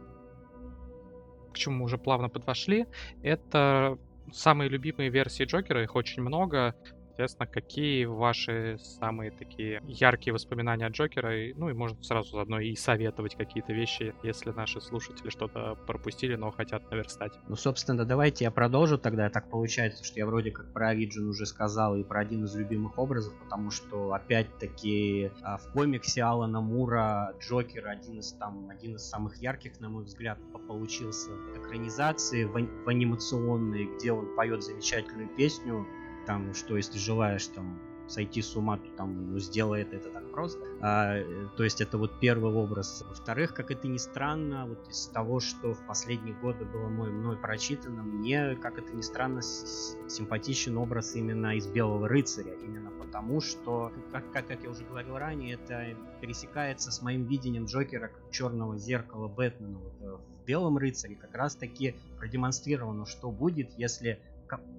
к 1.52 1.56
чему 1.56 1.78
мы 1.78 1.84
уже 1.84 1.96
плавно 1.96 2.28
подошли. 2.28 2.86
Это 3.22 3.98
самые 4.32 4.68
любимые 4.68 5.10
версии 5.10 5.44
Джокера, 5.44 5.82
их 5.82 5.94
очень 5.96 6.22
много. 6.22 6.74
Соответственно, 7.20 7.48
какие 7.48 8.06
ваши 8.06 8.78
самые 8.98 9.30
такие 9.30 9.82
яркие 9.86 10.32
воспоминания 10.32 10.86
о 10.86 10.88
Джокера? 10.88 11.36
И, 11.36 11.52
ну 11.52 11.68
и 11.68 11.74
можно 11.74 12.02
сразу 12.02 12.30
заодно 12.30 12.60
и 12.60 12.74
советовать 12.74 13.34
какие-то 13.34 13.74
вещи, 13.74 14.14
если 14.22 14.52
наши 14.52 14.80
слушатели 14.80 15.28
что-то 15.28 15.76
пропустили, 15.86 16.36
но 16.36 16.50
хотят 16.50 16.90
наверстать. 16.90 17.32
Ну, 17.46 17.56
собственно, 17.56 18.06
давайте 18.06 18.44
я 18.44 18.50
продолжу 18.50 18.96
тогда. 18.96 19.28
Так 19.28 19.50
получается, 19.50 20.02
что 20.02 20.18
я 20.18 20.24
вроде 20.24 20.50
как 20.50 20.72
про 20.72 20.88
Ориджин 20.88 21.28
уже 21.28 21.44
сказал 21.44 21.94
и 21.94 22.04
про 22.04 22.20
один 22.20 22.44
из 22.44 22.56
любимых 22.56 22.98
образов, 22.98 23.34
потому 23.44 23.70
что, 23.70 24.14
опять-таки, 24.14 25.30
а, 25.42 25.58
в 25.58 25.72
комиксе 25.72 26.22
Алана 26.22 26.62
Мура 26.62 27.34
Джокер 27.38 27.86
один 27.86 28.20
из, 28.20 28.32
там, 28.32 28.70
один 28.70 28.96
из 28.96 29.02
самых 29.02 29.36
ярких, 29.42 29.78
на 29.78 29.90
мой 29.90 30.04
взгляд, 30.04 30.38
получился 30.66 31.32
экранизации, 31.54 32.44
в, 32.44 32.52
в 32.52 32.88
анимационной, 32.88 33.90
где 33.96 34.10
он 34.10 34.34
поет 34.36 34.62
замечательную 34.62 35.28
песню 35.36 35.86
там, 36.26 36.54
что 36.54 36.76
если 36.76 36.98
желаешь 36.98 37.46
там 37.48 37.80
сойти 38.10 38.42
с 38.42 38.56
ума, 38.56 38.76
то 38.76 38.90
там, 38.96 39.32
ну, 39.32 39.38
сделай 39.38 39.82
это, 39.82 40.10
так 40.10 40.30
просто. 40.32 40.60
А, 40.80 41.22
то 41.56 41.64
есть 41.64 41.80
это 41.80 41.96
вот 41.96 42.18
первый 42.18 42.52
образ. 42.52 43.04
Во-вторых, 43.08 43.54
как 43.54 43.70
это 43.70 43.86
ни 43.86 43.98
странно, 43.98 44.66
вот 44.66 44.88
из 44.88 45.06
того, 45.06 45.40
что 45.40 45.74
в 45.74 45.86
последние 45.86 46.34
годы 46.34 46.64
было 46.64 46.88
мной, 46.88 47.10
мной 47.10 47.36
прочитано, 47.36 48.02
мне, 48.02 48.56
как 48.56 48.78
это 48.78 48.92
ни 48.92 49.02
странно, 49.02 49.42
симпатичен 49.42 50.76
образ 50.76 51.14
именно 51.14 51.56
из 51.56 51.66
Белого 51.66 52.08
Рыцаря. 52.08 52.52
Именно 52.54 52.90
потому, 52.90 53.40
что, 53.40 53.92
как, 54.10 54.30
как, 54.32 54.46
как 54.48 54.62
я 54.62 54.70
уже 54.70 54.84
говорил 54.84 55.16
ранее, 55.16 55.54
это 55.54 55.96
пересекается 56.20 56.90
с 56.90 57.02
моим 57.02 57.24
видением 57.24 57.66
Джокера 57.66 58.08
как 58.08 58.30
черного 58.30 58.76
зеркала 58.76 59.28
Бэтмена. 59.28 59.78
Вот, 59.78 60.20
в 60.40 60.46
Белом 60.46 60.78
Рыцаре 60.78 61.14
как 61.14 61.34
раз 61.34 61.54
таки 61.54 61.94
продемонстрировано, 62.18 63.06
что 63.06 63.30
будет, 63.30 63.70
если 63.76 64.20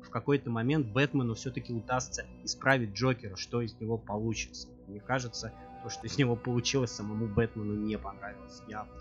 в 0.04 0.10
какой-то 0.10 0.50
момент 0.50 0.88
Бэтмену 0.88 1.36
все-таки 1.36 1.74
удастся 1.74 2.26
исправить 2.44 2.94
Джокера, 2.94 3.36
что 3.36 3.62
из 3.62 3.80
него 3.80 3.98
получится. 3.98 4.68
Мне 4.88 5.00
кажется, 5.00 5.54
то, 5.84 5.90
что 5.90 6.08
из 6.08 6.18
него 6.18 6.36
получилось, 6.36 6.92
самому 6.92 7.28
Бэтмену 7.28 7.74
не 7.76 7.98
понравилось 7.98 8.62
явно. 8.68 8.94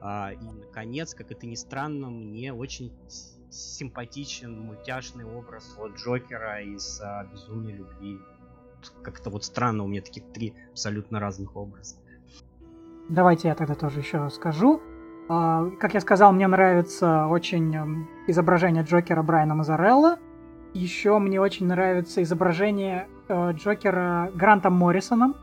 А, 0.00 0.32
и, 0.32 0.44
наконец, 0.44 1.14
как 1.14 1.30
это 1.30 1.46
ни 1.46 1.54
странно, 1.54 2.10
мне 2.10 2.52
очень 2.52 2.92
симпатичен 3.50 4.58
мультяшный 4.58 5.24
образ 5.24 5.74
вот 5.76 5.96
Джокера 5.96 6.62
из 6.62 7.00
а, 7.00 7.24
«Безумной 7.24 7.72
любви». 7.72 8.18
Как-то 9.02 9.28
вот 9.28 9.44
странно, 9.44 9.84
у 9.84 9.88
меня 9.88 10.00
таких 10.00 10.32
три 10.32 10.54
абсолютно 10.70 11.20
разных 11.20 11.54
образа. 11.56 11.96
Давайте 13.10 13.48
я 13.48 13.54
тогда 13.54 13.74
тоже 13.74 13.98
еще 13.98 14.30
скажу. 14.30 14.80
А, 15.32 15.70
как 15.78 15.94
я 15.94 16.00
сказал, 16.00 16.32
мне 16.32 16.48
нравится 16.48 17.28
очень 17.28 17.72
эм, 17.76 18.08
изображение 18.26 18.82
Джокера 18.82 19.22
Брайана 19.22 19.54
Азарелло. 19.54 20.18
Еще 20.74 21.16
мне 21.20 21.40
очень 21.40 21.68
нравится 21.68 22.20
изображение 22.24 23.06
э, 23.28 23.52
Джокера 23.52 24.32
Грантом 24.34 24.72
Моррисоном. 24.72 25.36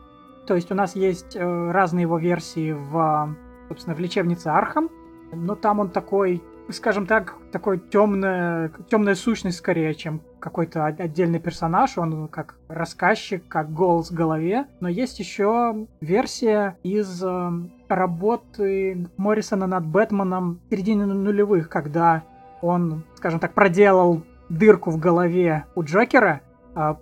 То 0.45 0.55
есть 0.55 0.73
у 0.73 0.75
нас 0.75 0.93
есть 0.97 1.37
э, 1.37 1.71
разные 1.71 2.01
его 2.01 2.17
версии 2.17 2.73
в, 2.73 3.33
собственно, 3.69 3.95
в 3.95 3.99
лечебнице 4.01 4.49
Архам. 4.49 4.89
Но 5.31 5.55
там 5.55 5.79
он 5.79 5.89
такой, 5.89 6.43
скажем 6.69 7.05
так, 7.07 7.35
такой 7.51 7.79
темная, 7.79 8.71
темная 8.89 9.15
сущность 9.15 9.57
скорее, 9.57 9.93
чем 9.95 10.21
какой-то 10.39 10.85
отдельный 10.85 11.39
персонаж. 11.39 11.97
Он 11.97 12.27
как 12.27 12.55
рассказчик, 12.67 13.47
как 13.47 13.71
голос 13.71 14.11
в 14.11 14.13
голове. 14.13 14.65
Но 14.79 14.89
есть 14.89 15.19
еще 15.19 15.87
версия 16.01 16.77
из 16.83 17.23
э, 17.23 17.51
работы 17.87 19.07
Моррисона 19.17 19.67
над 19.67 19.85
Бэтменом 19.85 20.59
в 20.67 20.69
середине 20.69 21.05
нулевых, 21.05 21.69
когда 21.69 22.23
он, 22.61 23.03
скажем 23.15 23.39
так, 23.39 23.53
проделал 23.53 24.23
дырку 24.49 24.91
в 24.91 24.97
голове 24.97 25.65
у 25.75 25.83
Джокера 25.83 26.41
а, 26.73 26.97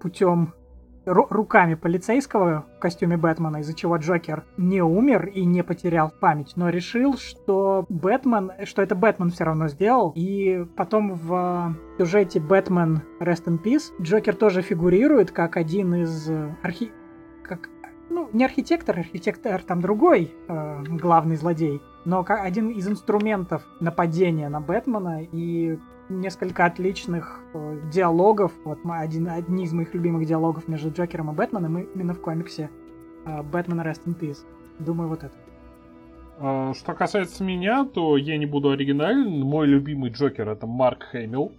путем 0.00 0.54
руками 1.12 1.74
полицейского 1.74 2.66
в 2.76 2.80
костюме 2.80 3.16
Бэтмена, 3.16 3.58
из-за 3.58 3.74
чего 3.74 3.96
Джокер 3.96 4.44
не 4.56 4.82
умер 4.82 5.26
и 5.26 5.44
не 5.44 5.62
потерял 5.62 6.10
память, 6.20 6.52
но 6.56 6.68
решил, 6.68 7.16
что 7.16 7.84
Бэтмен, 7.88 8.52
что 8.64 8.82
это 8.82 8.94
Бэтмен 8.94 9.30
все 9.30 9.44
равно 9.44 9.68
сделал, 9.68 10.12
и 10.14 10.64
потом 10.76 11.14
в 11.14 11.74
сюжете 11.98 12.40
Бэтмен 12.40 13.02
Rest 13.20 13.44
in 13.46 13.62
Peace 13.62 13.92
Джокер 14.00 14.36
тоже 14.36 14.62
фигурирует 14.62 15.30
как 15.30 15.56
один 15.56 15.94
из 15.94 16.30
архи... 16.62 16.92
как 17.42 17.68
ну, 18.10 18.28
не 18.32 18.44
архитектор, 18.44 18.98
архитектор 18.98 19.62
там 19.62 19.80
другой 19.80 20.34
э, 20.48 20.82
главный 20.82 21.36
злодей, 21.36 21.80
но 22.04 22.24
как 22.24 22.44
один 22.44 22.70
из 22.70 22.88
инструментов 22.88 23.62
нападения 23.78 24.48
на 24.48 24.60
Бэтмена. 24.60 25.22
И 25.22 25.78
несколько 26.10 26.66
отличных 26.66 27.40
э, 27.54 27.80
диалогов. 27.90 28.52
Вот 28.64 28.78
один, 28.84 29.28
одни 29.28 29.64
из 29.64 29.72
моих 29.72 29.94
любимых 29.94 30.26
диалогов 30.26 30.68
между 30.68 30.90
Джокером 30.90 31.30
и 31.30 31.34
Бэтменом 31.34 31.78
именно 31.78 32.14
в 32.14 32.20
комиксе 32.20 32.68
э, 33.24 33.42
Бэтмен 33.42 33.80
Rest 33.80 34.04
in 34.06 34.18
Peace. 34.18 34.38
Думаю, 34.78 35.08
вот 35.08 35.24
это. 35.24 35.34
А, 36.38 36.72
что 36.74 36.94
касается 36.94 37.44
меня, 37.44 37.84
то 37.84 38.16
я 38.16 38.38
не 38.38 38.46
буду 38.46 38.70
оригинален. 38.70 39.40
Мой 39.40 39.66
любимый 39.66 40.10
Джокер 40.10 40.48
это 40.48 40.66
Марк 40.66 41.04
Хэмилл. 41.04 41.52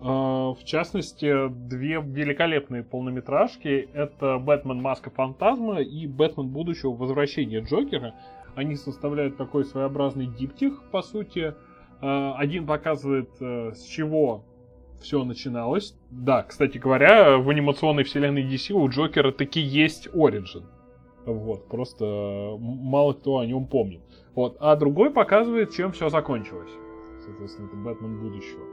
А, 0.00 0.54
в 0.54 0.64
частности, 0.64 1.48
две 1.48 2.00
великолепные 2.00 2.82
полнометражки. 2.82 3.88
Это 3.92 4.38
«Бэтмен. 4.38 4.80
Маска 4.80 5.10
фантазма» 5.10 5.80
и 5.80 6.06
«Бэтмен 6.06 6.48
будущего. 6.48 6.92
Возвращение 6.92 7.60
Джокера». 7.60 8.14
Они 8.54 8.76
составляют 8.76 9.36
такой 9.36 9.64
своеобразный 9.64 10.26
диптих, 10.26 10.80
по 10.92 11.02
сути. 11.02 11.54
А, 12.00 12.34
один 12.36 12.66
показывает, 12.66 13.30
э, 13.40 13.72
с 13.74 13.82
чего 13.84 14.44
все 15.00 15.24
начиналось. 15.24 15.94
Да, 16.10 16.42
кстати 16.42 16.78
говоря, 16.78 17.38
в 17.38 17.48
анимационной 17.48 18.04
вселенной 18.04 18.42
DC 18.42 18.72
у 18.72 18.88
Джокера 18.88 19.32
таки 19.32 19.60
есть 19.60 20.08
Origin. 20.08 20.64
Вот, 21.26 21.68
просто 21.68 22.56
мало 22.58 23.12
кто 23.12 23.38
о 23.38 23.46
нем 23.46 23.66
помнит. 23.66 24.02
Вот, 24.34 24.56
а 24.60 24.76
другой 24.76 25.10
показывает, 25.10 25.72
чем 25.72 25.92
все 25.92 26.08
закончилось. 26.08 26.70
Соответственно, 27.24 27.66
это 27.68 27.76
Бэтмен 27.76 28.20
будущего. 28.20 28.64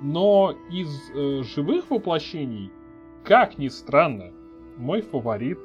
Но 0.00 0.54
из 0.70 1.10
э, 1.14 1.42
живых 1.42 1.90
воплощений, 1.90 2.70
как 3.24 3.58
ни 3.58 3.68
странно, 3.68 4.32
мой 4.76 5.02
фаворит 5.02 5.58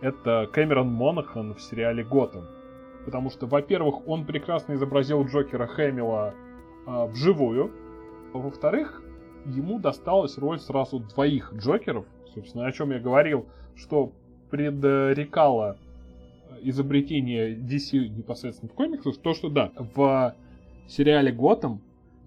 это 0.00 0.48
Кэмерон 0.52 0.88
Монахан 0.88 1.54
в 1.54 1.60
сериале 1.60 2.04
Готэм. 2.04 2.44
Потому 3.04 3.30
что, 3.30 3.46
во-первых, 3.46 4.06
он 4.08 4.24
прекрасно 4.24 4.74
изобразил 4.74 5.24
Джокера 5.24 5.66
Хэмилла 5.66 6.34
э, 6.86 7.06
вживую. 7.06 7.70
Во-вторых, 8.32 9.02
ему 9.46 9.78
досталась 9.78 10.38
роль 10.38 10.58
сразу 10.58 11.00
двоих 11.00 11.52
Джокеров. 11.54 12.06
Собственно, 12.34 12.66
о 12.66 12.72
чем 12.72 12.90
я 12.90 12.98
говорил, 12.98 13.46
что 13.76 14.12
предрекало 14.50 15.76
изобретение 16.62 17.56
DC 17.56 18.08
непосредственно 18.08 18.70
в 18.70 18.74
комиксах, 18.74 19.18
то, 19.18 19.34
что 19.34 19.48
да, 19.48 19.70
в 19.76 20.34
сериале 20.88 21.32
Готэм 21.32 21.80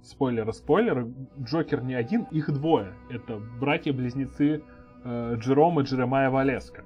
спойлеры, 0.03 0.53
спойлеры, 0.53 1.13
Джокер 1.41 1.83
не 1.83 1.93
один, 1.93 2.23
их 2.31 2.51
двое. 2.51 2.93
Это 3.09 3.41
братья-близнецы 3.59 4.61
э, 5.03 5.35
Джером 5.37 5.79
и 5.79 5.83
Джеремая 5.83 6.29
Валеска. 6.29 6.83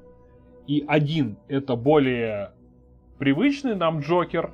И 0.68 0.84
один 0.88 1.38
это 1.48 1.76
более 1.76 2.52
привычный 3.22 3.76
нам 3.76 4.00
Джокер, 4.00 4.50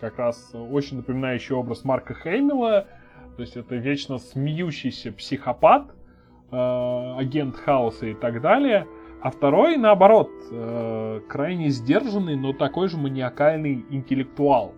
как 0.00 0.18
раз 0.18 0.50
очень 0.52 0.96
напоминающий 0.96 1.54
образ 1.54 1.84
Марка 1.84 2.14
Хеймела, 2.14 2.88
то 3.36 3.42
есть 3.42 3.56
это 3.56 3.76
вечно 3.76 4.18
смеющийся 4.18 5.12
психопат, 5.12 5.92
э, 6.50 7.14
агент 7.16 7.54
хаоса 7.54 8.06
и 8.06 8.14
так 8.14 8.40
далее. 8.40 8.88
А 9.22 9.30
второй, 9.30 9.76
наоборот, 9.76 10.30
э, 10.50 11.20
крайне 11.28 11.68
сдержанный, 11.68 12.34
но 12.34 12.52
такой 12.52 12.88
же 12.88 12.96
маниакальный 12.96 13.86
интеллектуал. 13.88 14.74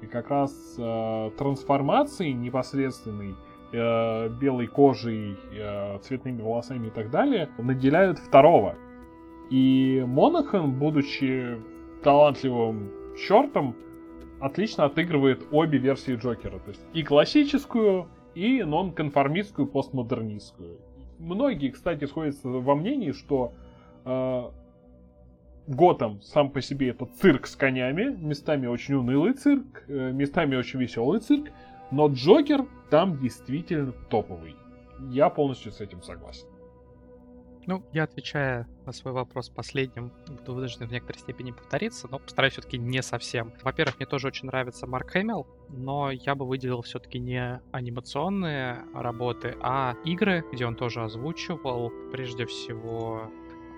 И 0.00 0.06
как 0.06 0.30
раз 0.30 0.76
э, 0.78 1.30
трансформации 1.36 2.30
непосредственной, 2.30 3.34
э, 3.72 4.28
белой 4.40 4.68
кожей, 4.68 5.36
э, 5.52 5.98
цветными 5.98 6.42
волосами 6.42 6.86
и 6.86 6.90
так 6.90 7.10
далее, 7.10 7.48
наделяют 7.58 8.20
второго. 8.20 8.76
И 9.50 10.04
Монахан, 10.06 10.70
будучи 10.78 11.58
талантливым 12.04 12.92
чертом, 13.16 13.74
отлично 14.40 14.84
отыгрывает 14.84 15.42
обе 15.50 15.78
версии 15.78 16.14
Джокера. 16.14 16.58
То 16.58 16.68
есть 16.68 16.82
и 16.92 17.02
классическую, 17.02 18.08
и 18.34 18.62
нонконформистскую, 18.62 19.66
постмодернистскую. 19.66 20.78
Многие, 21.18 21.70
кстати, 21.70 22.04
сходятся 22.04 22.48
во 22.48 22.74
мнении, 22.74 23.12
что 23.12 23.52
э, 24.04 24.42
Готэм 25.66 26.20
сам 26.20 26.50
по 26.50 26.60
себе 26.60 26.90
это 26.90 27.06
цирк 27.06 27.46
с 27.46 27.56
конями, 27.56 28.14
местами 28.14 28.66
очень 28.66 28.94
унылый 28.94 29.32
цирк, 29.32 29.84
э, 29.88 30.12
местами 30.12 30.56
очень 30.56 30.80
веселый 30.80 31.20
цирк, 31.20 31.50
но 31.90 32.08
Джокер 32.08 32.66
там 32.90 33.18
действительно 33.18 33.92
топовый. 34.10 34.56
Я 35.10 35.30
полностью 35.30 35.72
с 35.72 35.80
этим 35.80 36.02
согласен. 36.02 36.46
Ну, 37.66 37.82
я 37.92 38.04
отвечая 38.04 38.68
на 38.84 38.92
свой 38.92 39.14
вопрос 39.14 39.48
последним, 39.48 40.12
буду 40.28 40.54
вынужден 40.54 40.86
в 40.86 40.92
некоторой 40.92 41.20
степени 41.20 41.50
повториться, 41.50 42.08
но 42.10 42.18
постараюсь 42.18 42.52
все-таки 42.52 42.76
не 42.76 43.02
совсем. 43.02 43.52
Во-первых, 43.62 43.98
мне 43.98 44.06
тоже 44.06 44.26
очень 44.26 44.46
нравится 44.46 44.86
Марк 44.86 45.10
Хэмилл, 45.10 45.46
но 45.70 46.10
я 46.10 46.34
бы 46.34 46.46
выделил 46.46 46.82
все-таки 46.82 47.18
не 47.18 47.62
анимационные 47.72 48.84
работы, 48.94 49.56
а 49.62 49.96
игры, 50.04 50.44
где 50.52 50.66
он 50.66 50.76
тоже 50.76 51.02
озвучивал. 51.02 51.90
Прежде 52.12 52.44
всего, 52.44 53.30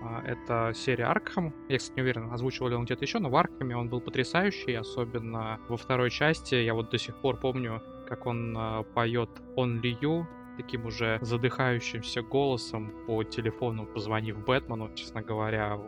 а, 0.03 0.22
это 0.24 0.72
серия 0.74 1.05
Аркхам. 1.05 1.55
Я, 1.68 1.78
кстати, 1.78 1.97
не 1.97 2.03
уверен, 2.03 2.32
озвучивал 2.32 2.68
ли 2.68 2.74
он 2.74 2.84
где-то 2.87 3.05
еще, 3.05 3.20
но 3.20 3.30
в 3.30 3.37
Аркхаме 3.37 3.76
он 3.76 3.89
был 3.89 4.01
потрясающий, 4.01 4.74
особенно 4.74 5.61
во 5.68 5.76
второй 5.76 6.11
части. 6.11 6.57
Я 6.57 6.74
вот 6.74 6.91
до 6.91 6.99
сих 6.99 7.16
пор 7.16 7.37
помню, 7.37 7.80
как 8.09 8.26
он 8.26 8.84
поет 8.95 9.30
Only 9.57 9.99
You, 10.01 10.26
таким 10.57 10.86
уже 10.86 11.18
задыхающимся 11.20 12.22
голосом 12.22 12.92
по 13.07 13.22
телефону, 13.24 13.86
позвонив 13.86 14.44
Бэтмену, 14.44 14.94
честно 14.94 15.22
говоря, 15.22 15.78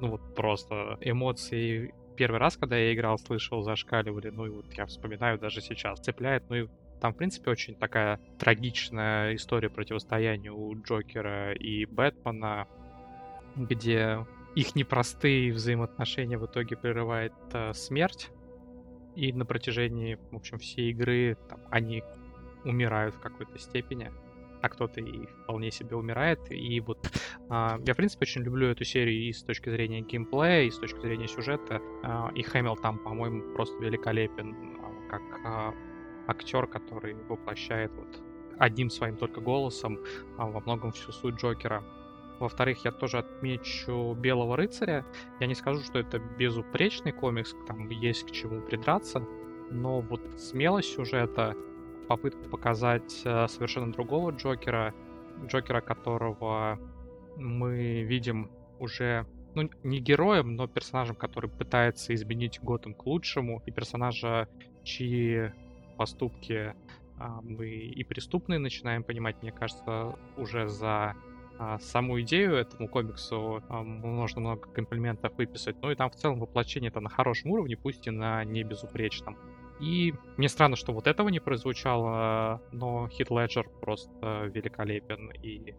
ну 0.00 0.08
вот 0.08 0.34
просто 0.34 0.98
эмоции 1.00 1.94
первый 2.16 2.38
раз, 2.38 2.56
когда 2.56 2.76
я 2.76 2.92
играл, 2.92 3.18
слышал, 3.18 3.62
зашкаливали, 3.62 4.30
ну 4.30 4.46
и 4.46 4.50
вот 4.50 4.72
я 4.74 4.86
вспоминаю 4.86 5.38
даже 5.38 5.60
сейчас, 5.60 6.00
цепляет, 6.00 6.44
ну 6.48 6.56
и 6.56 6.68
там, 7.00 7.14
в 7.14 7.16
принципе, 7.16 7.50
очень 7.50 7.74
такая 7.74 8.20
трагичная 8.38 9.34
история 9.34 9.70
противостояния 9.70 10.52
у 10.52 10.74
Джокера 10.82 11.54
и 11.54 11.86
Бэтмена, 11.86 12.68
где 13.56 14.26
их 14.54 14.74
непростые 14.74 15.52
взаимоотношения 15.52 16.36
в 16.36 16.44
итоге 16.44 16.76
прерывает 16.76 17.32
э, 17.52 17.72
смерть. 17.72 18.30
И 19.16 19.32
на 19.32 19.44
протяжении, 19.46 20.18
в 20.30 20.36
общем, 20.36 20.58
всей 20.58 20.90
игры 20.90 21.36
там, 21.48 21.60
они 21.70 22.02
умирают 22.64 23.14
в 23.14 23.20
какой-то 23.20 23.58
степени, 23.58 24.10
а 24.62 24.68
кто-то 24.68 25.00
и 25.00 25.26
вполне 25.26 25.70
себе 25.70 25.96
умирает. 25.96 26.40
И 26.50 26.80
вот 26.80 26.98
э, 27.06 27.48
я, 27.48 27.94
в 27.94 27.96
принципе, 27.96 28.22
очень 28.22 28.42
люблю 28.42 28.68
эту 28.68 28.84
серию 28.84 29.28
и 29.28 29.32
с 29.32 29.42
точки 29.42 29.70
зрения 29.70 30.02
геймплея, 30.02 30.64
и 30.64 30.70
с 30.70 30.78
точки 30.78 31.00
зрения 31.00 31.28
сюжета. 31.28 31.80
Э, 32.02 32.28
и 32.34 32.42
Хэмилл 32.42 32.76
там, 32.76 32.98
по-моему, 32.98 33.54
просто 33.54 33.82
великолепен, 33.82 34.54
э, 34.54 35.10
как 35.10 35.22
э, 35.44 35.72
актер, 36.28 36.66
который 36.66 37.14
воплощает 37.28 37.92
вот 37.96 38.20
одним 38.58 38.90
своим 38.90 39.16
только 39.16 39.40
голосом 39.40 39.96
э, 39.96 40.06
во 40.36 40.60
многом 40.60 40.92
всю 40.92 41.12
суть 41.12 41.36
Джокера. 41.36 41.82
Во-вторых, 42.38 42.84
я 42.84 42.92
тоже 42.92 43.18
отмечу 43.18 44.14
Белого 44.14 44.56
рыцаря. 44.56 45.04
Я 45.40 45.46
не 45.46 45.54
скажу, 45.54 45.82
что 45.82 45.98
это 45.98 46.18
безупречный 46.18 47.12
комикс, 47.12 47.54
там 47.66 47.88
есть 47.90 48.26
к 48.26 48.30
чему 48.30 48.62
придраться, 48.62 49.22
но 49.70 50.00
вот 50.00 50.22
смелость 50.38 50.94
сюжета, 50.94 51.54
попытка 52.10 52.48
показать 52.48 53.22
э, 53.24 53.46
совершенно 53.46 53.92
другого 53.92 54.32
Джокера, 54.32 54.92
Джокера, 55.46 55.80
которого 55.80 56.76
мы 57.36 58.02
видим 58.02 58.50
уже 58.80 59.26
ну, 59.54 59.70
не 59.84 60.00
героем, 60.00 60.56
но 60.56 60.66
персонажем, 60.66 61.14
который 61.14 61.48
пытается 61.48 62.12
изменить 62.12 62.58
Готэм 62.60 62.94
к 62.94 63.06
лучшему, 63.06 63.62
и 63.64 63.70
персонажа, 63.70 64.48
чьи 64.82 65.52
поступки 65.96 66.74
а, 67.16 67.40
мы 67.42 67.68
и 67.68 68.02
преступные 68.02 68.58
начинаем 68.58 69.04
понимать, 69.04 69.36
мне 69.40 69.52
кажется, 69.52 70.16
уже 70.36 70.66
за 70.66 71.14
а, 71.60 71.78
саму 71.78 72.20
идею 72.22 72.54
этому 72.54 72.88
комиксу 72.88 73.62
а, 73.68 73.84
можно 73.84 74.40
много 74.40 74.68
комплиментов 74.68 75.32
выписать. 75.38 75.76
Ну 75.80 75.92
и 75.92 75.94
там 75.94 76.10
в 76.10 76.16
целом 76.16 76.40
воплощение 76.40 76.88
это 76.88 76.98
на 76.98 77.08
хорошем 77.08 77.52
уровне, 77.52 77.76
пусть 77.76 78.08
и 78.08 78.10
на 78.10 78.44
не 78.44 78.64
безупречном. 78.64 79.38
И 79.80 80.14
мне 80.36 80.48
странно, 80.48 80.76
что 80.76 80.92
вот 80.92 81.06
этого 81.06 81.28
не 81.28 81.40
прозвучало, 81.40 82.62
но 82.70 83.08
Хит 83.08 83.30
Леджер 83.30 83.68
просто 83.80 84.50
великолепен. 84.52 85.30
И 85.42 85.74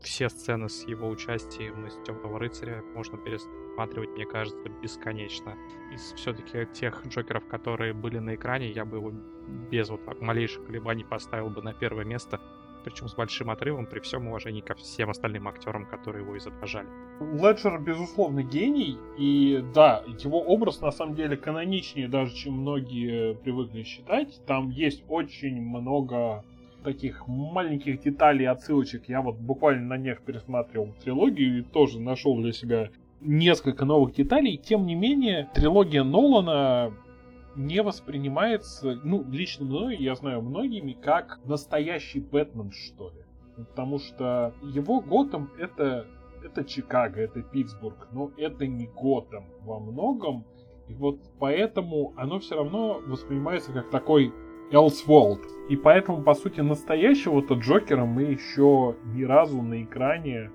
все 0.00 0.28
сцены 0.28 0.68
с 0.68 0.86
его 0.86 1.08
участием 1.08 1.86
из 1.86 1.94
Темного 2.06 2.38
рыцаря 2.38 2.82
можно 2.94 3.18
пересматривать, 3.18 4.10
мне 4.10 4.24
кажется, 4.24 4.68
бесконечно. 4.82 5.56
Из 5.92 6.12
все-таки 6.14 6.66
тех 6.72 7.04
Джокеров, 7.06 7.46
которые 7.48 7.92
были 7.92 8.18
на 8.18 8.34
экране, 8.36 8.70
я 8.70 8.84
бы 8.84 8.98
его 8.98 9.10
без 9.70 9.90
вот 9.90 10.00
малейших 10.20 10.66
колебаний 10.66 11.04
поставил 11.04 11.50
бы 11.50 11.60
на 11.60 11.74
первое 11.74 12.04
место 12.04 12.40
причем 12.84 13.08
с 13.08 13.14
большим 13.14 13.50
отрывом, 13.50 13.86
при 13.86 14.00
всем 14.00 14.28
уважении 14.28 14.60
ко 14.60 14.74
всем 14.74 15.10
остальным 15.10 15.48
актерам, 15.48 15.86
которые 15.86 16.24
его 16.24 16.36
изображали. 16.36 16.88
Леджер, 17.20 17.80
безусловно, 17.80 18.42
гений, 18.42 18.96
и 19.18 19.64
да, 19.74 20.02
его 20.18 20.40
образ 20.40 20.80
на 20.80 20.90
самом 20.90 21.14
деле 21.14 21.36
каноничнее 21.36 22.08
даже, 22.08 22.34
чем 22.34 22.54
многие 22.54 23.34
привыкли 23.34 23.82
считать. 23.82 24.40
Там 24.46 24.70
есть 24.70 25.04
очень 25.08 25.60
много 25.60 26.44
таких 26.82 27.26
маленьких 27.26 28.00
деталей, 28.00 28.46
отсылочек. 28.46 29.08
Я 29.08 29.20
вот 29.20 29.36
буквально 29.36 29.86
на 29.86 29.98
них 29.98 30.22
пересматривал 30.22 30.94
трилогию 31.02 31.60
и 31.60 31.62
тоже 31.62 32.00
нашел 32.00 32.40
для 32.40 32.52
себя 32.52 32.90
несколько 33.20 33.84
новых 33.84 34.14
деталей. 34.14 34.56
Тем 34.56 34.86
не 34.86 34.94
менее, 34.94 35.50
трилогия 35.54 36.02
Нолана 36.02 36.92
не 37.56 37.82
воспринимается, 37.82 39.00
ну, 39.04 39.24
лично 39.30 39.64
мной, 39.64 39.96
я 39.96 40.14
знаю 40.14 40.42
многими, 40.42 40.92
как 40.92 41.40
настоящий 41.44 42.20
Бэтмен, 42.20 42.70
что 42.70 43.10
ли. 43.10 43.24
Потому 43.56 43.98
что 43.98 44.54
его 44.62 45.00
Готэм 45.00 45.50
это, 45.58 46.06
это 46.44 46.64
Чикаго, 46.64 47.20
это 47.20 47.42
Питтсбург, 47.42 48.08
но 48.12 48.30
это 48.36 48.66
не 48.66 48.86
Готэм 48.86 49.44
во 49.62 49.78
многом. 49.80 50.44
И 50.88 50.94
вот 50.94 51.20
поэтому 51.38 52.14
оно 52.16 52.38
все 52.38 52.56
равно 52.56 53.00
воспринимается 53.06 53.72
как 53.72 53.90
такой 53.90 54.32
Elseworld. 54.72 55.40
И 55.68 55.76
поэтому, 55.76 56.22
по 56.22 56.34
сути, 56.34 56.60
настоящего-то 56.60 57.54
Джокера 57.54 58.04
мы 58.04 58.22
еще 58.22 58.96
ни 59.04 59.24
разу 59.24 59.62
на 59.62 59.82
экране 59.82 60.50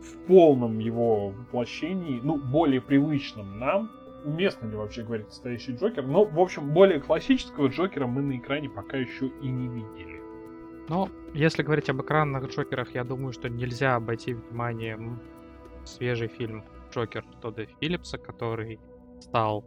в 0.00 0.26
полном 0.26 0.78
его 0.78 1.28
воплощении, 1.28 2.20
ну, 2.22 2.36
более 2.36 2.80
привычном 2.80 3.58
нам, 3.58 3.90
уместно 4.24 4.68
ли 4.68 4.76
вообще 4.76 5.02
говорить 5.02 5.26
настоящий 5.26 5.72
Джокер, 5.72 6.06
но, 6.06 6.24
в 6.24 6.40
общем, 6.40 6.72
более 6.72 7.00
классического 7.00 7.68
Джокера 7.68 8.06
мы 8.06 8.22
на 8.22 8.36
экране 8.38 8.68
пока 8.68 8.96
еще 8.96 9.26
и 9.42 9.48
не 9.48 9.68
видели. 9.68 10.20
Но 10.88 11.08
если 11.32 11.62
говорить 11.62 11.88
об 11.88 12.02
экранных 12.02 12.48
Джокерах, 12.48 12.94
я 12.94 13.04
думаю, 13.04 13.32
что 13.32 13.48
нельзя 13.48 13.94
обойти 13.94 14.34
вниманием 14.34 15.20
свежий 15.84 16.28
фильм 16.28 16.64
Джокер 16.92 17.24
Тодда 17.40 17.66
Филлипса, 17.80 18.18
который 18.18 18.78
стал 19.20 19.64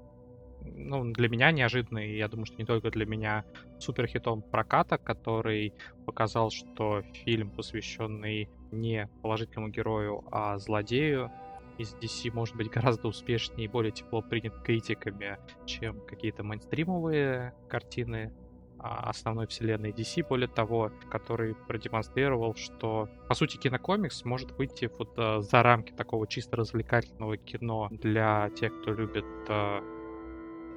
ну, 0.61 1.11
для 1.11 1.29
меня 1.29 1.51
неожиданный, 1.51 2.11
и 2.11 2.17
я 2.17 2.27
думаю, 2.27 2.45
что 2.45 2.57
не 2.57 2.65
только 2.65 2.89
для 2.91 3.05
меня, 3.05 3.45
суперхитом 3.79 4.41
проката, 4.41 4.97
который 4.97 5.73
показал, 6.05 6.49
что 6.49 7.03
фильм, 7.13 7.49
посвященный 7.51 8.49
не 8.71 9.09
положительному 9.21 9.69
герою, 9.69 10.23
а 10.31 10.57
злодею, 10.57 11.31
из 11.77 11.93
DC 11.95 12.31
может 12.33 12.55
быть 12.55 12.69
гораздо 12.69 13.07
успешнее 13.07 13.65
и 13.65 13.67
более 13.67 13.91
тепло 13.91 14.21
принят 14.21 14.57
критиками, 14.61 15.37
чем 15.65 16.01
какие-то 16.05 16.43
мейнстримовые 16.43 17.53
картины 17.69 18.33
а, 18.79 19.09
основной 19.09 19.47
вселенной 19.47 19.91
DC, 19.91 20.27
более 20.27 20.47
того, 20.47 20.91
который 21.09 21.55
продемонстрировал, 21.55 22.55
что, 22.55 23.09
по 23.27 23.33
сути, 23.33 23.57
кинокомикс 23.57 24.23
может 24.23 24.51
выйти 24.51 24.89
вот 24.97 25.13
а, 25.17 25.41
за 25.41 25.63
рамки 25.63 25.91
такого 25.91 26.27
чисто 26.27 26.57
развлекательного 26.57 27.37
кино 27.37 27.87
для 27.91 28.49
тех, 28.51 28.79
кто 28.81 28.93
любит 28.93 29.25
а, 29.49 29.81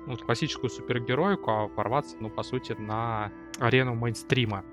ну, 0.07 0.17
классическую 0.17 0.71
супергероику, 0.71 1.51
а 1.51 1.67
ворваться, 1.69 2.17
ну, 2.21 2.31
по 2.31 2.43
сути, 2.43 2.73
на 2.73 3.33
арену 3.59 3.95
мейнстрима. 3.95 4.65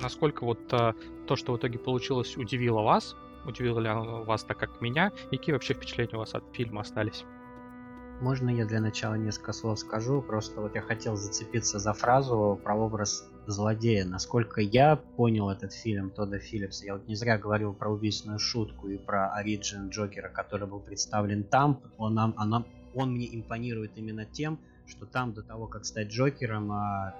Насколько 0.00 0.44
вот 0.44 0.72
а, 0.72 0.94
то, 1.26 1.36
что 1.36 1.52
в 1.52 1.58
итоге 1.58 1.78
получилось, 1.78 2.36
удивило 2.36 2.82
вас? 2.82 3.16
Оно 3.46 4.24
вас 4.24 4.44
так, 4.44 4.58
как 4.58 4.80
меня? 4.80 5.12
И 5.30 5.36
какие 5.36 5.52
вообще 5.52 5.74
впечатления 5.74 6.14
у 6.14 6.18
вас 6.18 6.34
от 6.34 6.44
фильма 6.52 6.80
остались? 6.82 7.24
Можно 8.20 8.48
я 8.48 8.64
для 8.64 8.80
начала 8.80 9.14
несколько 9.14 9.52
слов 9.52 9.78
скажу? 9.78 10.22
Просто 10.22 10.60
вот 10.60 10.74
я 10.74 10.80
хотел 10.80 11.16
зацепиться 11.16 11.78
за 11.78 11.92
фразу 11.92 12.58
про 12.64 12.74
образ 12.74 13.28
злодея. 13.46 14.06
Насколько 14.06 14.60
я 14.62 14.96
понял 14.96 15.50
этот 15.50 15.72
фильм 15.72 16.10
Тодда 16.10 16.38
Филлипса, 16.38 16.86
я 16.86 16.94
вот 16.94 17.06
не 17.06 17.14
зря 17.14 17.36
говорил 17.36 17.74
про 17.74 17.90
убийственную 17.90 18.38
шутку 18.38 18.88
и 18.88 18.96
про 18.96 19.32
оригин 19.34 19.90
Джокера, 19.90 20.28
который 20.30 20.66
был 20.66 20.80
представлен 20.80 21.44
там. 21.44 21.82
Он, 21.98 22.14
нам, 22.14 22.34
он, 22.38 22.64
он 22.94 23.12
мне 23.12 23.34
импонирует 23.36 23.92
именно 23.96 24.24
тем, 24.24 24.58
что 24.86 25.04
там 25.04 25.34
до 25.34 25.42
того, 25.42 25.66
как 25.66 25.84
стать 25.84 26.08
Джокером, 26.08 26.72
а, 26.72 27.14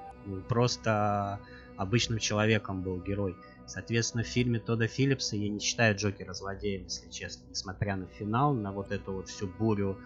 просто 0.48 1.40
обычным 1.76 2.18
человеком 2.18 2.82
был 2.82 3.00
герой. 3.02 3.36
Соответственно, 3.66 4.22
в 4.22 4.28
фильме 4.28 4.60
Тодда 4.60 4.86
Филлипса 4.86 5.36
я 5.36 5.48
не 5.48 5.58
считаю 5.58 5.96
Джокера 5.96 6.32
злодеем, 6.32 6.84
если 6.84 7.08
честно, 7.10 7.46
несмотря 7.50 7.96
на 7.96 8.06
финал, 8.06 8.54
на 8.54 8.72
вот 8.72 8.92
эту 8.92 9.12
вот 9.12 9.28
всю 9.28 9.48
бурю 9.48 9.98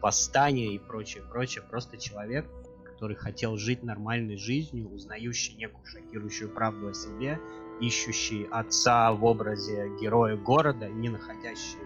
восстание 0.00 0.74
и 0.74 0.78
прочее, 0.78 1.24
прочее. 1.28 1.64
Просто 1.68 1.96
человек, 1.96 2.46
который 2.84 3.16
хотел 3.16 3.56
жить 3.56 3.82
нормальной 3.82 4.36
жизнью, 4.36 4.92
узнающий 4.92 5.56
некую 5.56 5.84
шокирующую 5.86 6.50
правду 6.50 6.88
о 6.88 6.94
себе, 6.94 7.40
ищущий 7.80 8.46
отца 8.50 9.12
в 9.12 9.24
образе 9.24 9.88
героя 10.00 10.36
города, 10.36 10.88
не 10.88 11.08
находящий 11.08 11.78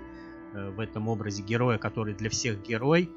э, 0.55 0.71
в 0.71 0.81
этом 0.81 1.09
образе 1.09 1.43
героя, 1.43 1.79
который 1.79 2.15
для 2.15 2.31
всех 2.31 2.63
герой, 2.63 3.09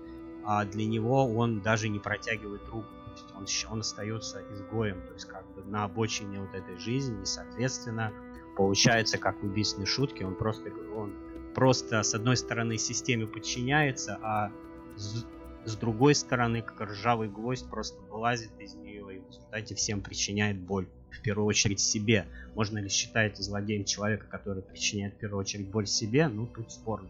а 0.43 0.64
для 0.66 0.86
него 0.86 1.26
он 1.26 1.62
даже 1.62 1.89
не 1.89 1.99
протягивает 1.99 2.62
руку. 2.70 2.88
Есть 3.16 3.34
он, 3.68 3.74
он 3.74 3.80
остается 3.80 4.43
изгоем, 4.51 5.01
то 5.07 5.13
есть 5.13 5.26
как 5.26 5.45
бы 5.53 5.63
на 5.63 5.86
обочине 5.86 6.41
вот 6.41 6.53
этой 6.53 6.78
жизни, 6.78 7.22
и, 7.22 7.26
соответственно, 7.26 8.11
получается, 8.57 9.18
как 9.18 9.41
в 9.41 9.45
убийственной 9.45 9.88
шутке, 9.88 10.26
он 10.26 10.36
просто, 10.36 10.70
он 10.95 11.13
просто 11.53 12.03
с 12.03 12.13
одной 12.13 12.36
стороны 12.38 12.78
системе 12.78 13.26
подчиняется, 13.26 14.20
а 14.22 14.51
с, 14.97 15.26
с 15.63 15.76
другой 15.78 16.13
стороны, 16.16 16.61
как 16.61 16.89
ржавый 16.89 17.30
гвоздь 17.30 17.70
просто 17.70 18.01
вылазит 18.03 18.51
из 18.59 18.76
нее 18.76 19.16
и 19.16 19.20
в 19.20 19.28
результате 19.28 19.76
всем 19.76 20.01
причиняет 20.01 20.59
боль. 20.59 20.88
В 21.11 21.22
первую 21.22 21.47
очередь 21.47 21.80
себе. 21.80 22.26
Можно 22.55 22.80
ли 22.80 22.89
считать 22.89 23.38
злодеем 23.38 23.86
человека, 23.86 24.28
который 24.28 24.61
причиняет 24.61 25.16
в 25.16 25.18
первую 25.18 25.39
очередь 25.39 25.70
боль 25.70 25.88
себе? 25.88 26.28
Ну, 26.28 26.45
тут 26.45 26.72
спорно. 26.72 27.09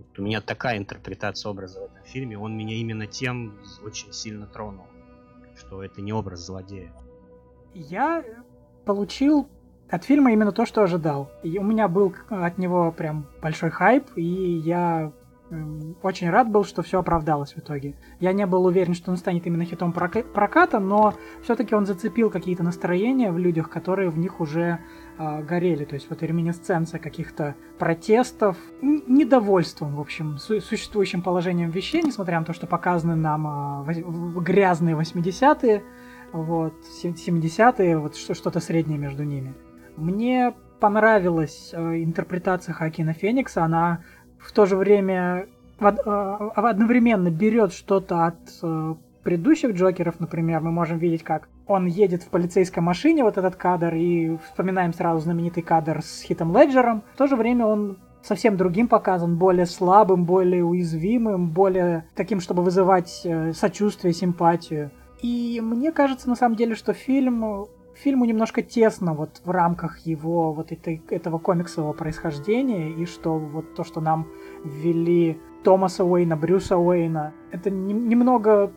Вот 0.00 0.18
у 0.18 0.22
меня 0.22 0.40
такая 0.40 0.78
интерпретация 0.78 1.50
образа 1.50 1.80
в 1.80 1.84
этом 1.84 2.04
фильме. 2.04 2.38
Он 2.38 2.56
меня 2.56 2.74
именно 2.74 3.06
тем 3.06 3.58
очень 3.84 4.12
сильно 4.12 4.46
тронул, 4.46 4.86
что 5.56 5.84
это 5.84 6.00
не 6.00 6.12
образ 6.12 6.40
злодея. 6.46 6.90
Я 7.74 8.24
получил 8.86 9.48
от 9.90 10.04
фильма 10.04 10.32
именно 10.32 10.52
то, 10.52 10.64
что 10.64 10.82
ожидал. 10.82 11.30
И 11.42 11.58
у 11.58 11.62
меня 11.62 11.86
был 11.86 12.14
от 12.30 12.56
него 12.56 12.92
прям 12.92 13.26
большой 13.42 13.70
хайп, 13.70 14.04
и 14.16 14.22
я 14.22 15.12
очень 16.02 16.30
рад 16.30 16.48
был, 16.48 16.64
что 16.64 16.82
все 16.82 17.00
оправдалось 17.00 17.54
в 17.54 17.58
итоге. 17.58 17.96
Я 18.20 18.32
не 18.32 18.46
был 18.46 18.64
уверен, 18.64 18.94
что 18.94 19.10
он 19.10 19.16
станет 19.16 19.46
именно 19.46 19.64
хитом 19.64 19.92
проката, 19.92 20.78
но 20.78 21.14
все-таки 21.42 21.74
он 21.74 21.86
зацепил 21.86 22.30
какие-то 22.30 22.62
настроения 22.62 23.32
в 23.32 23.38
людях, 23.38 23.68
которые 23.68 24.10
в 24.10 24.18
них 24.18 24.40
уже 24.40 24.78
э, 25.20 25.42
горели. 25.42 25.84
То 25.84 25.94
есть 25.94 26.08
вот 26.08 26.22
реминесценция 26.22 26.98
каких-то 26.98 27.54
протестов, 27.78 28.56
недовольством, 28.80 29.96
в 29.96 30.00
общем, 30.00 30.38
су- 30.38 30.60
существующим 30.60 31.22
положением 31.22 31.70
вещей, 31.70 32.02
несмотря 32.02 32.38
на 32.38 32.46
то, 32.46 32.54
что 32.54 32.66
показаны 32.66 33.16
нам 33.16 33.86
э, 33.86 34.02
грязные 34.40 34.96
80-е, 34.96 35.82
вот, 36.32 36.74
70-е, 37.04 37.98
вот 37.98 38.16
что-то 38.16 38.60
среднее 38.60 38.98
между 38.98 39.24
ними. 39.24 39.54
Мне 39.96 40.54
понравилась 40.80 41.70
э, 41.72 42.02
интерпретация 42.02 42.72
Хакина 42.72 43.12
Феникса, 43.12 43.64
она 43.64 44.02
в 44.38 44.52
то 44.52 44.64
же 44.64 44.76
время 44.76 45.46
э, 45.78 45.84
одновременно 45.84 47.30
берет 47.30 47.72
что-то 47.72 48.26
от 48.26 48.38
э, 48.62 48.94
предыдущих 49.22 49.74
Джокеров, 49.74 50.18
например, 50.18 50.60
мы 50.60 50.70
можем 50.70 50.98
видеть, 50.98 51.22
как 51.22 51.48
он 51.70 51.86
едет 51.86 52.22
в 52.24 52.28
полицейской 52.28 52.82
машине, 52.82 53.22
вот 53.22 53.38
этот 53.38 53.56
кадр, 53.56 53.94
и 53.94 54.36
вспоминаем 54.44 54.92
сразу 54.92 55.20
знаменитый 55.20 55.62
кадр 55.62 56.02
с 56.02 56.22
Хитом 56.22 56.56
Леджером. 56.56 57.02
В 57.14 57.18
то 57.18 57.26
же 57.26 57.36
время 57.36 57.64
он 57.66 57.98
совсем 58.22 58.56
другим 58.56 58.88
показан, 58.88 59.36
более 59.36 59.66
слабым, 59.66 60.24
более 60.24 60.64
уязвимым, 60.64 61.50
более 61.50 62.06
таким, 62.14 62.40
чтобы 62.40 62.62
вызывать 62.62 63.22
э, 63.24 63.52
сочувствие, 63.52 64.12
симпатию. 64.12 64.90
И 65.22 65.60
мне 65.62 65.92
кажется, 65.92 66.28
на 66.28 66.34
самом 66.34 66.56
деле, 66.56 66.74
что 66.74 66.92
фильм 66.92 67.66
фильму 67.94 68.24
немножко 68.24 68.62
тесно 68.62 69.14
вот 69.14 69.40
в 69.44 69.50
рамках 69.50 69.98
его 70.00 70.52
вот 70.52 70.72
этой, 70.72 71.02
этого 71.10 71.38
комиксового 71.38 71.92
происхождения, 71.92 72.90
и 72.90 73.04
что 73.04 73.38
вот 73.38 73.74
то, 73.74 73.84
что 73.84 74.00
нам 74.00 74.26
ввели 74.64 75.38
Томаса 75.62 76.04
Уэйна, 76.04 76.36
Брюса 76.36 76.78
Уэйна, 76.78 77.34
это 77.52 77.70
не, 77.70 77.92
немного 77.92 78.72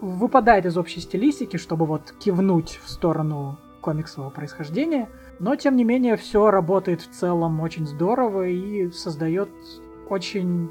выпадает 0.00 0.66
из 0.66 0.76
общей 0.76 1.00
стилистики, 1.00 1.56
чтобы 1.56 1.86
вот 1.86 2.14
кивнуть 2.18 2.80
в 2.84 2.90
сторону 2.90 3.58
комиксового 3.80 4.30
происхождения, 4.30 5.08
но 5.38 5.54
тем 5.56 5.76
не 5.76 5.84
менее 5.84 6.16
все 6.16 6.50
работает 6.50 7.02
в 7.02 7.10
целом 7.10 7.60
очень 7.60 7.86
здорово 7.86 8.48
и 8.48 8.90
создает 8.90 9.48
очень 10.08 10.68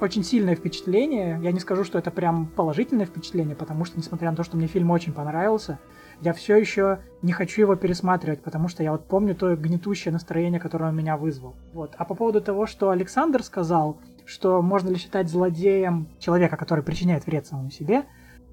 очень 0.00 0.22
сильное 0.22 0.54
впечатление. 0.54 1.40
Я 1.42 1.50
не 1.50 1.58
скажу, 1.58 1.82
что 1.82 1.98
это 1.98 2.12
прям 2.12 2.46
положительное 2.46 3.06
впечатление, 3.06 3.56
потому 3.56 3.84
что, 3.84 3.98
несмотря 3.98 4.30
на 4.30 4.36
то, 4.36 4.44
что 4.44 4.56
мне 4.56 4.68
фильм 4.68 4.90
очень 4.92 5.12
понравился, 5.12 5.80
я 6.20 6.32
все 6.32 6.56
еще 6.56 7.00
не 7.22 7.32
хочу 7.32 7.62
его 7.62 7.76
пересматривать, 7.76 8.40
потому 8.42 8.68
что 8.68 8.82
я 8.82 8.92
вот 8.92 9.06
помню 9.06 9.34
то 9.34 9.54
гнетущее 9.56 10.12
настроение, 10.12 10.60
которое 10.60 10.90
он 10.90 10.96
меня 10.96 11.16
вызвал. 11.16 11.54
Вот. 11.72 11.94
А 11.96 12.04
по 12.04 12.14
поводу 12.14 12.40
того, 12.40 12.66
что 12.66 12.90
Александр 12.90 13.42
сказал, 13.42 13.98
что 14.24 14.62
можно 14.62 14.88
ли 14.88 14.96
считать 14.96 15.28
злодеем 15.28 16.08
человека, 16.18 16.56
который 16.56 16.84
причиняет 16.84 17.26
вред 17.26 17.46
самому 17.46 17.70
себе, 17.70 18.04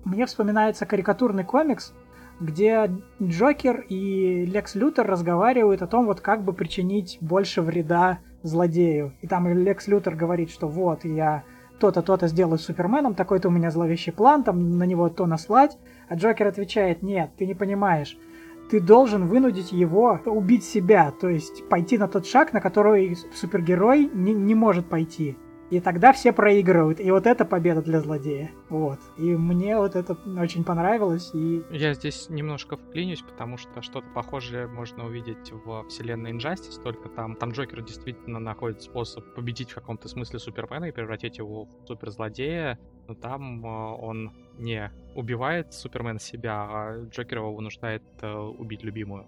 мне 0.05 0.25
вспоминается 0.25 0.85
карикатурный 0.85 1.43
комикс, 1.43 1.93
где 2.39 2.91
Джокер 3.21 3.85
и 3.89 4.45
Лекс 4.45 4.75
Лютер 4.75 5.05
разговаривают 5.07 5.81
о 5.81 5.87
том, 5.87 6.05
вот 6.05 6.21
как 6.21 6.43
бы 6.43 6.53
причинить 6.53 7.17
больше 7.21 7.61
вреда 7.61 8.19
злодею. 8.43 9.13
И 9.21 9.27
там 9.27 9.47
Лекс 9.47 9.87
Лютер 9.87 10.15
говорит, 10.15 10.51
что 10.51 10.67
вот, 10.67 11.05
я 11.05 11.43
то-то, 11.79 12.01
то-то 12.01 12.27
сделаю 12.27 12.57
с 12.57 12.63
Суперменом, 12.63 13.15
такой-то 13.15 13.49
у 13.49 13.51
меня 13.51 13.71
зловещий 13.71 14.11
план, 14.11 14.43
там 14.43 14.77
на 14.77 14.83
него 14.83 15.09
то 15.09 15.25
наслать. 15.25 15.77
А 16.07 16.15
Джокер 16.15 16.47
отвечает, 16.47 17.01
нет, 17.01 17.31
ты 17.37 17.45
не 17.45 17.53
понимаешь. 17.53 18.17
Ты 18.69 18.79
должен 18.79 19.27
вынудить 19.27 19.71
его 19.71 20.19
убить 20.25 20.63
себя, 20.63 21.11
то 21.11 21.29
есть 21.29 21.67
пойти 21.69 21.97
на 21.97 22.07
тот 22.07 22.25
шаг, 22.25 22.51
на 22.51 22.61
который 22.61 23.15
супергерой 23.33 24.09
не, 24.11 24.33
не 24.33 24.55
может 24.55 24.87
пойти. 24.87 25.37
И 25.71 25.79
тогда 25.79 26.13
все 26.13 26.31
проигрывают. 26.31 26.99
И 26.99 27.09
вот 27.09 27.25
это 27.25 27.43
победа 27.43 27.81
для 27.81 27.99
злодея. 27.99 28.51
Вот. 28.69 28.99
И 29.17 29.35
мне 29.35 29.77
вот 29.77 29.95
это 29.95 30.15
очень 30.39 30.63
понравилось. 30.63 31.31
И... 31.33 31.63
Я 31.71 31.93
здесь 31.93 32.29
немножко 32.29 32.77
вклинюсь, 32.77 33.21
потому 33.21 33.57
что 33.57 33.81
что-то 33.81 34.07
похожее 34.13 34.67
можно 34.67 35.05
увидеть 35.05 35.51
в 35.51 35.87
вселенной 35.87 36.33
Injustice, 36.33 36.81
только 36.83 37.09
там, 37.09 37.35
там 37.35 37.51
Джокер 37.51 37.81
действительно 37.81 38.39
находит 38.39 38.83
способ 38.83 39.25
победить 39.33 39.71
в 39.71 39.75
каком-то 39.75 40.07
смысле 40.07 40.39
Супермена 40.39 40.85
и 40.85 40.91
превратить 40.91 41.39
его 41.39 41.65
в 41.65 41.87
суперзлодея. 41.87 42.79
но 43.07 43.15
там 43.15 43.65
э, 43.65 43.67
он 43.67 44.31
не 44.57 44.91
убивает 45.15 45.73
Супермен 45.73 46.19
себя, 46.19 46.67
а 46.69 47.05
Джокер 47.09 47.39
его 47.39 47.53
вынуждает 47.53 48.03
э, 48.21 48.31
убить 48.31 48.83
любимую. 48.83 49.25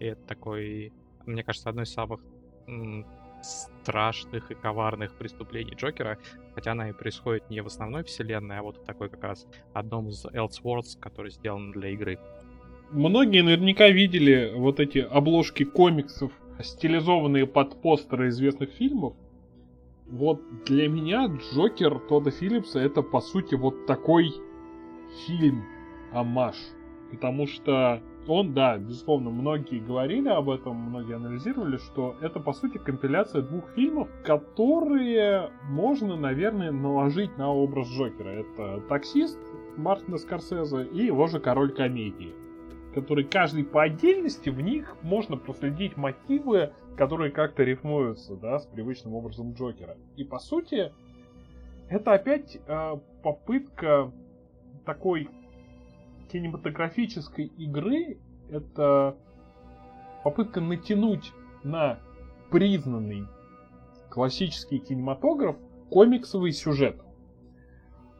И 0.00 0.06
это 0.06 0.22
такой, 0.26 0.92
мне 1.24 1.42
кажется, 1.44 1.68
одно 1.68 1.82
из 1.82 1.92
самых 1.92 2.20
страшных 3.46 4.50
и 4.50 4.54
коварных 4.54 5.14
преступлений 5.14 5.74
Джокера, 5.74 6.18
хотя 6.54 6.72
она 6.72 6.90
и 6.90 6.92
происходит 6.92 7.48
не 7.50 7.60
в 7.60 7.66
основной 7.66 8.02
вселенной, 8.04 8.58
а 8.58 8.62
вот 8.62 8.78
в 8.78 8.84
такой 8.84 9.08
как 9.08 9.22
раз 9.22 9.46
одном 9.72 10.08
из 10.08 10.24
Elseworlds, 10.26 10.98
который 10.98 11.30
сделан 11.30 11.72
для 11.72 11.90
игры. 11.90 12.18
Многие 12.90 13.42
наверняка 13.42 13.88
видели 13.88 14.52
вот 14.54 14.80
эти 14.80 14.98
обложки 14.98 15.64
комиксов, 15.64 16.32
стилизованные 16.60 17.46
под 17.46 17.80
постеры 17.82 18.28
известных 18.28 18.70
фильмов. 18.70 19.14
Вот 20.08 20.40
для 20.64 20.88
меня 20.88 21.26
Джокер 21.26 21.98
Тодда 21.98 22.30
Филлипса 22.30 22.78
это 22.78 23.02
по 23.02 23.20
сути 23.20 23.56
вот 23.56 23.86
такой 23.86 24.32
фильм, 25.26 25.64
амаш. 26.12 26.56
Потому 27.10 27.46
что 27.46 28.02
он, 28.28 28.54
да, 28.54 28.76
безусловно, 28.76 29.30
многие 29.30 29.78
говорили 29.78 30.28
об 30.28 30.50
этом, 30.50 30.76
многие 30.76 31.16
анализировали, 31.16 31.76
что 31.76 32.16
это, 32.20 32.40
по 32.40 32.52
сути, 32.52 32.78
компиляция 32.78 33.42
двух 33.42 33.68
фильмов, 33.70 34.08
которые 34.24 35.50
можно, 35.64 36.16
наверное, 36.16 36.72
наложить 36.72 37.36
на 37.38 37.52
образ 37.52 37.88
Джокера. 37.88 38.28
Это 38.30 38.80
«Таксист» 38.88 39.38
Мартина 39.76 40.18
Скорсезе 40.18 40.84
и 40.84 41.06
его 41.06 41.26
же 41.26 41.38
«Король 41.38 41.72
комедии», 41.72 42.34
который 42.94 43.24
каждый 43.24 43.64
по 43.64 43.82
отдельности, 43.82 44.48
в 44.50 44.60
них 44.60 44.96
можно 45.02 45.36
проследить 45.36 45.96
мотивы, 45.96 46.72
которые 46.96 47.30
как-то 47.30 47.62
рифмуются, 47.62 48.36
да, 48.36 48.58
с 48.58 48.66
привычным 48.66 49.14
образом 49.14 49.52
Джокера. 49.52 49.96
И, 50.16 50.24
по 50.24 50.38
сути, 50.38 50.92
это 51.88 52.14
опять 52.14 52.58
э, 52.66 52.96
попытка 53.22 54.10
такой 54.84 55.28
кинематографической 56.36 57.46
игры 57.46 58.18
это 58.50 59.16
попытка 60.22 60.60
натянуть 60.60 61.32
на 61.64 61.98
признанный 62.50 63.26
классический 64.10 64.78
кинематограф 64.78 65.56
комиксовый 65.90 66.52
сюжет. 66.52 67.00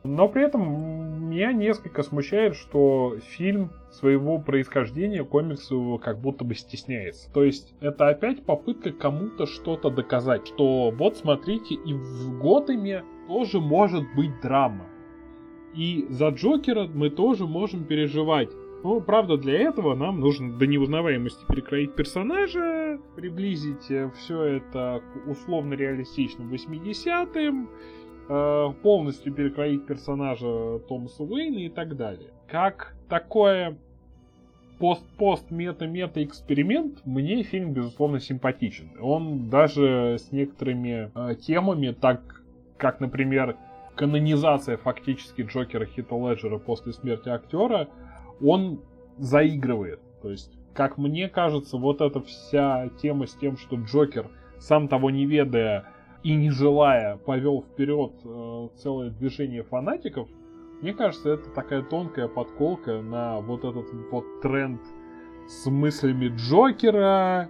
Но 0.03 0.29
при 0.29 0.45
этом 0.45 1.29
меня 1.29 1.53
несколько 1.53 2.03
смущает, 2.03 2.55
что 2.55 3.19
фильм 3.19 3.73
своего 3.91 4.39
происхождения 4.39 5.25
комиксового 5.25 5.99
как 5.99 6.21
будто 6.21 6.45
бы 6.45 6.55
стесняется. 6.55 7.31
То 7.33 7.45
есть 7.45 7.75
это 7.81 8.09
опять 8.09 8.47
попытка 8.47 8.93
кому-то 8.93 9.47
что-то 9.47 9.91
доказать, 9.91 10.47
что 10.47 10.91
вот 10.91 11.17
смотрите, 11.19 11.75
и 11.75 11.93
в 11.93 12.39
Готэме 12.39 13.05
тоже 13.27 13.61
может 13.61 14.05
быть 14.15 14.41
драма. 14.41 14.87
И 15.77 16.07
за 16.09 16.29
Джокера 16.29 16.89
мы 16.93 17.11
тоже 17.11 17.47
можем 17.47 17.85
переживать. 17.85 18.51
Но, 18.83 19.01
правда, 19.01 19.37
для 19.37 19.59
этого 19.59 19.95
нам 19.95 20.21
нужно 20.21 20.53
до 20.53 20.67
неузнаваемости 20.67 21.45
перекроить 21.47 21.95
персонажа, 21.95 22.99
приблизить 23.15 23.91
э, 23.91 24.11
все 24.17 24.43
это 24.43 25.03
к 25.13 25.29
условно 25.29 25.75
реалистичным 25.75 26.53
80-м, 26.53 27.69
э, 28.29 28.73
полностью 28.83 29.33
перекроить 29.35 29.87
персонажа 29.87 30.79
Томаса 30.89 31.25
Уэйна 31.25 31.59
и 31.59 31.69
так 31.69 31.97
далее. 31.97 32.31
Как 32.49 32.95
такое 33.09 33.77
пост-пост-мета-мета 34.79 36.23
эксперимент, 36.23 37.05
мне 37.05 37.43
фильм, 37.43 37.73
безусловно, 37.73 38.21
симпатичен. 38.21 38.91
Он 39.01 39.51
даже 39.51 40.17
с 40.19 40.33
некоторыми 40.33 41.11
э, 41.15 41.35
темами, 41.35 41.95
так 41.99 42.43
как, 42.77 43.01
например, 43.01 43.57
канонизация 43.97 44.77
фактически 44.77 45.43
Джокера 45.43 45.87
Хита 45.87 46.15
Леджера 46.15 46.59
после 46.59 46.93
смерти 46.93 47.29
актера, 47.29 47.89
он 48.43 48.81
заигрывает. 49.19 50.01
То 50.23 50.31
есть, 50.31 50.53
как 50.75 50.99
мне 50.99 51.29
кажется, 51.29 51.79
вот 51.79 52.01
эта 52.01 52.21
вся 52.21 52.91
тема 53.01 53.27
с 53.27 53.35
тем, 53.35 53.57
что 53.57 53.77
Джокер, 53.77 54.31
сам 54.59 54.89
того 54.89 55.11
не 55.11 55.27
ведая 55.27 55.87
и 56.23 56.35
не 56.35 56.51
желая, 56.51 57.17
повел 57.17 57.63
вперед 57.63 58.13
э, 58.25 58.69
целое 58.77 59.11
движение 59.11 59.63
фанатиков, 59.63 60.29
мне 60.83 60.93
кажется, 60.93 61.31
это 61.31 61.49
такая 61.51 61.83
тонкая 61.83 62.29
подколка 62.29 63.01
на 63.01 63.41
вот 63.41 63.61
этот 63.65 63.87
вот 64.11 64.25
тренд 64.43 64.81
с 65.49 65.71
мыслями 65.71 66.29
Джокера, 66.37 67.49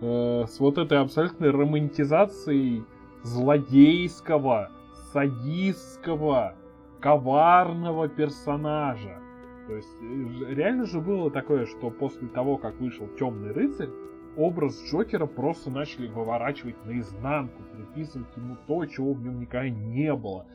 э, 0.00 0.44
с 0.48 0.58
вот 0.58 0.78
этой 0.78 0.98
абсолютной 0.98 1.50
романтизацией 1.50 2.84
злодейского 3.22 4.70
садистского, 5.12 6.54
коварного 7.00 8.08
персонажа. 8.08 9.18
То 9.66 9.76
есть 9.76 9.88
э, 10.00 10.54
реально 10.54 10.86
же 10.86 11.00
было 11.00 11.30
такое, 11.30 11.66
что 11.66 11.90
после 11.90 12.28
того, 12.28 12.56
как 12.56 12.80
вышел 12.80 13.08
Темный 13.18 13.52
рыцарь, 13.52 13.90
образ 14.36 14.82
Джокера 14.90 15.26
просто 15.26 15.70
начали 15.70 16.08
выворачивать 16.08 16.84
наизнанку, 16.84 17.62
приписывать 17.74 18.36
ему 18.36 18.56
то, 18.66 18.84
чего 18.86 19.12
в 19.12 19.22
нем 19.22 19.40
никогда 19.40 19.68
не 19.68 20.14
было. 20.14 20.46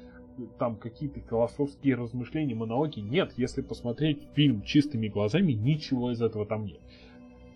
Там 0.60 0.76
какие-то 0.76 1.20
философские 1.22 1.96
размышления, 1.96 2.54
монологи. 2.54 3.00
Нет, 3.00 3.34
если 3.38 3.62
посмотреть 3.62 4.28
фильм 4.36 4.62
чистыми 4.62 5.08
глазами, 5.08 5.54
ничего 5.54 6.12
из 6.12 6.22
этого 6.22 6.46
там 6.46 6.66
нет. 6.66 6.80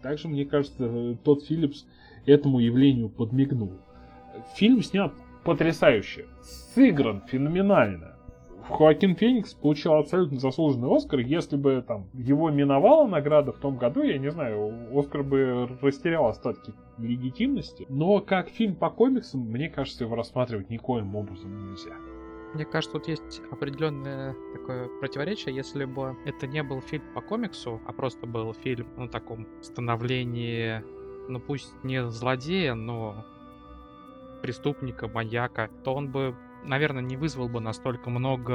Также, 0.02 0.28
мне 0.28 0.46
кажется, 0.46 1.16
тот 1.24 1.44
Филлипс 1.46 1.86
этому 2.26 2.60
явлению 2.60 3.10
подмигнул. 3.10 3.74
Фильм 4.56 4.82
снят 4.82 5.14
потрясающе. 5.44 6.26
Сыгран 6.42 7.22
феноменально. 7.28 8.16
Хоакин 8.70 9.16
Феникс 9.16 9.54
получил 9.54 9.94
абсолютно 9.94 10.40
заслуженный 10.40 10.96
Оскар. 10.96 11.20
Если 11.20 11.58
бы 11.58 11.84
там 11.86 12.08
его 12.14 12.50
миновала 12.50 13.08
награда 13.08 13.52
в 13.52 13.58
том 13.58 13.78
году, 13.78 14.02
я 14.04 14.18
не 14.18 14.32
знаю, 14.32 14.88
Оскар 14.98 15.24
бы 15.24 15.68
растерял 15.82 16.28
остатки 16.28 16.74
легитимности. 16.98 17.86
Но 17.90 18.22
как 18.22 18.50
фильм 18.50 18.76
по 18.76 18.90
комиксам, 18.90 19.42
мне 19.42 19.70
кажется, 19.70 20.04
его 20.06 20.16
рассматривать 20.16 20.70
никоим 20.70 21.16
образом 21.16 21.70
нельзя. 21.70 21.96
Мне 22.54 22.66
кажется, 22.66 22.98
тут 22.98 23.08
есть 23.08 23.42
определенное 23.50 24.36
такое 24.54 24.90
противоречие. 25.00 25.56
Если 25.56 25.86
бы 25.86 26.18
это 26.26 26.48
не 26.48 26.64
был 26.64 26.82
фильм 26.82 27.04
по 27.16 27.22
комиксу, 27.22 27.82
а 27.88 27.94
просто 27.94 28.28
был 28.28 28.54
фильм 28.54 28.88
на 28.98 29.08
таком 29.08 29.48
становлении, 29.62 30.84
ну 31.30 31.40
пусть 31.40 31.74
не 31.84 32.10
злодея, 32.10 32.74
но 32.74 33.26
преступника, 34.42 35.08
маньяка, 35.08 35.70
то 35.84 35.94
он 35.94 36.12
бы, 36.12 36.36
наверное, 36.64 37.02
не 37.02 37.18
вызвал 37.18 37.50
бы 37.50 37.60
настолько 37.60 38.10
много 38.10 38.54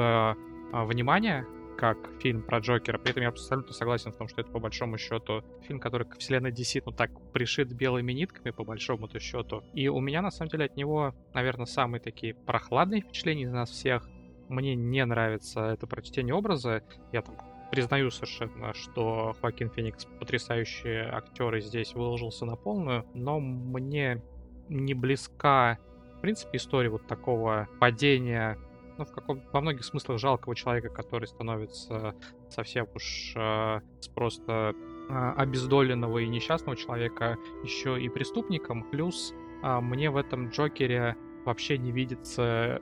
а, 0.71 0.85
внимания, 0.85 1.45
как 1.77 1.97
фильм 2.19 2.41
про 2.41 2.59
Джокера. 2.59 2.97
При 2.97 3.11
этом 3.11 3.23
я 3.23 3.29
абсолютно 3.29 3.73
согласен 3.73 4.11
в 4.11 4.17
том, 4.17 4.27
что 4.27 4.41
это 4.41 4.51
по 4.51 4.59
большому 4.59 4.97
счету 4.97 5.43
фильм, 5.61 5.79
который 5.79 6.07
к 6.07 6.17
вселенной 6.17 6.51
DC, 6.51 6.81
ну 6.85 6.91
так, 6.91 7.11
пришит 7.31 7.71
белыми 7.71 8.11
нитками 8.13 8.51
по 8.51 8.63
большому-то 8.63 9.19
счету. 9.19 9.63
И 9.73 9.87
у 9.87 9.99
меня, 9.99 10.21
на 10.21 10.31
самом 10.31 10.49
деле, 10.49 10.65
от 10.65 10.75
него, 10.75 11.13
наверное, 11.33 11.65
самые 11.65 12.01
такие 12.01 12.33
прохладные 12.33 13.01
впечатления 13.01 13.43
из 13.43 13.51
нас 13.51 13.69
всех. 13.69 14.09
Мне 14.49 14.75
не 14.75 15.05
нравится 15.05 15.61
это 15.65 15.87
прочтение 15.87 16.33
образа. 16.33 16.83
Я 17.11 17.21
там 17.21 17.35
признаю 17.71 18.09
совершенно, 18.11 18.73
что 18.73 19.35
Хоакин 19.41 19.69
Феникс 19.69 20.05
потрясающий 20.19 20.97
актер 21.11 21.55
и 21.55 21.61
здесь 21.61 21.93
выложился 21.93 22.45
на 22.45 22.55
полную, 22.55 23.05
но 23.13 23.39
мне 23.39 24.23
не 24.69 24.93
близка, 24.93 25.77
в 26.17 26.21
принципе, 26.21 26.57
история 26.57 26.89
вот 26.89 27.05
такого 27.07 27.67
падения, 27.79 28.57
ну, 28.97 29.05
в 29.05 29.11
каком 29.11 29.41
во 29.51 29.61
многих 29.61 29.85
смыслах 29.85 30.19
жалкого 30.19 30.55
человека, 30.55 30.89
который 30.89 31.27
становится 31.27 32.15
совсем 32.49 32.87
уж 32.95 33.33
э, 33.35 33.81
с 33.99 34.07
просто 34.07 34.73
э, 35.09 35.33
обездоленного 35.37 36.19
и 36.19 36.27
несчастного 36.27 36.75
человека 36.75 37.37
еще 37.63 38.01
и 38.01 38.09
преступником. 38.09 38.83
Плюс 38.89 39.33
э, 39.63 39.79
мне 39.79 40.09
в 40.09 40.17
этом 40.17 40.49
Джокере 40.49 41.15
вообще 41.45 41.77
не 41.77 41.91
видится 41.91 42.81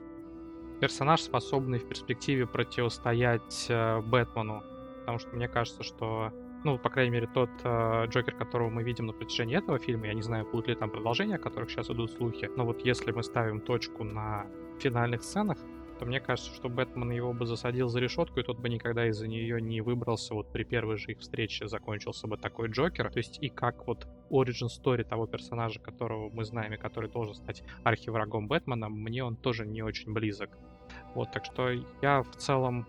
персонаж, 0.80 1.20
способный 1.20 1.78
в 1.78 1.88
перспективе 1.88 2.46
противостоять 2.46 3.66
э, 3.68 4.00
Бэтмену. 4.00 4.62
Потому 5.00 5.18
что 5.18 5.36
мне 5.36 5.48
кажется, 5.48 5.82
что 5.82 6.32
ну, 6.66 6.78
по 6.78 6.90
крайней 6.90 7.12
мере, 7.12 7.28
тот 7.32 7.50
э, 7.62 8.06
Джокер, 8.08 8.34
которого 8.34 8.68
мы 8.70 8.82
видим 8.82 9.06
на 9.06 9.12
протяжении 9.12 9.56
этого 9.56 9.78
фильма, 9.78 10.08
я 10.08 10.14
не 10.14 10.22
знаю, 10.22 10.44
будут 10.50 10.66
ли 10.66 10.74
там 10.74 10.90
продолжения, 10.90 11.36
о 11.36 11.38
которых 11.38 11.70
сейчас 11.70 11.88
идут 11.90 12.10
слухи, 12.10 12.50
но 12.56 12.64
вот 12.64 12.84
если 12.84 13.12
мы 13.12 13.22
ставим 13.22 13.60
точку 13.60 14.02
на 14.02 14.46
финальных 14.80 15.22
сценах, 15.22 15.58
то 16.00 16.04
мне 16.04 16.18
кажется, 16.18 16.52
что 16.52 16.68
Бэтмен 16.68 17.12
его 17.12 17.32
бы 17.32 17.46
засадил 17.46 17.88
за 17.88 18.00
решетку, 18.00 18.40
и 18.40 18.42
тот 18.42 18.58
бы 18.58 18.68
никогда 18.68 19.06
из-за 19.06 19.28
нее 19.28 19.62
не 19.62 19.80
выбрался. 19.80 20.34
Вот 20.34 20.50
при 20.52 20.64
первой 20.64 20.96
же 20.98 21.12
их 21.12 21.20
встрече 21.20 21.68
закончился 21.68 22.26
бы 22.26 22.36
такой 22.36 22.68
Джокер. 22.68 23.10
То 23.12 23.18
есть 23.18 23.38
и 23.40 23.48
как 23.48 23.86
вот 23.86 24.08
origin 24.28 24.66
story 24.68 25.04
того 25.04 25.26
персонажа, 25.26 25.78
которого 25.78 26.28
мы 26.30 26.44
знаем 26.44 26.74
и 26.74 26.76
который 26.76 27.08
должен 27.08 27.34
стать 27.34 27.62
архиврагом 27.84 28.48
Бэтмена, 28.48 28.88
мне 28.88 29.24
он 29.24 29.36
тоже 29.36 29.64
не 29.64 29.82
очень 29.82 30.12
близок. 30.12 30.50
Вот, 31.14 31.30
так 31.32 31.44
что 31.44 31.70
я 32.02 32.22
в 32.22 32.36
целом 32.36 32.86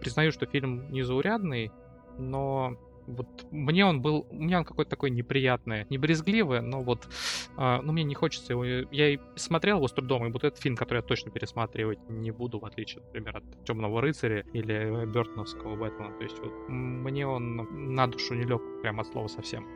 признаю, 0.00 0.32
что 0.32 0.44
фильм 0.44 0.90
незаурядный, 0.90 1.70
но 2.18 2.76
вот 3.06 3.46
мне 3.50 3.84
он 3.84 4.00
был, 4.00 4.26
у 4.30 4.34
меня 4.34 4.58
он 4.58 4.64
какой-то 4.64 4.90
такой 4.90 5.10
неприятный, 5.10 5.86
не 5.90 5.98
брезгливый, 5.98 6.60
но 6.60 6.82
вот, 6.82 7.08
э, 7.56 7.80
ну 7.82 7.92
мне 7.92 8.04
не 8.04 8.14
хочется 8.14 8.52
его, 8.52 8.64
я 8.64 9.08
и 9.10 9.18
смотрел 9.36 9.78
его 9.78 9.88
с 9.88 9.92
трудом, 9.92 10.26
и 10.26 10.30
вот 10.30 10.44
этот 10.44 10.60
фильм, 10.60 10.76
который 10.76 10.98
я 10.98 11.02
точно 11.02 11.30
пересматривать 11.30 11.98
не 12.08 12.30
буду, 12.30 12.58
в 12.58 12.64
отличие, 12.64 13.02
например, 13.02 13.38
от 13.38 13.64
Темного 13.64 14.00
рыцаря 14.00 14.44
или 14.52 15.06
Бертоновского 15.06 15.76
Бэтмена, 15.76 16.12
то 16.16 16.22
есть 16.22 16.38
вот 16.38 16.52
мне 16.68 17.26
он 17.26 17.94
на 17.94 18.06
душу 18.06 18.34
не 18.34 18.44
лег 18.44 18.62
прям 18.82 19.00
от 19.00 19.06
слова 19.06 19.28
совсем. 19.28 19.66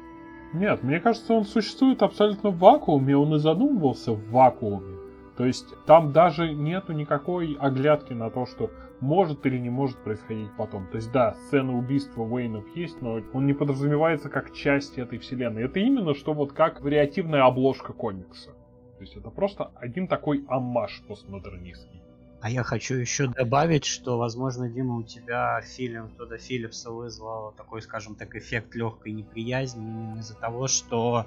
Нет, 0.52 0.82
мне 0.82 1.00
кажется, 1.00 1.34
он 1.34 1.44
существует 1.44 2.02
абсолютно 2.02 2.50
в 2.50 2.58
вакууме, 2.58 3.16
он 3.16 3.34
и 3.34 3.38
задумывался 3.38 4.12
в 4.12 4.30
вакууме. 4.30 4.96
То 5.36 5.44
есть 5.44 5.66
там 5.84 6.12
даже 6.12 6.54
нету 6.54 6.92
никакой 6.92 7.56
оглядки 7.60 8.14
на 8.14 8.30
то, 8.30 8.46
что 8.46 8.70
может 9.00 9.44
или 9.46 9.58
не 9.58 9.70
может 9.70 9.98
происходить 9.98 10.50
потом. 10.56 10.86
То 10.88 10.96
есть 10.96 11.12
да, 11.12 11.34
сцена 11.46 11.76
убийства 11.76 12.22
Уэйнов 12.22 12.64
есть, 12.74 13.00
но 13.02 13.20
он 13.32 13.46
не 13.46 13.52
подразумевается 13.52 14.28
как 14.28 14.52
часть 14.52 14.98
этой 14.98 15.18
вселенной. 15.18 15.64
Это 15.64 15.80
именно 15.80 16.14
что 16.14 16.32
вот 16.32 16.52
как 16.52 16.80
вариативная 16.80 17.44
обложка 17.44 17.92
комикса. 17.92 18.50
То 18.96 19.00
есть 19.02 19.16
это 19.16 19.30
просто 19.30 19.70
один 19.76 20.08
такой 20.08 20.44
аммаж 20.48 21.02
постмодернистский. 21.06 22.02
А 22.40 22.50
я 22.50 22.62
хочу 22.62 22.94
еще 22.94 23.28
добавить, 23.28 23.84
что, 23.84 24.18
возможно, 24.18 24.68
Дима, 24.68 24.96
у 24.96 25.02
тебя 25.02 25.60
фильм 25.62 26.10
Тодда 26.16 26.38
Филлипса 26.38 26.90
вызвал 26.90 27.52
такой, 27.52 27.82
скажем 27.82 28.14
так, 28.14 28.36
эффект 28.36 28.74
легкой 28.74 29.12
неприязни 29.12 30.18
из-за 30.18 30.34
того, 30.34 30.68
что 30.68 31.26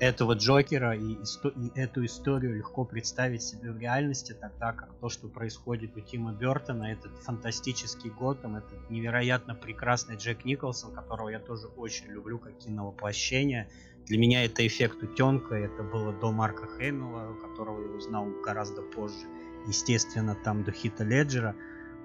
этого 0.00 0.32
Джокера 0.32 0.96
и, 0.96 1.12
и 1.12 1.70
эту 1.74 2.06
историю 2.06 2.56
легко 2.56 2.86
представить 2.86 3.42
себе 3.42 3.70
в 3.70 3.78
реальности, 3.78 4.32
тогда 4.32 4.72
как 4.72 4.94
то, 4.98 5.10
что 5.10 5.28
происходит 5.28 5.94
у 5.94 6.00
Тима 6.00 6.32
Бертона, 6.32 6.84
этот 6.84 7.18
фантастический 7.18 8.08
Готэм, 8.08 8.56
этот 8.56 8.88
невероятно 8.88 9.54
прекрасный 9.54 10.16
Джек 10.16 10.46
Николсон, 10.46 10.94
которого 10.94 11.28
я 11.28 11.38
тоже 11.38 11.66
очень 11.76 12.06
люблю 12.06 12.38
как 12.38 12.56
киновоплощение. 12.56 13.68
Для 14.06 14.18
меня 14.18 14.46
это 14.46 14.66
эффект 14.66 15.02
утенка, 15.02 15.54
это 15.54 15.82
было 15.82 16.14
до 16.14 16.32
Марка 16.32 16.66
Хэмилла, 16.66 17.34
которого 17.34 17.82
я 17.82 17.94
узнал 17.94 18.26
гораздо 18.42 18.80
позже. 18.80 19.26
Естественно, 19.68 20.34
там 20.34 20.64
до 20.64 20.72
Хита 20.72 21.04
Леджера. 21.04 21.54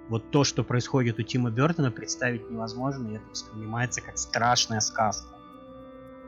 Вот 0.10 0.32
то, 0.32 0.44
что 0.44 0.66
происходит 0.66 1.18
у 1.18 1.24
Тима 1.24 1.50
Бертона, 1.50 1.92
представить 1.92 2.50
невозможно, 2.50 3.08
и 3.08 3.16
это 3.16 3.26
воспринимается 3.30 4.02
как 4.02 4.18
страшная 4.18 4.82
сказка. 4.82 5.35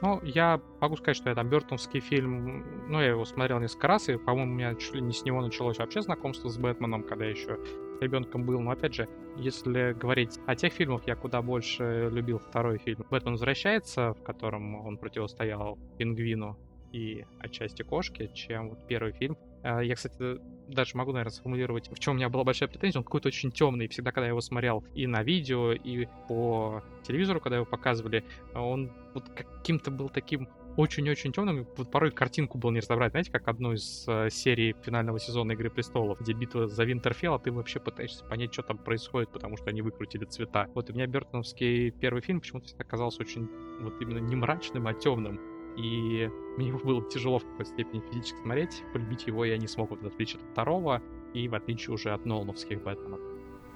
Ну, 0.01 0.21
я 0.23 0.61
могу 0.79 0.95
сказать, 0.95 1.17
что 1.17 1.29
я 1.29 1.35
там 1.35 1.49
Бертонский 1.49 1.99
фильм, 1.99 2.63
ну, 2.87 3.01
я 3.01 3.09
его 3.09 3.25
смотрел 3.25 3.59
несколько 3.59 3.87
раз, 3.87 4.09
и, 4.09 4.17
по-моему, 4.17 4.51
у 4.51 4.55
меня 4.55 4.75
чуть 4.75 4.93
ли 4.93 5.01
не 5.01 5.11
с 5.11 5.23
него 5.23 5.41
началось 5.41 5.79
вообще 5.79 6.01
знакомство 6.01 6.49
с 6.49 6.57
Бэтменом, 6.57 7.03
когда 7.03 7.25
я 7.25 7.31
еще 7.31 7.57
ребенком 7.99 8.45
был. 8.45 8.59
Но, 8.59 8.71
опять 8.71 8.93
же, 8.93 9.07
если 9.35 9.93
говорить 9.93 10.39
о 10.45 10.55
тех 10.55 10.73
фильмах, 10.73 11.07
я 11.07 11.15
куда 11.15 11.41
больше 11.41 12.09
любил 12.11 12.37
второй 12.39 12.77
фильм. 12.77 13.05
Бэтмен 13.09 13.33
возвращается, 13.33 14.13
в 14.13 14.23
котором 14.23 14.75
он 14.75 14.97
противостоял 14.97 15.79
пингвину 15.97 16.57
и 16.91 17.25
отчасти 17.39 17.81
кошки, 17.81 18.29
чем 18.33 18.69
вот 18.69 18.87
первый 18.87 19.13
фильм. 19.13 19.37
А, 19.63 19.81
я, 19.81 19.95
кстати, 19.95 20.39
даже 20.67 20.97
могу, 20.97 21.11
наверное, 21.11 21.31
сформулировать, 21.31 21.89
в 21.89 21.99
чем 21.99 22.13
у 22.13 22.17
меня 22.17 22.29
была 22.29 22.43
большая 22.43 22.69
претензия. 22.69 22.99
Он 22.99 23.03
какой-то 23.03 23.27
очень 23.27 23.51
темный. 23.51 23.87
Всегда, 23.87 24.11
когда 24.11 24.25
я 24.25 24.29
его 24.29 24.41
смотрел 24.41 24.83
и 24.93 25.07
на 25.07 25.23
видео, 25.23 25.71
и 25.71 26.07
по 26.27 26.83
телевизору, 27.03 27.39
когда 27.39 27.57
его 27.57 27.65
показывали, 27.65 28.23
он 28.53 28.91
вот 29.13 29.29
каким-то 29.29 29.91
был 29.91 30.09
таким 30.09 30.47
очень-очень 30.77 31.31
темным. 31.31 31.67
Вот 31.75 31.89
порой 31.89 32.11
картинку 32.11 32.57
было 32.57 32.71
не 32.71 32.79
разобрать. 32.79 33.11
Знаете, 33.11 33.31
как 33.31 33.47
одну 33.47 33.73
из 33.73 34.05
э, 34.07 34.29
серий 34.29 34.75
финального 34.83 35.19
сезона 35.19 35.53
Игры 35.53 35.71
Престолов, 35.71 36.21
где 36.21 36.33
битва 36.33 36.67
за 36.67 36.83
Винтерфелл, 36.83 37.33
а 37.33 37.39
ты 37.39 37.51
вообще 37.51 37.79
пытаешься 37.79 38.23
понять, 38.23 38.53
что 38.53 38.61
там 38.61 38.77
происходит, 38.77 39.31
потому 39.31 39.57
что 39.57 39.69
они 39.71 39.81
выкрутили 39.81 40.25
цвета. 40.25 40.67
Вот 40.75 40.89
у 40.91 40.93
меня 40.93 41.07
Бертоновский 41.07 41.89
первый 41.89 42.21
фильм 42.21 42.41
почему-то 42.41 42.67
оказался 42.77 43.21
очень 43.21 43.49
вот 43.81 43.99
именно 44.01 44.19
не 44.19 44.35
мрачным, 44.35 44.85
а 44.85 44.93
темным. 44.93 45.56
И 45.77 46.29
мне 46.57 46.69
его 46.69 46.79
было 46.79 47.07
тяжело 47.07 47.37
в 47.39 47.45
какой-то 47.45 47.71
степени 47.71 48.01
физически 48.09 48.41
смотреть. 48.41 48.83
Полюбить 48.93 49.27
его 49.27 49.45
я 49.45 49.57
не 49.57 49.67
смог, 49.67 49.91
вот, 49.91 50.01
в 50.01 50.07
отличие 50.07 50.41
от 50.41 50.49
второго, 50.49 51.01
и 51.33 51.47
в 51.47 51.55
отличие 51.55 51.93
уже 51.93 52.11
от 52.11 52.25
Нолановских 52.25 52.83
Бэтменов. 52.83 53.19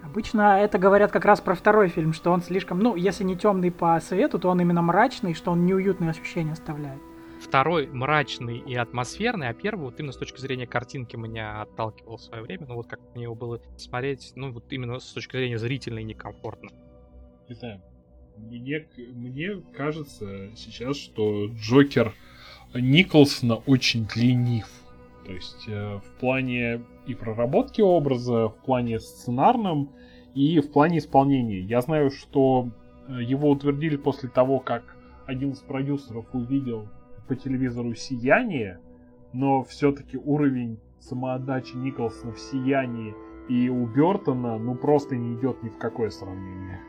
Обычно 0.04 0.60
это 0.60 0.80
говорят 0.80 1.12
как 1.12 1.26
раз 1.26 1.42
про 1.42 1.54
второй 1.54 1.90
фильм, 1.90 2.14
что 2.14 2.32
он 2.32 2.42
слишком, 2.42 2.80
ну, 2.80 2.96
если 2.96 3.24
не 3.24 3.38
темный 3.38 3.72
по 3.72 4.00
свету, 4.00 4.40
то 4.40 4.50
он 4.50 4.60
именно 4.60 4.82
мрачный, 4.82 5.36
что 5.36 5.52
он 5.52 5.66
неуютные 5.66 6.10
ощущения 6.10 6.54
оставляет. 6.54 7.00
Второй 7.40 7.88
мрачный 7.88 8.58
и 8.58 8.76
атмосферный, 8.76 9.50
а 9.50 9.54
первый 9.54 9.86
вот 9.86 10.00
именно 10.00 10.12
с 10.12 10.18
точки 10.18 10.40
зрения 10.40 10.68
картинки 10.68 11.16
меня 11.16 11.62
отталкивал 11.62 12.18
в 12.18 12.22
свое 12.22 12.44
время. 12.44 12.66
Ну 12.68 12.76
вот 12.76 12.88
как 12.88 13.00
мне 13.14 13.24
его 13.24 13.36
было 13.36 13.60
смотреть, 13.78 14.34
ну 14.36 14.52
вот 14.52 14.72
именно 14.72 15.00
с 15.00 15.12
точки 15.14 15.38
зрения 15.38 15.58
зрительной 15.58 16.04
некомфортно. 16.04 16.70
Не 17.48 17.56
знаю, 17.56 17.82
мне, 18.50 18.86
мне 19.14 19.62
кажется 19.76 20.50
сейчас, 20.56 20.98
что 20.98 21.48
Джокер 21.48 22.14
Николсона 22.74 23.56
очень 23.56 24.08
ленив. 24.16 24.68
То 25.26 25.34
есть 25.34 25.66
э, 25.68 25.98
в 25.98 26.20
плане 26.20 26.82
и 27.06 27.14
проработки 27.14 27.82
образа, 27.82 28.50
в 28.50 28.56
плане 28.66 29.00
сценарном 29.00 29.90
и 30.34 30.60
в 30.60 30.72
плане 30.72 31.00
исполнения. 31.00 31.60
Я 31.60 31.82
знаю, 31.82 32.12
что 32.12 32.70
э, 33.08 33.22
его 33.24 33.50
утвердили 33.50 33.98
после 33.98 34.30
того, 34.30 34.60
как 34.60 34.96
один 35.28 35.52
из 35.52 35.60
продюсеров 35.60 36.26
увидел 36.34 36.88
по 37.28 37.36
телевизору 37.36 37.94
«Сияние», 37.94 38.80
но 39.34 39.64
все-таки 39.64 40.18
уровень 40.18 40.80
самоотдачи 41.00 41.76
Николсона 41.76 42.34
в 42.34 42.40
«Сиянии» 42.40 43.14
и 43.48 43.70
у 43.70 43.86
Бертона 43.86 44.58
ну 44.58 44.76
просто 44.76 45.16
не 45.16 45.36
идет 45.36 45.64
ни 45.64 45.70
в 45.70 45.78
какое 45.78 46.10
сравнение. 46.10 46.80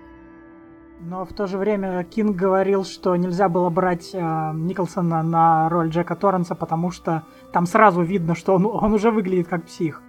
Но 1.04 1.24
в 1.24 1.32
то 1.32 1.46
же 1.48 1.58
время 1.58 2.04
Кинг 2.04 2.36
говорил, 2.36 2.84
что 2.84 3.16
нельзя 3.16 3.48
было 3.48 3.70
брать 3.70 4.10
э, 4.12 4.52
Николсона 4.54 5.22
на 5.22 5.68
роль 5.68 5.88
Джека 5.88 6.14
Торренса, 6.14 6.54
потому 6.54 6.92
что 6.92 7.24
там 7.52 7.66
сразу 7.66 8.02
видно, 8.02 8.36
что 8.36 8.54
он, 8.54 8.66
он 8.66 8.94
уже 8.94 9.10
выглядит 9.10 9.48
как 9.48 9.64
псих. 9.64 10.00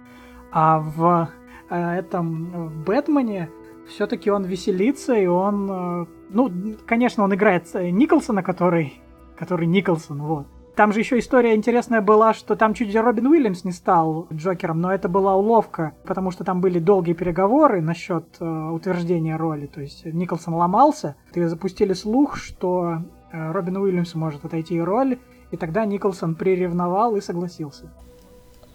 А 0.52 0.78
в 0.78 1.28
э, 1.68 1.98
этом 1.98 2.68
в 2.68 2.84
Бэтмене 2.84 3.50
все-таки 3.88 4.30
он 4.30 4.44
веселится, 4.44 5.14
и 5.14 5.26
он... 5.26 5.70
Э, 5.70 6.06
ну, 6.30 6.52
конечно, 6.86 7.24
он 7.24 7.34
играет 7.34 7.74
Николсона, 7.74 8.44
который, 8.44 9.02
который 9.36 9.66
Николсон, 9.66 10.22
вот. 10.22 10.46
Там 10.76 10.92
же 10.92 10.98
еще 10.98 11.20
история 11.20 11.54
интересная 11.54 12.00
была, 12.00 12.34
что 12.34 12.56
там 12.56 12.74
чуть 12.74 12.94
Робин 12.94 13.28
Уильямс 13.28 13.62
не 13.62 13.70
стал 13.70 14.26
Джокером, 14.32 14.80
но 14.80 14.92
это 14.92 15.08
была 15.08 15.36
уловка, 15.36 15.94
потому 16.04 16.32
что 16.32 16.42
там 16.42 16.60
были 16.60 16.80
долгие 16.80 17.12
переговоры 17.12 17.80
насчет 17.80 18.24
э, 18.40 18.44
утверждения 18.44 19.36
роли. 19.36 19.66
То 19.66 19.80
есть 19.80 20.04
Николсон 20.04 20.54
ломался, 20.54 21.14
и 21.32 21.42
запустили 21.44 21.92
слух, 21.92 22.36
что 22.36 23.02
э, 23.30 23.52
Робин 23.52 23.76
Уильямс 23.76 24.16
может 24.16 24.44
отойти 24.44 24.80
роль, 24.80 25.18
и 25.52 25.56
тогда 25.56 25.84
Николсон 25.84 26.34
приревновал 26.34 27.14
и 27.14 27.20
согласился. 27.20 27.92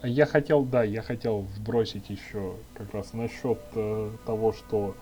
Я 0.02 0.26
хотел, 0.26 0.64
да, 0.64 0.84
я 0.84 1.02
хотел 1.02 1.46
вбросить 1.58 2.10
еще 2.10 2.54
как 2.76 2.94
раз 2.94 3.12
насчет 3.12 3.60
э, 3.76 4.10
того, 4.26 4.54
что 4.54 4.96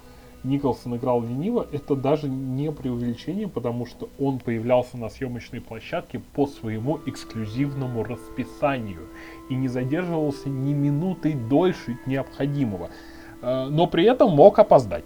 Николсон 0.48 0.96
играл 0.96 1.22
лениво, 1.22 1.68
это 1.72 1.96
даже 1.96 2.30
не 2.30 2.72
преувеличение, 2.72 3.48
потому 3.48 3.86
что 3.86 4.10
он 4.20 4.40
появлялся 4.40 4.98
на 4.98 5.10
съемочной 5.10 5.62
площадке 5.62 6.20
по 6.20 6.48
своему 6.48 7.00
эксклюзивному 7.06 8.04
расписанию 8.04 9.08
и 9.50 9.56
не 9.56 9.68
задерживался 9.68 10.50
ни 10.50 10.74
минуты 10.74 11.34
дольше 11.34 12.00
необходимого, 12.06 12.90
э, 13.42 13.68
но 13.70 13.88
при 13.88 14.06
этом 14.06 14.32
мог 14.32 14.58
опоздать. 14.60 15.06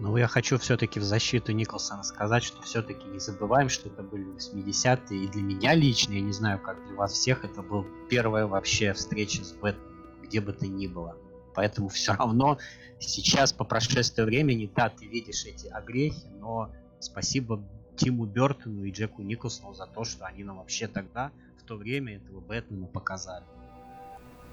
Ну, 0.00 0.16
я 0.16 0.26
хочу 0.26 0.58
все-таки 0.58 0.98
в 0.98 1.04
защиту 1.04 1.52
Николсона 1.52 2.02
сказать, 2.02 2.42
что 2.42 2.60
все-таки 2.62 3.06
не 3.08 3.20
забываем, 3.20 3.68
что 3.68 3.88
это 3.88 4.02
были 4.02 4.26
80-е, 4.36 5.24
и 5.24 5.28
для 5.28 5.42
меня 5.42 5.74
лично, 5.74 6.14
я 6.14 6.20
не 6.20 6.32
знаю, 6.32 6.58
как 6.58 6.84
для 6.86 6.96
вас 6.96 7.12
всех, 7.12 7.44
это 7.44 7.62
был 7.62 7.86
первая 8.08 8.46
вообще 8.46 8.92
встреча 8.94 9.44
с 9.44 9.52
Бэтменом, 9.52 9.92
где 10.22 10.40
бы 10.40 10.52
то 10.52 10.66
ни 10.66 10.88
было. 10.88 11.16
Поэтому 11.54 11.88
все 11.88 12.12
равно 12.12 12.58
сейчас, 12.98 13.52
по 13.52 13.64
прошествии 13.64 14.22
времени, 14.22 14.70
да, 14.74 14.88
ты 14.88 15.06
видишь 15.06 15.44
эти 15.44 15.66
огрехи, 15.66 16.26
но 16.40 16.70
спасибо 17.00 17.62
Тиму 17.96 18.26
Бертону 18.26 18.84
и 18.84 18.90
Джеку 18.90 19.22
Николсону 19.22 19.74
за 19.74 19.86
то, 19.86 20.04
что 20.04 20.24
они 20.24 20.44
нам 20.44 20.58
вообще 20.58 20.88
тогда, 20.88 21.30
в 21.58 21.64
то 21.64 21.76
время, 21.76 22.16
этого 22.16 22.40
Бэтмена 22.40 22.86
показали. 22.86 23.44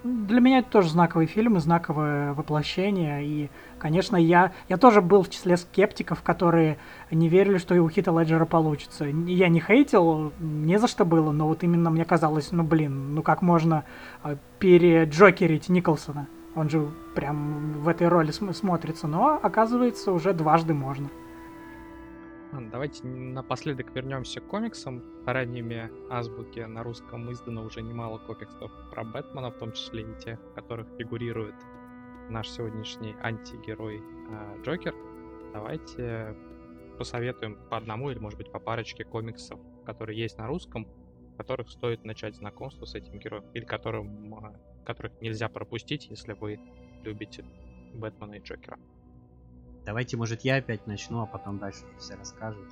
Для 0.02 0.40
меня 0.40 0.60
это 0.60 0.70
тоже 0.70 0.88
знаковый 0.88 1.26
фильм 1.26 1.58
и 1.58 1.60
знаковое 1.60 2.32
воплощение. 2.32 3.26
И, 3.26 3.50
конечно, 3.78 4.16
я, 4.16 4.52
я 4.70 4.78
тоже 4.78 5.02
был 5.02 5.22
в 5.22 5.28
числе 5.28 5.58
скептиков, 5.58 6.22
которые 6.22 6.78
не 7.10 7.28
верили, 7.28 7.58
что 7.58 7.74
и 7.74 7.78
у 7.78 7.88
Хита 7.90 8.10
Леджера 8.10 8.46
получится. 8.46 9.04
Я 9.04 9.48
не 9.48 9.60
хейтил, 9.60 10.32
не 10.38 10.78
за 10.78 10.88
что 10.88 11.04
было, 11.04 11.32
но 11.32 11.46
вот 11.46 11.64
именно 11.64 11.90
мне 11.90 12.06
казалось, 12.06 12.50
ну 12.50 12.62
блин, 12.62 13.14
ну 13.14 13.22
как 13.22 13.42
можно 13.42 13.84
а, 14.22 14.38
переджокерить 14.58 15.68
Николсона? 15.68 16.28
Он 16.54 16.68
же 16.68 16.88
прям 17.14 17.72
в 17.80 17.88
этой 17.88 18.08
роли 18.08 18.30
см- 18.30 18.56
смотрится, 18.56 19.06
но 19.06 19.38
оказывается 19.42 20.12
уже 20.12 20.32
дважды 20.32 20.74
можно. 20.74 21.08
Давайте 22.52 23.06
напоследок 23.06 23.94
вернемся 23.94 24.40
к 24.40 24.46
комиксам. 24.48 25.02
Ранними 25.24 25.90
азбуки 26.10 26.60
на 26.60 26.82
русском 26.82 27.30
издано 27.32 27.64
уже 27.64 27.80
немало 27.80 28.18
комиксов 28.18 28.72
про 28.90 29.04
Бэтмена, 29.04 29.50
в 29.50 29.58
том 29.58 29.72
числе 29.72 30.02
и 30.02 30.14
те, 30.18 30.36
в 30.36 30.54
которых 30.54 30.88
фигурирует 30.98 31.54
наш 32.28 32.48
сегодняшний 32.48 33.14
антигерой 33.22 34.02
э, 34.02 34.62
Джокер. 34.64 34.94
Давайте 35.52 36.36
посоветуем 36.98 37.56
по 37.70 37.76
одному 37.76 38.10
или, 38.10 38.18
может 38.18 38.38
быть, 38.38 38.50
по 38.50 38.58
парочке 38.58 39.04
комиксов, 39.04 39.60
которые 39.86 40.18
есть 40.18 40.36
на 40.36 40.48
русском, 40.48 40.88
которых 41.40 41.70
стоит 41.70 42.04
начать 42.04 42.36
знакомство 42.36 42.84
с 42.84 42.94
этим 42.94 43.18
героем, 43.18 43.44
или 43.54 43.64
которым, 43.64 44.34
а, 44.34 44.54
которых 44.84 45.18
нельзя 45.22 45.48
пропустить, 45.48 46.08
если 46.10 46.34
вы 46.34 46.60
любите 47.02 47.46
Бэтмена 47.94 48.34
и 48.34 48.40
Джокера. 48.40 48.78
Давайте, 49.86 50.18
может, 50.18 50.42
я 50.42 50.56
опять 50.56 50.86
начну, 50.86 51.22
а 51.22 51.26
потом 51.26 51.58
дальше 51.58 51.86
все 51.98 52.14
расскажут. 52.16 52.68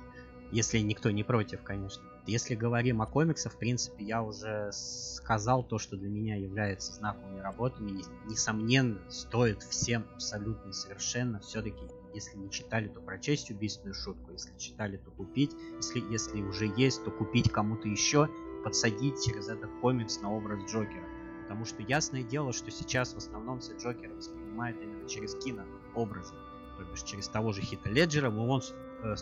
Если 0.51 0.77
никто 0.77 1.09
не 1.09 1.23
против, 1.23 1.63
конечно. 1.63 2.03
Если 2.27 2.53
говорим 2.53 3.01
о 3.01 3.07
комиксах, 3.07 3.53
в 3.53 3.57
принципе, 3.57 4.05
я 4.05 4.21
уже 4.21 4.69
сказал 4.71 5.63
то, 5.63 5.79
что 5.79 5.97
для 5.97 6.09
меня 6.09 6.35
является 6.35 6.93
знаковыми 6.93 7.39
работами. 7.39 8.03
Несомненно, 8.27 8.99
стоит 9.09 9.63
всем 9.63 10.05
абсолютно 10.13 10.73
совершенно 10.73 11.39
все-таки, 11.39 11.81
если 12.13 12.37
не 12.37 12.51
читали, 12.51 12.87
то 12.87 13.01
прочесть 13.01 13.49
убийственную 13.49 13.95
шутку. 13.95 14.31
Если 14.31 14.55
читали, 14.57 14.97
то 14.97 15.09
купить. 15.09 15.55
Если, 15.77 16.11
если 16.11 16.41
уже 16.41 16.71
есть, 16.77 17.03
то 17.03 17.09
купить 17.09 17.51
кому-то 17.51 17.87
еще, 17.87 18.29
подсадить 18.63 19.23
через 19.23 19.49
этот 19.49 19.69
комикс 19.81 20.21
на 20.21 20.31
образ 20.31 20.59
Джокера. 20.69 21.03
Потому 21.43 21.65
что 21.65 21.81
ясное 21.81 22.23
дело, 22.23 22.53
что 22.53 22.69
сейчас 22.71 23.13
в 23.13 23.17
основном 23.17 23.59
все 23.59 23.75
Джокера 23.75 24.13
воспринимают 24.13 24.79
именно 24.81 25.07
через 25.07 25.35
кинообразы. 25.35 26.33
То 26.77 26.83
бишь 26.83 27.03
через 27.03 27.27
того 27.27 27.51
же 27.51 27.61
Хита 27.61 27.89
Леджера, 27.89 28.29
мы 28.29 28.45
вон 28.45 28.61
э, 29.03 29.15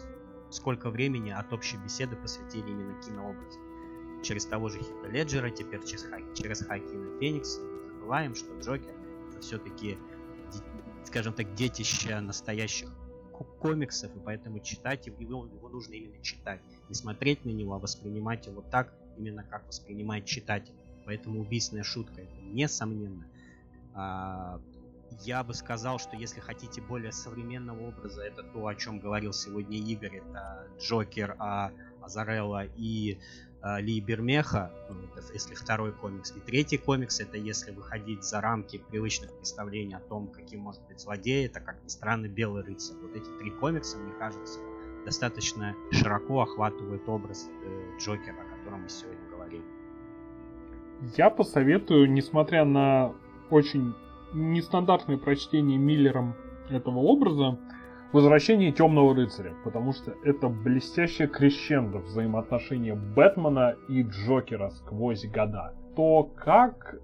сколько 0.49 0.89
времени 0.89 1.31
от 1.31 1.51
общей 1.53 1.77
беседы 1.77 2.15
посвятили 2.15 2.69
именно 2.69 3.01
кинообразу. 3.01 3.59
Через 4.23 4.45
того 4.45 4.69
же 4.69 4.79
Хита 4.79 5.07
Леджера, 5.07 5.49
теперь 5.49 5.83
через, 5.85 6.03
Хай, 6.03 6.23
через 6.33 6.65
Хакина 6.65 7.19
Феникс. 7.19 7.59
Забываем, 7.93 8.35
что 8.35 8.57
Джокер 8.59 8.93
это 9.29 9.39
все-таки, 9.41 9.97
скажем 11.05 11.33
так, 11.33 11.53
детище 11.53 12.19
настоящих 12.19 12.89
комиксов, 13.59 14.15
и 14.15 14.19
поэтому 14.19 14.59
читать 14.59 15.07
его, 15.07 15.45
его 15.45 15.69
нужно 15.69 15.93
именно 15.93 16.21
читать. 16.23 16.59
Не 16.89 16.95
смотреть 16.95 17.45
на 17.45 17.49
него, 17.49 17.75
а 17.75 17.79
воспринимать 17.79 18.47
его 18.47 18.61
так, 18.61 18.93
именно 19.17 19.43
как 19.43 19.67
воспринимает 19.67 20.25
читатель. 20.25 20.73
Поэтому 21.05 21.39
убийственная 21.39 21.83
шутка 21.83 22.21
это 22.21 22.41
несомненно. 22.41 23.25
А, 23.93 24.59
я 25.23 25.43
бы 25.43 25.53
сказал, 25.53 25.99
что 25.99 26.15
если 26.17 26.39
хотите 26.39 26.81
более 26.81 27.11
современного 27.11 27.87
образа, 27.87 28.21
это 28.23 28.43
то, 28.43 28.67
о 28.67 28.75
чем 28.75 28.99
говорил 28.99 29.33
сегодня 29.33 29.77
Игорь. 29.77 30.17
Это 30.17 30.67
Джокер, 30.79 31.35
а, 31.39 31.71
Азарелла 32.01 32.65
и 32.65 33.19
а, 33.61 33.79
Ли 33.79 33.99
Бермеха, 33.99 34.71
ну, 34.89 35.03
это 35.03 35.33
если 35.33 35.55
второй 35.55 35.91
комикс. 35.91 36.31
И 36.31 36.39
третий 36.39 36.77
комикс, 36.77 37.19
это 37.19 37.37
если 37.37 37.71
выходить 37.71 38.23
за 38.23 38.39
рамки 38.39 38.77
привычных 38.77 39.33
представлений 39.35 39.95
о 39.95 39.99
том, 39.99 40.27
каким 40.27 40.61
может 40.61 40.85
быть 40.87 40.99
злодей, 40.99 41.47
это, 41.47 41.59
как 41.59 41.83
ни 41.83 41.87
странно, 41.87 42.27
Белый 42.27 42.63
рыцарь. 42.63 42.97
Вот 42.97 43.15
эти 43.15 43.29
три 43.39 43.49
комикса, 43.51 43.97
мне 43.97 44.13
кажется, 44.19 44.59
достаточно 45.05 45.75
широко 45.91 46.41
охватывают 46.41 47.07
образ 47.09 47.47
э, 47.63 47.97
Джокера, 47.99 48.35
котором 48.67 48.83
мы 48.83 48.89
сегодня 48.89 49.29
говорили. 49.29 49.63
Я 51.15 51.29
посоветую, 51.29 52.11
несмотря 52.11 52.65
на 52.65 53.13
очень 53.49 53.93
нестандартное 54.33 55.17
прочтение 55.17 55.77
Миллером 55.77 56.35
этого 56.69 56.99
образа, 56.99 57.57
Возвращение 58.13 58.71
Темного 58.71 59.13
Рыцаря, 59.13 59.53
потому 59.65 59.91
что 59.91 60.15
это 60.23 60.47
блестящее 60.47 61.27
крещендо 61.27 61.99
взаимоотношения 61.99 62.95
Бэтмена 62.95 63.75
и 63.89 64.03
Джокера 64.03 64.69
сквозь 64.69 65.25
года. 65.25 65.73
То, 65.95 66.23
как 66.23 66.95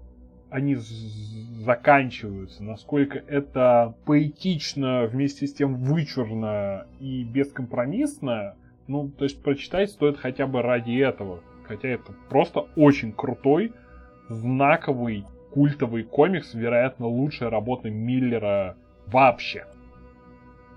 они 0.48 0.76
заканчиваются, 0.76 2.64
насколько 2.64 3.18
это 3.18 3.94
поэтично, 4.06 5.06
вместе 5.06 5.46
с 5.46 5.52
тем 5.52 5.76
вычурно 5.76 6.86
и 7.00 7.22
бескомпромиссно, 7.22 8.54
ну, 8.86 9.10
то 9.10 9.24
есть 9.24 9.42
прочитать 9.42 9.90
стоит 9.90 10.16
хотя 10.16 10.46
бы 10.46 10.62
ради 10.62 10.92
этого. 10.92 11.40
Хотя 11.66 11.88
это 11.88 12.12
просто 12.28 12.66
очень 12.76 13.12
крутой, 13.12 13.72
знаковый 14.28 15.24
культовый 15.50 16.02
комикс, 16.02 16.52
вероятно, 16.54 17.06
лучшая 17.06 17.48
работа 17.48 17.88
Миллера 17.88 18.76
вообще. 19.06 19.66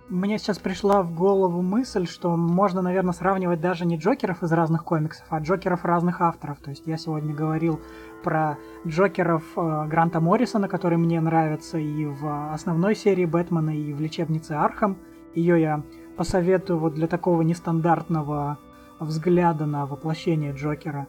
Мне 0.10 0.38
сейчас 0.38 0.58
пришла 0.58 1.04
в 1.04 1.14
голову 1.14 1.62
мысль, 1.62 2.08
что 2.08 2.38
можно, 2.38 2.82
наверное, 2.82 3.12
сравнивать 3.12 3.60
даже 3.60 3.86
не 3.86 3.98
Джокеров 3.98 4.42
из 4.42 4.52
разных 4.54 4.86
комиксов, 4.86 5.26
а 5.30 5.40
Джокеров 5.40 5.84
разных 5.84 6.22
авторов. 6.22 6.60
То 6.60 6.70
есть 6.70 6.88
я 6.88 6.96
сегодня 6.96 7.36
говорил 7.36 7.82
про 8.24 8.58
Джокеров 8.86 9.44
э, 9.58 9.86
Гранта 9.90 10.22
Моррисона, 10.22 10.70
который 10.70 10.98
мне 10.98 11.20
нравится 11.20 11.78
и 11.78 12.06
в 12.06 12.54
основной 12.54 12.96
серии 12.96 13.26
Бэтмена, 13.26 13.72
и 13.72 13.92
в 13.92 14.00
лечебнице 14.00 14.54
Архам. 14.54 14.98
Ее 15.36 15.60
я 15.60 15.84
посоветую 16.16 16.80
вот 16.80 16.94
для 16.94 17.08
такого 17.08 17.42
нестандартного 17.42 18.60
взгляда 19.00 19.66
на 19.66 19.86
воплощение 19.86 20.54
Джокера. 20.54 21.08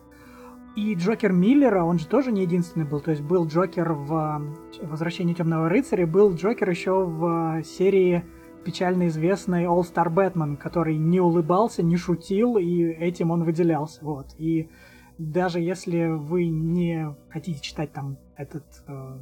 И 0.77 0.95
Джокер 0.95 1.33
Миллера, 1.33 1.83
он 1.83 1.99
же 1.99 2.07
тоже 2.07 2.31
не 2.31 2.43
единственный 2.43 2.87
был. 2.87 3.01
То 3.01 3.11
есть 3.11 3.23
был 3.23 3.47
Джокер 3.47 3.93
в 3.93 4.43
«Возвращении 4.83 5.35
Темного 5.35 5.69
рыцаря», 5.69 6.07
был 6.07 6.35
Джокер 6.35 6.71
еще 6.71 7.05
в 7.05 7.63
серии 7.65 8.25
печально 8.65 9.09
известной 9.09 9.65
All 9.65 9.81
Star 9.81 10.13
Batman, 10.13 10.57
который 10.57 10.97
не 10.97 11.21
улыбался, 11.21 11.83
не 11.83 11.97
шутил, 11.97 12.59
и 12.59 12.83
этим 12.83 13.31
он 13.31 13.45
выделялся. 13.45 14.05
Вот. 14.05 14.35
И 14.39 14.71
даже 15.17 15.59
если 15.59 16.07
вы 16.07 16.49
не 16.49 17.17
хотите 17.31 17.61
читать 17.61 17.93
там 17.93 18.19
этот 18.37 18.65
э, 18.87 19.19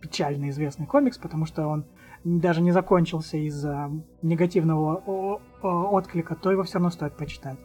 печально 0.00 0.48
известный 0.48 0.86
комикс, 0.86 1.18
потому 1.18 1.44
что 1.44 1.66
он 1.66 1.84
даже 2.24 2.62
не 2.62 2.72
закончился 2.72 3.36
из-за 3.36 3.90
негативного 4.22 5.40
отклика, 5.62 6.34
то 6.34 6.50
его 6.50 6.62
все 6.62 6.74
равно 6.74 6.90
стоит 6.90 7.16
почитать. 7.16 7.58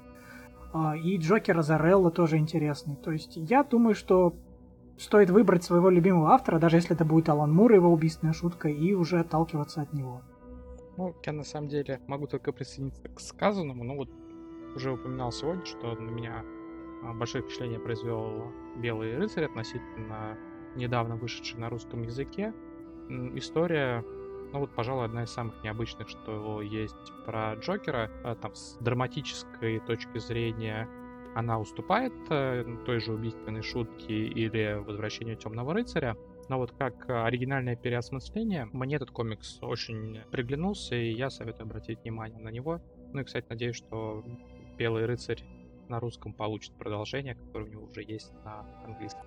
А, 0.74 0.98
и 0.98 1.18
Джокер 1.18 1.58
Азарелла 1.60 2.12
тоже 2.12 2.38
интересный. 2.38 2.96
То 2.96 3.12
есть 3.12 3.34
я 3.36 3.64
думаю, 3.64 3.94
что 3.94 4.36
стоит 4.98 5.30
выбрать 5.30 5.64
своего 5.64 5.90
любимого 5.90 6.32
автора, 6.32 6.60
даже 6.60 6.78
если 6.78 6.96
это 6.96 7.06
будет 7.06 7.30
Алан 7.30 7.54
Мур, 7.54 7.72
его 7.72 7.92
убийственная 7.92 8.34
шутка, 8.34 8.70
и 8.70 8.94
уже 8.94 9.20
отталкиваться 9.20 9.82
от 9.82 9.94
него. 9.94 10.24
Ну, 10.98 11.16
я 11.26 11.34
на 11.34 11.44
самом 11.44 11.70
деле 11.70 12.02
могу 12.08 12.28
только 12.28 12.52
присоединиться 12.52 13.08
к 13.10 13.20
сказанному, 13.20 13.84
но 13.84 13.96
вот 13.96 14.10
уже 14.76 14.92
упоминал 14.92 15.32
сегодня, 15.32 15.66
что 15.66 15.96
на 15.96 16.10
меня 16.10 16.44
а, 17.04 17.14
большое 17.14 17.44
впечатление 17.44 17.80
произвел 17.80 18.52
«Белый 18.78 19.16
рыцарь» 19.18 19.46
относительно 19.46 20.38
недавно 20.76 21.16
вышедший 21.16 21.60
на 21.60 21.70
русском 21.70 22.02
языке. 22.02 22.54
История 23.36 24.04
ну 24.54 24.60
вот, 24.60 24.70
пожалуй, 24.76 25.06
одна 25.06 25.24
из 25.24 25.32
самых 25.32 25.62
необычных, 25.64 26.08
что 26.08 26.62
есть 26.62 26.96
про 27.26 27.56
Джокера. 27.56 28.12
А, 28.24 28.36
там 28.36 28.54
с 28.54 28.78
драматической 28.80 29.80
точки 29.80 30.20
зрения 30.20 30.88
она 31.36 31.60
уступает 31.60 32.14
э, 32.30 32.64
той 32.86 33.00
же 33.00 33.14
убийственной 33.14 33.64
шутке 33.64 34.14
или 34.14 34.80
возвращению 34.86 35.36
Темного 35.38 35.74
рыцаря. 35.74 36.16
Но 36.50 36.60
вот 36.60 36.72
как 36.78 37.10
оригинальное 37.10 37.76
переосмысление, 37.76 38.70
мне 38.72 38.98
этот 38.98 39.10
комикс 39.10 39.58
очень 39.62 40.20
приглянулся, 40.32 40.96
и 40.96 41.12
я 41.12 41.32
советую 41.32 41.64
обратить 41.64 42.04
внимание 42.04 42.40
на 42.40 42.50
него. 42.50 42.80
Ну 43.12 43.22
и, 43.22 43.24
кстати, 43.24 43.48
надеюсь, 43.50 43.78
что 43.78 44.24
Белый 44.78 45.06
рыцарь 45.06 45.44
на 45.90 46.00
русском 46.00 46.34
получит 46.34 46.74
продолжение, 46.74 47.34
которое 47.34 47.66
у 47.66 47.68
него 47.68 47.86
уже 47.86 48.04
есть 48.04 48.32
на 48.46 48.66
английском. 48.86 49.26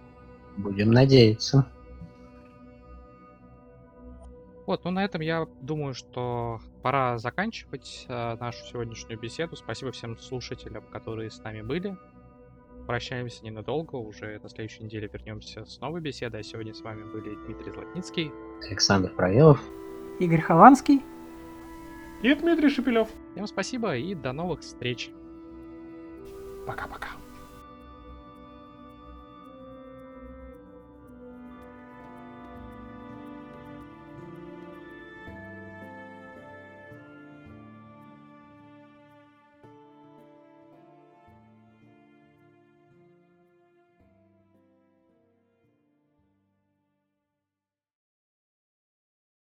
Будем 0.57 0.93
надеяться. 0.93 1.67
Вот, 4.67 4.85
ну 4.85 4.91
на 4.91 5.05
этом 5.05 5.21
я 5.21 5.47
думаю, 5.61 5.95
что 5.95 6.61
пора 6.83 7.19
заканчивать 7.19 8.05
э, 8.09 8.37
нашу 8.41 8.65
сегодняшнюю 8.67 9.19
беседу. 9.19 9.55
Спасибо 9.55 9.93
всем 9.93 10.19
слушателям, 10.19 10.85
которые 10.91 11.31
с 11.31 11.43
нами 11.43 11.63
были. 11.63 11.97
Прощаемся 12.87 13.45
ненадолго, 13.45 13.95
уже 13.97 14.41
на 14.43 14.49
следующей 14.49 14.85
неделе 14.85 15.09
вернемся 15.13 15.65
с 15.65 15.81
новой 15.81 16.01
беседой. 16.01 16.41
А 16.41 16.43
сегодня 16.43 16.75
с 16.75 16.81
вами 16.81 17.05
были 17.05 17.37
Дмитрий 17.47 17.71
Златницкий, 17.71 18.33
Александр 18.69 19.11
Провелов, 19.11 19.61
Игорь 20.19 20.41
Хованский 20.41 21.03
и 22.23 22.35
Дмитрий 22.35 22.69
Шепелев. 22.69 23.09
Всем 23.33 23.47
спасибо 23.47 23.97
и 23.97 24.15
до 24.17 24.33
новых 24.33 24.61
встреч. 24.61 25.11
Пока-пока. 26.67 27.11